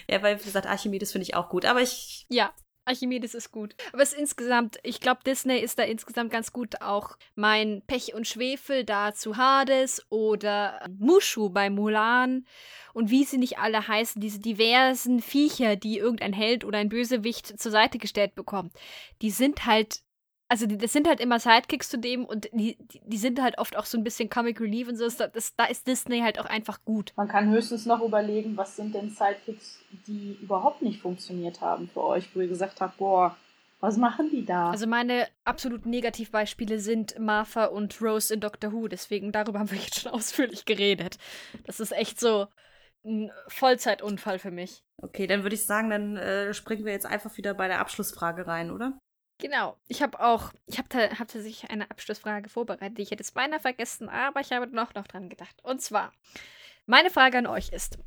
ja, 0.10 0.22
weil, 0.24 0.40
wie 0.40 0.44
gesagt, 0.44 0.66
Archimedes 0.66 1.12
finde 1.12 1.24
ich 1.24 1.36
auch 1.36 1.50
gut. 1.50 1.66
Aber 1.66 1.82
ich. 1.82 2.26
Ja. 2.30 2.52
Archimedes 2.86 3.34
ist 3.34 3.52
gut. 3.52 3.76
Aber 3.92 4.02
es 4.02 4.14
ist 4.14 4.20
insgesamt, 4.20 4.78
ich 4.84 5.00
glaube, 5.00 5.22
Disney 5.26 5.60
ist 5.60 5.80
da 5.80 5.84
insgesamt 5.84 6.32
ganz 6.32 6.54
gut. 6.54 6.82
Auch 6.82 7.18
mein 7.36 7.82
Pech 7.88 8.14
und 8.14 8.28
Schwefel 8.28 8.84
da 8.84 9.14
zu 9.14 9.38
Hades 9.38 10.06
oder 10.10 10.88
Mushu 10.98 11.50
bei 11.50 11.70
Mulan 11.70 12.46
und 12.94 13.10
wie 13.10 13.26
sie 13.26 13.38
nicht 13.38 13.58
alle 13.58 13.88
heißen, 13.88 14.22
diese 14.22 14.40
diversen 14.40 15.22
Viecher, 15.22 15.76
die 15.76 15.98
irgendein 15.98 16.34
Held 16.34 16.64
oder 16.64 16.78
ein 16.78 16.90
Bösewicht 16.90 17.60
zur 17.60 17.72
Seite 17.72 17.98
gestellt 17.98 18.36
bekommt. 18.36 18.72
Die 19.22 19.32
sind 19.32 19.66
halt 19.66 20.05
also 20.48 20.68
die, 20.68 20.78
das 20.78 20.94
sind 20.94 21.08
halt 21.08 21.20
immer 21.20 21.40
Sidekicks 21.40 21.90
zu 21.90 21.98
dem 21.98 22.26
und 22.26 22.50
die, 22.54 22.78
die, 22.80 23.02
die, 23.04 23.18
sind 23.18 23.42
halt 23.42 23.58
oft 23.58 23.76
auch 23.76 23.86
so 23.86 23.98
ein 23.98 24.04
bisschen 24.04 24.30
Comic 24.30 24.60
Relief 24.62 24.88
und 24.88 24.98
so. 24.98 25.06
Das, 25.06 25.18
das, 25.18 25.56
da 25.56 25.66
ist 25.66 25.88
Disney 25.88 26.20
halt 26.20 26.40
auch 26.40 26.46
einfach 26.46 26.84
gut. 26.86 27.14
Man 27.16 27.28
kann 27.28 27.50
höchstens 27.50 27.86
noch 27.86 28.02
überlegen, 28.02 28.56
was 28.56 28.76
sind 28.76 28.94
denn 28.94 29.10
Sidekicks, 29.10 29.80
die 30.08 30.38
überhaupt 30.42 30.82
nicht 30.82 31.02
funktioniert 31.02 31.62
haben 31.62 31.90
für 31.90 32.04
euch, 32.04 32.36
wo 32.36 32.42
ihr 32.42 32.48
gesagt 32.48 32.82
habt, 32.82 32.98
boah, 32.98 33.36
was 33.80 33.98
machen 33.98 34.30
die 34.30 34.46
da? 34.46 34.72
Also 34.72 34.88
meine 34.88 35.28
absoluten 35.44 35.90
Negativbeispiele 35.90 36.80
sind 36.80 37.20
Martha 37.20 37.66
und 37.66 38.02
Rose 38.02 38.34
in 38.34 38.40
Doctor 38.40 38.72
Who, 38.72 38.88
deswegen 38.88 39.32
darüber 39.32 39.60
haben 39.60 39.72
wir 39.72 39.78
jetzt 39.78 40.02
schon 40.02 40.12
ausführlich 40.14 40.66
geredet. 40.66 41.18
Das 41.66 41.80
ist 41.80 41.92
echt 41.92 42.20
so 42.20 42.48
ein 43.04 43.32
Vollzeitunfall 43.48 44.40
für 44.40 44.52
mich. 44.52 44.84
Okay, 45.02 45.28
dann 45.28 45.44
würde 45.44 45.56
ich 45.56 45.66
sagen, 45.66 45.90
dann 45.90 46.18
äh, 46.18 46.54
springen 46.54 46.86
wir 46.86 46.94
jetzt 46.94 47.06
einfach 47.06 47.38
wieder 47.38 47.54
bei 47.54 47.68
der 47.68 47.80
Abschlussfrage 47.80 48.48
rein, 48.48 48.72
oder? 48.72 48.98
Genau. 49.38 49.78
Ich 49.88 50.02
habe 50.02 50.20
auch, 50.20 50.54
ich 50.66 50.78
habe 50.78 50.88
hab 50.98 51.28
tatsächlich 51.28 51.70
eine 51.70 51.90
Abschlussfrage 51.92 52.50
vorbereitet. 52.50 53.00
Ich 53.00 53.12
hätte 53.12 53.24
es 53.24 53.32
beinahe 53.32 53.60
vergessen, 53.60 54.10
aber 54.10 54.40
ich 54.40 54.52
habe 54.52 54.68
noch, 54.68 54.94
noch 54.94 55.08
dran 55.08 55.30
gedacht. 55.30 55.56
Und 55.64 55.82
zwar, 55.82 56.14
meine 56.86 57.10
Frage 57.10 57.38
an 57.40 57.48
euch 57.48 57.70
ist, 57.70 57.98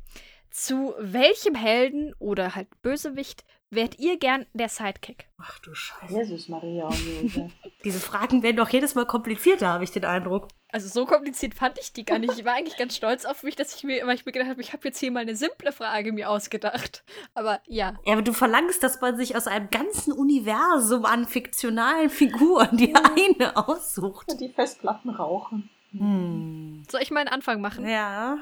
zu 0.49 0.95
welchem 0.97 1.53
Helden 1.53 2.13
oder 2.17 2.55
halt 2.55 2.81
Bösewicht 2.81 3.43
wärt 3.69 3.99
ihr 3.99 4.17
gern 4.17 4.45
der 4.53 4.69
Sidekick? 4.69 5.27
Ach 5.37 5.59
du 5.59 5.73
Scheiße. 5.73 6.13
Jesus 6.13 6.49
Maria 6.49 6.85
und 6.85 6.99
Josef. 7.21 7.51
Diese 7.83 7.99
Fragen 7.99 8.43
werden 8.43 8.57
doch 8.57 8.69
jedes 8.69 8.95
Mal 8.95 9.05
komplizierter, 9.05 9.69
habe 9.69 9.83
ich 9.83 9.91
den 9.91 10.05
Eindruck. 10.05 10.47
Also 10.71 10.87
so 10.87 11.05
kompliziert 11.05 11.55
fand 11.55 11.79
ich 11.79 11.93
die 11.93 12.05
gar 12.05 12.19
nicht. 12.19 12.37
Ich 12.37 12.45
war 12.45 12.53
eigentlich 12.53 12.77
ganz 12.77 12.95
stolz 12.95 13.25
auf 13.25 13.41
mich, 13.41 13.55
dass 13.55 13.75
ich 13.75 13.83
mir, 13.83 14.05
weil 14.05 14.15
ich 14.15 14.25
mir 14.25 14.31
gedacht 14.31 14.49
habe, 14.49 14.61
ich 14.61 14.73
habe 14.73 14.87
jetzt 14.87 14.99
hier 14.99 15.11
mal 15.11 15.21
eine 15.21 15.35
simple 15.35 15.71
Frage 15.71 16.11
mir 16.11 16.29
ausgedacht. 16.29 17.03
Aber 17.33 17.59
ja. 17.65 17.95
Ja, 18.05 18.13
aber 18.13 18.21
du 18.21 18.33
verlangst, 18.33 18.83
dass 18.83 19.01
man 19.01 19.17
sich 19.17 19.35
aus 19.35 19.47
einem 19.47 19.69
ganzen 19.71 20.13
Universum 20.13 21.05
an 21.05 21.25
fiktionalen 21.25 22.09
Figuren 22.09 22.77
die 22.77 22.93
eine 22.95 23.57
aussucht. 23.57 24.27
Die 24.39 24.49
Festplatten 24.49 25.09
rauchen. 25.09 25.69
Hm. 25.91 26.83
Soll 26.89 27.01
ich 27.01 27.09
mal 27.09 27.21
einen 27.21 27.29
Anfang 27.29 27.61
machen? 27.61 27.87
Ja. 27.87 28.37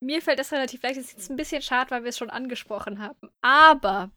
Mir 0.00 0.20
fällt 0.20 0.38
das 0.38 0.52
relativ 0.52 0.82
leicht. 0.82 0.98
Es 0.98 1.06
ist 1.06 1.12
jetzt 1.12 1.30
ein 1.30 1.36
bisschen 1.36 1.62
schade, 1.62 1.90
weil 1.90 2.02
wir 2.02 2.10
es 2.10 2.18
schon 2.18 2.28
angesprochen 2.28 2.98
haben. 2.98 3.30
Aber 3.40 4.10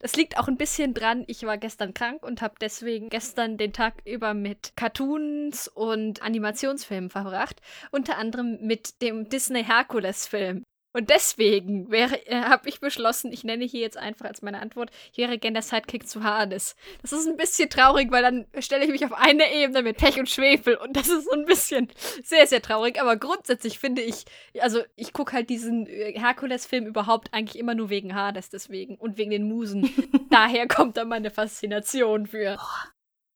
das 0.00 0.16
liegt 0.16 0.38
auch 0.38 0.48
ein 0.48 0.56
bisschen 0.56 0.94
dran, 0.94 1.24
ich 1.26 1.42
war 1.44 1.58
gestern 1.58 1.94
krank 1.94 2.22
und 2.22 2.42
habe 2.42 2.54
deswegen 2.60 3.10
gestern 3.10 3.58
den 3.58 3.72
Tag 3.72 3.94
über 4.06 4.34
mit 4.34 4.72
Cartoons 4.74 5.68
und 5.68 6.22
Animationsfilmen 6.22 7.10
verbracht. 7.10 7.60
Unter 7.90 8.16
anderem 8.16 8.58
mit 8.62 9.02
dem 9.02 9.28
Disney 9.28 9.62
Hercules 9.62 10.26
Film. 10.26 10.64
Und 10.92 11.10
deswegen 11.10 11.92
äh, 11.92 12.08
habe 12.42 12.68
ich 12.68 12.80
beschlossen, 12.80 13.32
ich 13.32 13.44
nenne 13.44 13.64
hier 13.64 13.80
jetzt 13.80 13.96
einfach 13.96 14.26
als 14.26 14.42
meine 14.42 14.60
Antwort, 14.60 14.90
ich 15.12 15.18
wäre 15.18 15.38
gern 15.38 15.54
der 15.54 15.62
Sidekick 15.62 16.08
zu 16.08 16.24
Hades. 16.24 16.74
Das 17.02 17.12
ist 17.12 17.28
ein 17.28 17.36
bisschen 17.36 17.70
traurig, 17.70 18.10
weil 18.10 18.22
dann 18.22 18.46
stelle 18.58 18.84
ich 18.84 18.90
mich 18.90 19.04
auf 19.04 19.12
eine 19.12 19.54
Ebene 19.54 19.82
mit 19.82 19.98
Pech 19.98 20.18
und 20.18 20.28
Schwefel 20.28 20.74
und 20.76 20.96
das 20.96 21.08
ist 21.08 21.26
so 21.26 21.32
ein 21.32 21.44
bisschen 21.44 21.88
sehr, 22.24 22.46
sehr 22.48 22.60
traurig. 22.60 23.00
Aber 23.00 23.16
grundsätzlich 23.16 23.78
finde 23.78 24.02
ich, 24.02 24.24
also 24.60 24.82
ich 24.96 25.12
gucke 25.12 25.32
halt 25.32 25.48
diesen 25.48 25.86
äh, 25.86 26.18
Herkules-Film 26.18 26.86
überhaupt 26.86 27.32
eigentlich 27.32 27.58
immer 27.58 27.76
nur 27.76 27.88
wegen 27.88 28.16
Hades 28.16 28.50
deswegen 28.50 28.96
und 28.96 29.16
wegen 29.16 29.30
den 29.30 29.48
Musen. 29.48 29.88
Daher 30.30 30.66
kommt 30.66 30.96
dann 30.96 31.08
meine 31.08 31.30
Faszination 31.30 32.26
für. 32.26 32.58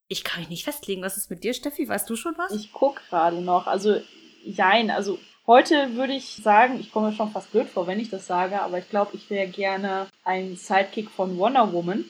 Ich 0.08 0.24
kann 0.24 0.40
mich 0.40 0.50
nicht 0.50 0.64
festlegen. 0.64 1.02
Was 1.02 1.16
ist 1.16 1.30
mit 1.30 1.44
dir, 1.44 1.54
Steffi? 1.54 1.88
Weißt 1.88 2.10
du 2.10 2.16
schon 2.16 2.34
was? 2.36 2.52
Ich 2.52 2.72
gucke 2.72 3.00
gerade 3.08 3.40
noch. 3.40 3.68
Also, 3.68 4.00
jein, 4.44 4.90
also 4.90 5.18
Heute 5.46 5.94
würde 5.94 6.14
ich 6.14 6.36
sagen, 6.42 6.80
ich 6.80 6.90
komme 6.90 7.12
schon 7.12 7.30
fast 7.30 7.52
blöd 7.52 7.68
vor, 7.68 7.86
wenn 7.86 8.00
ich 8.00 8.08
das 8.08 8.26
sage, 8.26 8.62
aber 8.62 8.78
ich 8.78 8.88
glaube, 8.88 9.10
ich 9.14 9.28
wäre 9.28 9.46
gerne 9.46 10.06
ein 10.24 10.56
Sidekick 10.56 11.10
von 11.10 11.36
Wonder 11.36 11.70
Woman. 11.70 12.06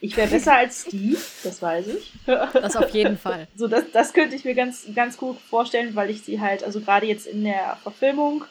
Ich 0.00 0.16
wäre 0.16 0.26
besser 0.28 0.54
als 0.54 0.82
Steve, 0.88 1.20
das 1.44 1.62
weiß 1.62 1.86
ich. 1.86 2.12
Das 2.26 2.74
auf 2.74 2.90
jeden 2.90 3.16
Fall. 3.16 3.46
So, 3.54 3.68
das, 3.68 3.84
das 3.92 4.12
könnte 4.12 4.34
ich 4.34 4.44
mir 4.44 4.54
ganz, 4.54 4.84
ganz 4.96 5.16
gut 5.16 5.38
vorstellen, 5.38 5.94
weil 5.94 6.10
ich 6.10 6.22
sie 6.22 6.40
halt, 6.40 6.64
also 6.64 6.80
gerade 6.80 7.06
jetzt 7.06 7.28
in 7.28 7.44
der 7.44 7.78
Verfilmung 7.84 8.44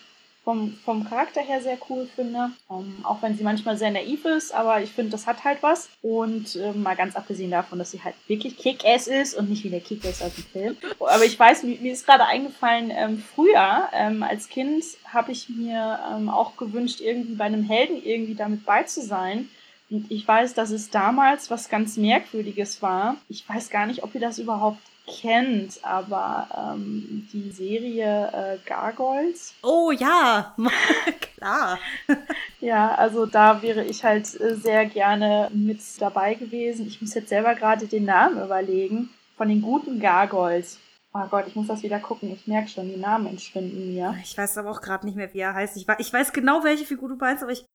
vom, 0.43 0.73
vom 0.83 1.07
Charakter 1.07 1.41
her 1.41 1.61
sehr 1.61 1.77
cool 1.89 2.07
finde. 2.15 2.51
Ähm, 2.69 2.97
auch 3.03 3.21
wenn 3.21 3.37
sie 3.37 3.43
manchmal 3.43 3.77
sehr 3.77 3.91
naiv 3.91 4.25
ist, 4.25 4.53
aber 4.53 4.81
ich 4.81 4.91
finde, 4.91 5.11
das 5.11 5.27
hat 5.27 5.43
halt 5.43 5.61
was. 5.61 5.89
Und 6.01 6.55
ähm, 6.55 6.83
mal 6.83 6.95
ganz 6.95 7.15
abgesehen 7.15 7.51
davon, 7.51 7.79
dass 7.79 7.91
sie 7.91 8.03
halt 8.03 8.15
wirklich 8.27 8.57
Kick-Ass 8.57 9.07
ist 9.07 9.35
und 9.35 9.49
nicht 9.49 9.63
wie 9.63 9.69
der 9.69 9.81
Kick-Ass 9.81 10.21
aus 10.21 10.35
dem 10.35 10.45
Film. 10.45 10.77
Aber 10.99 11.23
ich 11.23 11.37
weiß, 11.37 11.63
mir, 11.63 11.77
mir 11.79 11.93
ist 11.93 12.05
gerade 12.05 12.25
eingefallen, 12.25 12.91
ähm, 12.91 13.23
früher 13.35 13.89
ähm, 13.93 14.23
als 14.23 14.49
Kind 14.49 14.83
habe 15.05 15.31
ich 15.31 15.49
mir 15.49 15.99
ähm, 16.11 16.29
auch 16.29 16.57
gewünscht, 16.57 17.01
irgendwie 17.01 17.35
bei 17.35 17.45
einem 17.45 17.63
Helden 17.63 18.01
irgendwie 18.03 18.35
damit 18.35 18.65
bei 18.65 18.83
zu 18.83 19.01
sein. 19.01 19.49
Und 19.89 20.09
ich 20.09 20.25
weiß, 20.25 20.53
dass 20.53 20.71
es 20.71 20.89
damals 20.89 21.51
was 21.51 21.69
ganz 21.69 21.97
Merkwürdiges 21.97 22.81
war. 22.81 23.17
Ich 23.27 23.47
weiß 23.47 23.69
gar 23.69 23.85
nicht, 23.85 24.03
ob 24.03 24.15
ihr 24.15 24.21
das 24.21 24.39
überhaupt 24.39 24.79
kennt, 25.07 25.79
aber 25.83 26.47
ähm, 26.75 27.27
die 27.33 27.51
Serie 27.51 28.31
äh, 28.33 28.57
Gargoyles. 28.67 29.53
Oh 29.63 29.91
ja, 29.91 30.55
klar. 31.35 31.79
Ja, 32.59 32.95
also 32.95 33.25
da 33.25 33.61
wäre 33.61 33.83
ich 33.83 34.03
halt 34.03 34.39
äh, 34.39 34.55
sehr 34.55 34.85
gerne 34.85 35.49
mit 35.53 35.79
dabei 35.99 36.35
gewesen. 36.35 36.87
Ich 36.87 37.01
muss 37.01 37.13
jetzt 37.13 37.29
selber 37.29 37.55
gerade 37.55 37.87
den 37.87 38.05
Namen 38.05 38.43
überlegen. 38.43 39.09
Von 39.37 39.49
den 39.49 39.61
guten 39.61 39.99
Gargoyles. 39.99 40.79
Oh 41.13 41.25
Gott, 41.29 41.45
ich 41.47 41.55
muss 41.55 41.67
das 41.67 41.83
wieder 41.83 41.99
gucken. 41.99 42.31
Ich 42.31 42.47
merke 42.47 42.69
schon, 42.69 42.87
die 42.87 42.97
Namen 42.97 43.27
entschwinden 43.27 43.93
mir. 43.93 44.15
Ich 44.23 44.37
weiß 44.37 44.57
aber 44.59 44.71
auch 44.71 44.81
gerade 44.81 45.05
nicht 45.05 45.15
mehr, 45.15 45.33
wie 45.33 45.39
er 45.39 45.53
heißt. 45.53 45.75
Ich, 45.75 45.87
ich 45.97 46.13
weiß 46.13 46.31
genau, 46.31 46.63
welche 46.63 46.85
Figur 46.85 47.09
du 47.09 47.15
meinst, 47.15 47.43
aber 47.43 47.51
ich. 47.51 47.65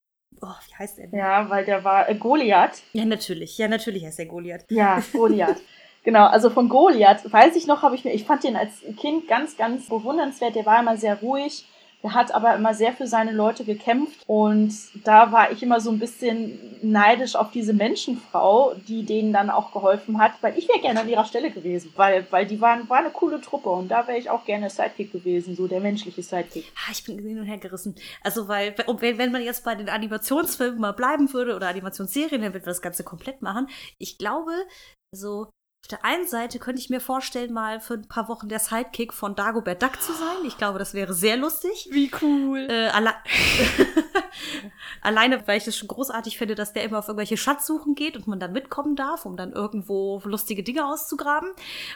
Oh, 0.40 0.46
wie 0.68 0.74
heißt 0.74 0.98
er 0.98 1.08
denn? 1.08 1.18
Ja, 1.18 1.48
weil 1.50 1.64
der 1.64 1.82
war 1.82 2.08
äh, 2.08 2.14
Goliath. 2.14 2.82
Ja, 2.92 3.04
natürlich. 3.04 3.58
Ja, 3.58 3.68
natürlich 3.68 4.04
heißt 4.04 4.18
er 4.20 4.26
Goliath. 4.26 4.64
Ja, 4.70 5.02
Goliath. 5.12 5.60
Genau, 6.06 6.26
also 6.26 6.50
von 6.50 6.68
Goliath, 6.68 7.32
weiß 7.32 7.56
ich 7.56 7.66
noch, 7.66 7.82
habe 7.82 7.96
ich 7.96 8.04
mir, 8.04 8.12
ich 8.12 8.22
fand 8.22 8.44
den 8.44 8.54
als 8.54 8.74
Kind 8.96 9.26
ganz, 9.26 9.56
ganz 9.56 9.88
bewundernswert. 9.88 10.54
Der 10.54 10.64
war 10.64 10.78
immer 10.78 10.96
sehr 10.96 11.18
ruhig. 11.18 11.66
Der 12.04 12.14
hat 12.14 12.32
aber 12.32 12.54
immer 12.54 12.74
sehr 12.74 12.92
für 12.92 13.08
seine 13.08 13.32
Leute 13.32 13.64
gekämpft. 13.64 14.22
Und 14.28 14.72
da 15.04 15.32
war 15.32 15.50
ich 15.50 15.64
immer 15.64 15.80
so 15.80 15.90
ein 15.90 15.98
bisschen 15.98 16.78
neidisch 16.80 17.34
auf 17.34 17.50
diese 17.50 17.72
Menschenfrau, 17.72 18.74
die 18.86 19.04
denen 19.04 19.32
dann 19.32 19.50
auch 19.50 19.72
geholfen 19.72 20.18
hat, 20.18 20.34
weil 20.42 20.56
ich 20.56 20.68
wäre 20.68 20.78
gerne 20.78 21.00
an 21.00 21.08
ihrer 21.08 21.24
Stelle 21.24 21.50
gewesen. 21.50 21.92
Weil, 21.96 22.24
weil 22.30 22.46
die 22.46 22.60
waren, 22.60 22.88
war 22.88 22.98
eine 22.98 23.10
coole 23.10 23.40
Truppe 23.40 23.70
und 23.70 23.88
da 23.88 24.06
wäre 24.06 24.18
ich 24.18 24.30
auch 24.30 24.44
gerne 24.44 24.70
Sidekick 24.70 25.10
gewesen, 25.10 25.56
so 25.56 25.66
der 25.66 25.80
menschliche 25.80 26.22
Sidekick. 26.22 26.70
Ah, 26.86 26.92
ich 26.92 27.02
bin 27.02 27.18
hin 27.18 27.40
und 27.40 27.46
her 27.46 27.58
gerissen. 27.58 27.96
Also, 28.22 28.46
weil, 28.46 28.76
wenn, 29.00 29.32
man 29.32 29.42
jetzt 29.42 29.64
bei 29.64 29.74
den 29.74 29.88
Animationsfilmen 29.88 30.78
mal 30.78 30.92
bleiben 30.92 31.32
würde 31.32 31.56
oder 31.56 31.66
Animationsserien, 31.66 32.42
dann 32.42 32.54
würden 32.54 32.64
wir 32.64 32.70
das 32.70 32.80
Ganze 32.80 33.02
komplett 33.02 33.42
machen. 33.42 33.66
Ich 33.98 34.18
glaube, 34.18 34.52
so 35.10 35.48
auf 35.86 36.00
der 36.00 36.04
einen 36.04 36.26
Seite 36.26 36.58
könnte 36.58 36.80
ich 36.80 36.90
mir 36.90 36.98
vorstellen, 36.98 37.52
mal 37.52 37.78
für 37.78 37.94
ein 37.94 38.08
paar 38.08 38.28
Wochen 38.28 38.48
der 38.48 38.58
Sidekick 38.58 39.12
von 39.12 39.36
Dagobert 39.36 39.80
Duck 39.80 40.02
zu 40.02 40.12
sein. 40.12 40.44
Ich 40.44 40.58
glaube, 40.58 40.80
das 40.80 40.94
wäre 40.94 41.14
sehr 41.14 41.36
lustig. 41.36 41.88
Wie 41.92 42.10
cool. 42.20 42.66
Äh, 42.68 42.88
alle 42.88 43.14
Alleine, 45.00 45.46
weil 45.46 45.58
ich 45.58 45.64
das 45.64 45.76
schon 45.76 45.86
großartig 45.86 46.38
finde, 46.38 46.56
dass 46.56 46.72
der 46.72 46.82
immer 46.82 46.98
auf 46.98 47.06
irgendwelche 47.06 47.36
Schatzsuchen 47.36 47.94
geht 47.94 48.16
und 48.16 48.26
man 48.26 48.40
dann 48.40 48.50
mitkommen 48.50 48.96
darf, 48.96 49.26
um 49.26 49.36
dann 49.36 49.52
irgendwo 49.52 50.20
lustige 50.24 50.64
Dinge 50.64 50.84
auszugraben. 50.84 51.50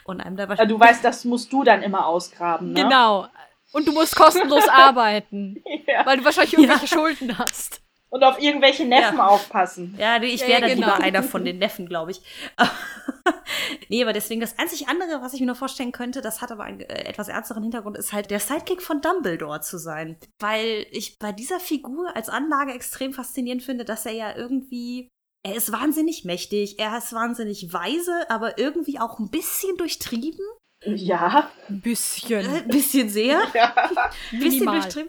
Und 0.04 0.20
einem 0.20 0.36
da 0.36 0.46
ja, 0.46 0.66
Du 0.66 0.78
weißt, 0.78 1.02
das 1.02 1.24
musst 1.24 1.52
du 1.52 1.64
dann 1.64 1.82
immer 1.82 2.06
ausgraben, 2.06 2.72
ne? 2.72 2.84
Genau. 2.84 3.26
Und 3.72 3.88
du 3.88 3.92
musst 3.92 4.14
kostenlos 4.14 4.68
arbeiten. 4.72 5.64
Ja. 5.88 6.06
Weil 6.06 6.18
du 6.18 6.24
wahrscheinlich 6.24 6.52
irgendwelche 6.52 6.86
ja. 6.86 6.96
Schulden 6.96 7.36
hast. 7.36 7.82
Und 8.10 8.24
auf 8.24 8.40
irgendwelche 8.40 8.84
Neffen 8.84 9.18
ja. 9.18 9.26
aufpassen. 9.26 9.94
Ja, 9.96 10.20
ich 10.20 10.40
wäre 10.40 10.52
ja, 10.52 10.60
dann 10.60 10.70
genau. 10.70 10.86
lieber 10.88 11.00
einer 11.00 11.22
von 11.22 11.44
den 11.44 11.58
Neffen, 11.58 11.86
glaube 11.86 12.10
ich. 12.10 12.20
nee, 13.88 14.02
aber 14.02 14.12
deswegen 14.12 14.40
das 14.40 14.58
einzig 14.58 14.88
andere, 14.88 15.22
was 15.22 15.32
ich 15.32 15.40
mir 15.40 15.46
noch 15.46 15.56
vorstellen 15.56 15.92
könnte, 15.92 16.20
das 16.20 16.42
hat 16.42 16.50
aber 16.50 16.64
einen 16.64 16.80
äh, 16.80 17.04
etwas 17.04 17.28
ernsteren 17.28 17.62
Hintergrund, 17.62 17.96
ist 17.96 18.12
halt 18.12 18.30
der 18.30 18.40
Sidekick 18.40 18.82
von 18.82 19.00
Dumbledore 19.00 19.60
zu 19.60 19.78
sein. 19.78 20.16
Weil 20.40 20.86
ich 20.90 21.18
bei 21.18 21.30
dieser 21.30 21.60
Figur 21.60 22.14
als 22.16 22.28
Anlage 22.28 22.72
extrem 22.72 23.12
faszinierend 23.12 23.62
finde, 23.62 23.84
dass 23.84 24.04
er 24.06 24.12
ja 24.12 24.36
irgendwie 24.36 25.08
er 25.42 25.54
ist 25.54 25.72
wahnsinnig 25.72 26.24
mächtig, 26.24 26.78
er 26.78 26.98
ist 26.98 27.14
wahnsinnig 27.14 27.72
weise, 27.72 28.28
aber 28.28 28.58
irgendwie 28.58 28.98
auch 28.98 29.18
ein 29.18 29.30
bisschen 29.30 29.74
durchtrieben. 29.78 30.44
Ja. 30.82 31.50
Ein 31.68 31.80
bisschen. 31.80 32.46
Ein 32.46 32.68
bisschen 32.68 33.08
sehr. 33.08 33.42
Ja. 33.54 33.74
Ein 34.32 34.38
bisschen 34.38 34.66
durchtrieben. 34.66 35.08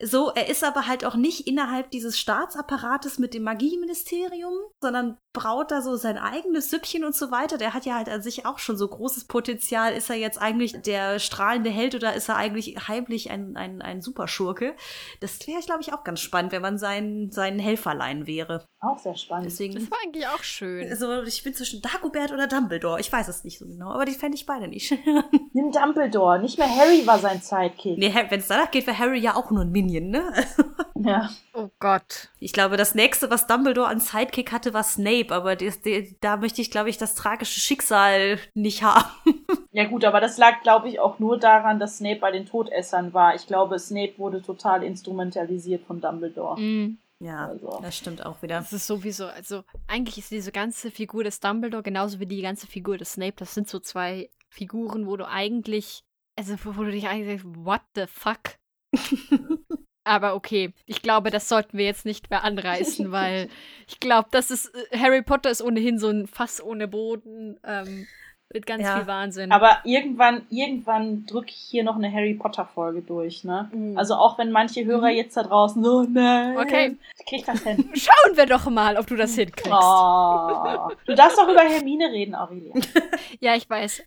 So, 0.00 0.30
er 0.30 0.48
ist 0.48 0.64
aber 0.64 0.86
halt 0.86 1.04
auch 1.04 1.16
nicht 1.16 1.46
innerhalb 1.46 1.90
dieses 1.90 2.18
Staatsapparates 2.18 3.18
mit 3.18 3.34
dem 3.34 3.42
Magieministerium, 3.42 4.54
sondern 4.80 5.18
braut 5.34 5.70
da 5.70 5.82
so 5.82 5.96
sein 5.96 6.16
eigenes 6.16 6.70
Süppchen 6.70 7.04
und 7.04 7.14
so 7.14 7.30
weiter. 7.30 7.58
Der 7.58 7.74
hat 7.74 7.84
ja 7.84 7.96
halt 7.96 8.08
an 8.08 8.22
sich 8.22 8.46
auch 8.46 8.58
schon 8.58 8.78
so 8.78 8.88
großes 8.88 9.26
Potenzial. 9.26 9.92
Ist 9.92 10.08
er 10.08 10.16
jetzt 10.16 10.40
eigentlich 10.40 10.80
der 10.80 11.18
strahlende 11.18 11.68
Held 11.68 11.94
oder 11.94 12.14
ist 12.14 12.30
er 12.30 12.36
eigentlich 12.36 12.76
heimlich 12.88 13.30
ein, 13.30 13.56
ein, 13.56 13.82
ein 13.82 14.00
Superschurke? 14.00 14.74
Das 15.20 15.46
wäre, 15.46 15.60
glaube 15.60 15.82
ich, 15.82 15.92
auch 15.92 16.04
ganz 16.04 16.20
spannend, 16.20 16.52
wenn 16.52 16.62
man 16.62 16.78
sein, 16.78 17.28
sein 17.30 17.58
Helferlein 17.58 18.26
wäre. 18.26 18.64
Auch 18.80 18.98
sehr 18.98 19.16
spannend. 19.16 19.46
Deswegen, 19.46 19.74
das 19.74 19.90
war 19.90 19.98
eigentlich 20.04 20.26
auch 20.26 20.42
schön. 20.42 20.88
Also, 20.88 21.22
ich 21.22 21.42
bin 21.42 21.54
zwischen 21.54 21.82
Dagobert 21.82 22.32
oder 22.32 22.46
Dumbledore. 22.46 23.00
Ich 23.00 23.10
weiß 23.12 23.28
es 23.28 23.42
nicht 23.42 23.58
so 23.58 23.66
genau, 23.66 23.90
aber 23.90 24.04
die 24.04 24.12
fände 24.12 24.36
ich 24.36 24.46
beide 24.46 24.68
nicht. 24.68 24.92
Nimm 25.52 25.72
Dumbledore. 25.72 26.38
Nicht 26.38 26.58
mehr 26.58 26.68
Harry 26.68 27.06
war 27.06 27.18
sein 27.18 27.40
Sidekick. 27.40 27.98
Nee, 27.98 28.14
wenn 28.28 28.40
es 28.40 28.48
danach 28.48 28.70
geht, 28.70 28.86
wäre 28.86 28.98
Harry 28.98 29.18
ja 29.18 29.34
auch 29.34 29.50
nur 29.50 29.62
ein 29.62 29.70
Minion, 29.70 30.10
ne? 30.10 30.32
ja. 30.94 31.30
Oh 31.54 31.70
Gott. 31.78 32.30
Ich 32.38 32.52
glaube, 32.52 32.76
das 32.76 32.94
nächste, 32.94 33.30
was 33.30 33.46
Dumbledore 33.46 33.88
an 33.88 34.00
Sidekick 34.00 34.52
hatte, 34.52 34.74
war 34.74 34.82
Snape, 34.82 35.23
aber 35.32 35.56
die, 35.56 35.70
die, 35.84 36.16
da 36.20 36.36
möchte 36.36 36.60
ich, 36.60 36.70
glaube 36.70 36.90
ich, 36.90 36.98
das 36.98 37.14
tragische 37.14 37.60
Schicksal 37.60 38.38
nicht 38.54 38.82
haben. 38.82 39.04
Ja 39.76 39.86
gut, 39.86 40.04
aber 40.04 40.20
das 40.20 40.38
lag, 40.38 40.62
glaube 40.62 40.88
ich, 40.88 41.00
auch 41.00 41.18
nur 41.18 41.36
daran, 41.36 41.80
dass 41.80 41.98
Snape 41.98 42.20
bei 42.20 42.30
den 42.30 42.46
Todessern 42.46 43.12
war. 43.12 43.34
Ich 43.34 43.48
glaube, 43.48 43.76
Snape 43.80 44.12
wurde 44.18 44.40
total 44.40 44.84
instrumentalisiert 44.84 45.84
von 45.84 46.00
Dumbledore. 46.00 46.60
Mm. 46.60 46.98
Ja, 47.18 47.46
also. 47.46 47.80
das 47.82 47.96
stimmt 47.96 48.24
auch 48.24 48.40
wieder. 48.40 48.58
Das 48.58 48.72
ist 48.72 48.86
sowieso, 48.86 49.26
also 49.26 49.64
eigentlich 49.88 50.18
ist 50.18 50.30
diese 50.30 50.52
ganze 50.52 50.92
Figur 50.92 51.24
des 51.24 51.40
Dumbledore 51.40 51.82
genauso 51.82 52.20
wie 52.20 52.26
die 52.26 52.40
ganze 52.40 52.68
Figur 52.68 52.98
des 52.98 53.14
Snape, 53.14 53.34
das 53.36 53.52
sind 53.52 53.68
so 53.68 53.80
zwei 53.80 54.30
Figuren, 54.48 55.08
wo 55.08 55.16
du 55.16 55.26
eigentlich, 55.26 56.04
also 56.36 56.54
wo 56.62 56.84
du 56.84 56.92
dich 56.92 57.08
eigentlich 57.08 57.42
denkst, 57.42 57.58
what 57.64 57.82
the 57.96 58.06
fuck? 58.06 58.58
Aber 60.04 60.34
okay, 60.34 60.72
ich 60.86 61.02
glaube, 61.02 61.30
das 61.30 61.48
sollten 61.48 61.78
wir 61.78 61.86
jetzt 61.86 62.04
nicht 62.04 62.30
mehr 62.30 62.44
anreißen, 62.44 63.10
weil 63.10 63.48
ich 63.88 64.00
glaube, 64.00 64.28
das 64.30 64.50
ist 64.50 64.72
äh, 64.90 64.98
Harry 64.98 65.22
Potter 65.22 65.50
ist 65.50 65.62
ohnehin 65.62 65.98
so 65.98 66.08
ein 66.08 66.26
Fass 66.26 66.62
ohne 66.62 66.86
Boden. 66.88 67.58
Ähm, 67.64 68.06
mit 68.54 68.66
ganz 68.66 68.84
ja. 68.84 68.96
viel 68.96 69.06
Wahnsinn. 69.06 69.50
Aber 69.50 69.78
irgendwann, 69.84 70.46
irgendwann 70.48 71.26
drücke 71.26 71.48
ich 71.48 71.56
hier 71.56 71.82
noch 71.82 71.96
eine 71.96 72.10
Harry 72.12 72.34
Potter 72.34 72.64
Folge 72.64 73.02
durch, 73.02 73.42
ne? 73.42 73.68
Mhm. 73.72 73.98
Also 73.98 74.14
auch 74.14 74.38
wenn 74.38 74.52
manche 74.52 74.84
Hörer 74.84 75.10
mhm. 75.10 75.16
jetzt 75.16 75.36
da 75.36 75.42
draußen 75.42 75.82
so, 75.82 76.02
nein. 76.02 76.56
Okay. 76.56 76.96
Ich 77.18 77.26
krieg 77.26 77.44
das 77.44 77.62
hin. 77.62 77.90
Schauen 77.94 78.36
wir 78.36 78.46
doch 78.46 78.70
mal, 78.70 78.96
ob 78.96 79.06
du 79.06 79.16
das 79.16 79.34
hinkriegst. 79.34 79.72
Oh. 79.72 80.88
Du 81.04 81.14
darfst 81.14 81.36
doch 81.36 81.48
über 81.48 81.62
Hermine 81.62 82.12
reden, 82.12 82.34
Aurelia. 82.34 82.74
ja, 83.40 83.56
ich 83.56 83.68
weiß. 83.68 84.04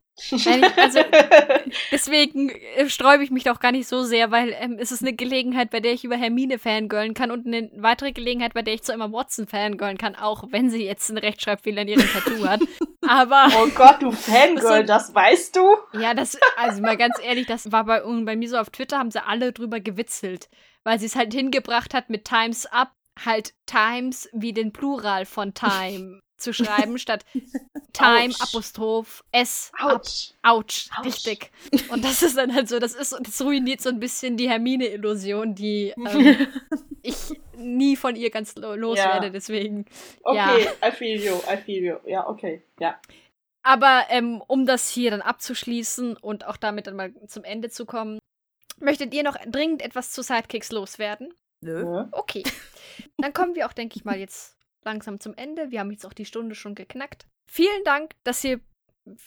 Also, 0.78 0.99
deswegen 1.91 2.49
äh, 2.49 2.89
sträube 2.89 3.24
ich 3.24 3.30
mich 3.30 3.43
doch 3.43 3.59
gar 3.59 3.72
nicht 3.72 3.88
so 3.88 4.03
sehr, 4.03 4.32
weil 4.32 4.55
ähm, 4.59 4.78
es 4.80 4.91
ist 4.91 5.03
eine 5.03 5.13
Gelegenheit, 5.13 5.70
bei 5.70 5.80
der 5.80 5.93
ich 5.93 6.03
über 6.03 6.15
Hermine 6.15 6.57
fangirlen 6.57 7.13
kann 7.13 7.30
und 7.30 7.45
eine 7.45 7.70
weitere 7.76 8.13
Gelegenheit, 8.13 8.53
bei 8.53 8.63
der 8.63 8.74
ich 8.74 8.84
zu 8.84 8.91
Emma 8.93 9.11
Watson 9.11 9.47
fangirlen 9.47 9.97
kann, 9.97 10.15
auch 10.15 10.45
wenn 10.49 10.70
sie 10.70 10.84
jetzt 10.84 11.09
einen 11.09 11.20
Rechtschreibfehler 11.20 11.84
in 11.84 11.88
ihrem 11.89 12.07
Tattoo 12.07 12.47
hat. 12.47 12.61
Aber. 13.07 13.47
Oh 13.61 13.68
Gott, 13.76 14.01
du 14.01 14.11
Fangirl, 14.11 14.86
das, 14.86 15.07
das 15.07 15.15
weißt 15.15 15.55
du? 15.55 15.78
Ja, 15.93 16.13
das, 16.13 16.38
also 16.57 16.82
mal 16.82 16.97
ganz 16.97 17.20
ehrlich, 17.24 17.45
das 17.45 17.72
war 17.72 17.86
bei, 17.86 18.01
bei 18.01 18.36
mir 18.36 18.49
so 18.49 18.57
auf 18.57 18.72
Twitter, 18.72 18.97
haben 18.97 19.11
sie 19.11 19.24
alle 19.24 19.53
drüber 19.53 19.80
gewitzelt, 19.80 20.49
weil 20.84 20.99
sie 20.99 21.05
es 21.05 21.15
halt 21.15 21.34
hingebracht 21.34 21.93
hat 21.93 22.09
mit 22.09 22.26
Times 22.26 22.65
Up, 22.65 22.93
halt 23.24 23.53
Times 23.68 24.30
wie 24.34 24.53
den 24.53 24.74
Plural 24.74 25.26
von 25.26 25.53
Time 25.53 26.22
zu 26.38 26.54
schreiben, 26.54 26.98
statt 27.00 27.26
Time, 27.94 28.34
Ouch. 28.34 28.42
Apostroph, 28.42 29.24
S, 29.32 29.72
Ouch. 29.80 30.34
Ouch. 30.44 30.90
Ouch. 30.98 31.06
Richtig. 31.06 31.52
Und 31.90 32.04
das 32.04 32.22
ist 32.22 32.38
dann 32.38 32.54
halt 32.54 32.70
so, 32.70 32.80
das 32.80 32.94
ist, 32.94 33.16
das 33.20 33.42
ruiniert 33.42 33.82
so 33.82 33.90
ein 33.90 34.00
bisschen 34.00 34.38
die 34.38 34.50
Hermine-Illusion, 34.50 35.56
die 35.56 35.94
ähm, 35.98 36.48
ich 37.02 37.16
nie 37.56 37.96
von 37.96 38.16
ihr 38.16 38.30
ganz 38.30 38.56
loswerde, 38.56 39.28
ja. 39.28 39.32
deswegen. 39.32 39.86
Okay, 40.24 40.68
ja. 40.82 40.88
I 40.88 40.92
feel 40.92 41.22
you, 41.22 41.36
I 41.52 41.58
feel 41.58 41.84
you. 41.84 41.96
Ja, 42.06 42.28
okay, 42.28 42.64
ja. 42.80 43.00
Aber 43.64 44.06
ähm, 44.10 44.42
um 44.48 44.66
das 44.66 44.90
hier 44.90 45.12
dann 45.12 45.22
abzuschließen 45.22 46.16
und 46.16 46.48
auch 46.48 46.58
damit 46.58 46.88
dann 46.88 46.96
mal 46.96 47.14
zum 47.28 47.44
Ende 47.44 47.70
zu 47.70 47.86
kommen, 47.86 48.20
möchtet 48.80 49.14
ihr 49.14 49.24
noch 49.24 49.36
dringend 49.46 49.82
etwas 49.82 50.12
zu 50.12 50.22
Sidekicks 50.22 50.72
loswerden? 50.72 51.34
Nö. 51.62 52.06
Okay. 52.12 52.44
Dann 53.18 53.34
kommen 53.34 53.56
wir 53.56 53.68
auch, 53.68 53.74
denke 53.74 53.98
ich 53.98 54.06
mal, 54.06 54.18
jetzt 54.18 54.57
langsam 54.88 55.20
zum 55.20 55.34
Ende. 55.36 55.70
Wir 55.70 55.82
haben 55.82 55.92
jetzt 55.92 56.06
auch 56.06 56.14
die 56.14 56.26
Stunde 56.26 56.56
schon 56.56 56.74
geknackt. 56.74 57.28
Vielen 57.46 57.84
Dank, 57.84 58.12
dass 58.24 58.44
ihr 58.44 58.62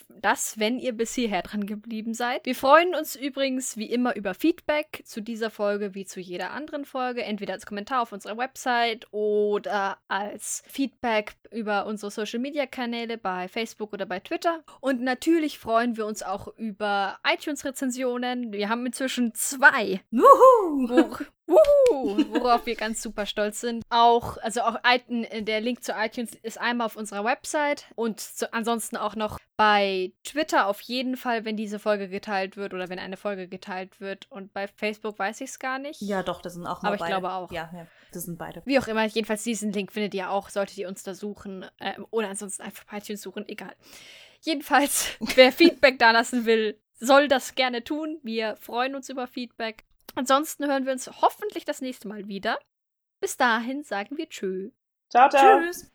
das, 0.08 0.58
wenn 0.58 0.78
ihr 0.78 0.92
bis 0.92 1.14
hierher 1.14 1.42
dran 1.42 1.66
geblieben 1.66 2.14
seid. 2.14 2.44
Wir 2.44 2.54
freuen 2.54 2.94
uns 2.94 3.16
übrigens 3.16 3.76
wie 3.76 3.86
immer 3.86 4.14
über 4.16 4.34
Feedback 4.34 5.02
zu 5.04 5.22
dieser 5.22 5.50
Folge 5.50 5.94
wie 5.94 6.04
zu 6.04 6.20
jeder 6.20 6.50
anderen 6.50 6.84
Folge, 6.84 7.22
entweder 7.22 7.54
als 7.54 7.66
Kommentar 7.66 8.02
auf 8.02 8.12
unserer 8.12 8.36
Website 8.36 9.06
oder 9.12 9.98
als 10.08 10.62
Feedback 10.66 11.36
über 11.50 11.86
unsere 11.86 12.10
Social 12.10 12.40
Media 12.40 12.66
Kanäle 12.66 13.18
bei 13.18 13.48
Facebook 13.48 13.92
oder 13.92 14.06
bei 14.06 14.20
Twitter. 14.20 14.62
Und 14.80 15.00
natürlich 15.00 15.58
freuen 15.58 15.96
wir 15.96 16.06
uns 16.06 16.22
auch 16.22 16.48
über 16.58 17.18
iTunes 17.26 17.64
Rezensionen. 17.64 18.52
Wir 18.52 18.68
haben 18.68 18.86
inzwischen 18.86 19.34
zwei. 19.34 20.00
Wuhu! 20.10 20.88
Wo, 20.88 21.16
Wuhu, 21.50 22.24
worauf 22.32 22.64
wir 22.66 22.76
ganz 22.76 23.02
super 23.02 23.26
stolz 23.26 23.60
sind. 23.60 23.84
Auch, 23.90 24.36
also 24.38 24.62
auch 24.62 24.76
der 24.82 25.60
Link 25.60 25.82
zu 25.82 25.92
iTunes 25.92 26.34
ist 26.42 26.60
einmal 26.60 26.86
auf 26.86 26.96
unserer 26.96 27.24
Website 27.24 27.86
und 27.96 28.20
zu, 28.20 28.52
ansonsten 28.52 28.96
auch 28.96 29.16
noch 29.16 29.38
bei 29.56 30.12
Twitter 30.24 30.66
auf 30.68 30.80
jeden 30.80 31.18
Fall, 31.18 31.44
wenn 31.44 31.56
diese 31.56 31.78
Folge 31.78 32.08
geteilt 32.08 32.56
wird 32.56 32.72
oder 32.72 32.88
wenn 32.88 32.98
eine 32.98 33.18
Folge 33.18 33.46
geteilt 33.46 34.00
wird. 34.00 34.30
Und 34.30 34.54
bei 34.54 34.66
Facebook 34.68 35.18
weiß 35.18 35.42
ich 35.42 35.50
es 35.50 35.58
gar 35.58 35.78
nicht. 35.78 36.00
Ja, 36.00 36.22
doch, 36.22 36.40
das 36.40 36.54
sind 36.54 36.66
auch 36.66 36.80
mal 36.82 36.88
Aber 36.88 36.94
ich 36.94 37.00
beide. 37.00 37.12
glaube 37.12 37.32
auch. 37.32 37.52
Ja, 37.52 37.68
ja, 37.74 37.86
das 38.12 38.24
sind 38.24 38.38
beide. 38.38 38.62
Wie 38.64 38.78
auch 38.78 38.88
immer, 38.88 39.04
jedenfalls 39.04 39.42
diesen 39.42 39.72
Link 39.72 39.92
findet 39.92 40.14
ihr 40.14 40.30
auch, 40.30 40.48
solltet 40.48 40.78
ihr 40.78 40.88
uns 40.88 41.02
da 41.02 41.14
suchen. 41.14 41.66
Äh, 41.78 42.00
oder 42.10 42.30
ansonsten 42.30 42.62
einfach 42.62 42.84
bei 42.84 42.98
iTunes 42.98 43.20
suchen, 43.20 43.46
egal. 43.48 43.74
Jedenfalls, 44.40 45.08
wer 45.34 45.52
Feedback 45.52 45.98
da 45.98 46.12
lassen 46.12 46.46
will, 46.46 46.80
soll 46.98 47.28
das 47.28 47.54
gerne 47.54 47.84
tun. 47.84 48.18
Wir 48.22 48.56
freuen 48.56 48.94
uns 48.94 49.10
über 49.10 49.26
Feedback. 49.26 49.84
Ansonsten 50.14 50.66
hören 50.66 50.86
wir 50.86 50.92
uns 50.92 51.08
hoffentlich 51.22 51.64
das 51.64 51.80
nächste 51.80 52.08
Mal 52.08 52.28
wieder. 52.28 52.58
Bis 53.20 53.36
dahin 53.36 53.82
sagen 53.82 54.16
wir 54.16 54.28
Tschö. 54.28 54.70
Ciao, 55.10 55.28
ciao. 55.28 55.60
Tschüss. 55.60 55.90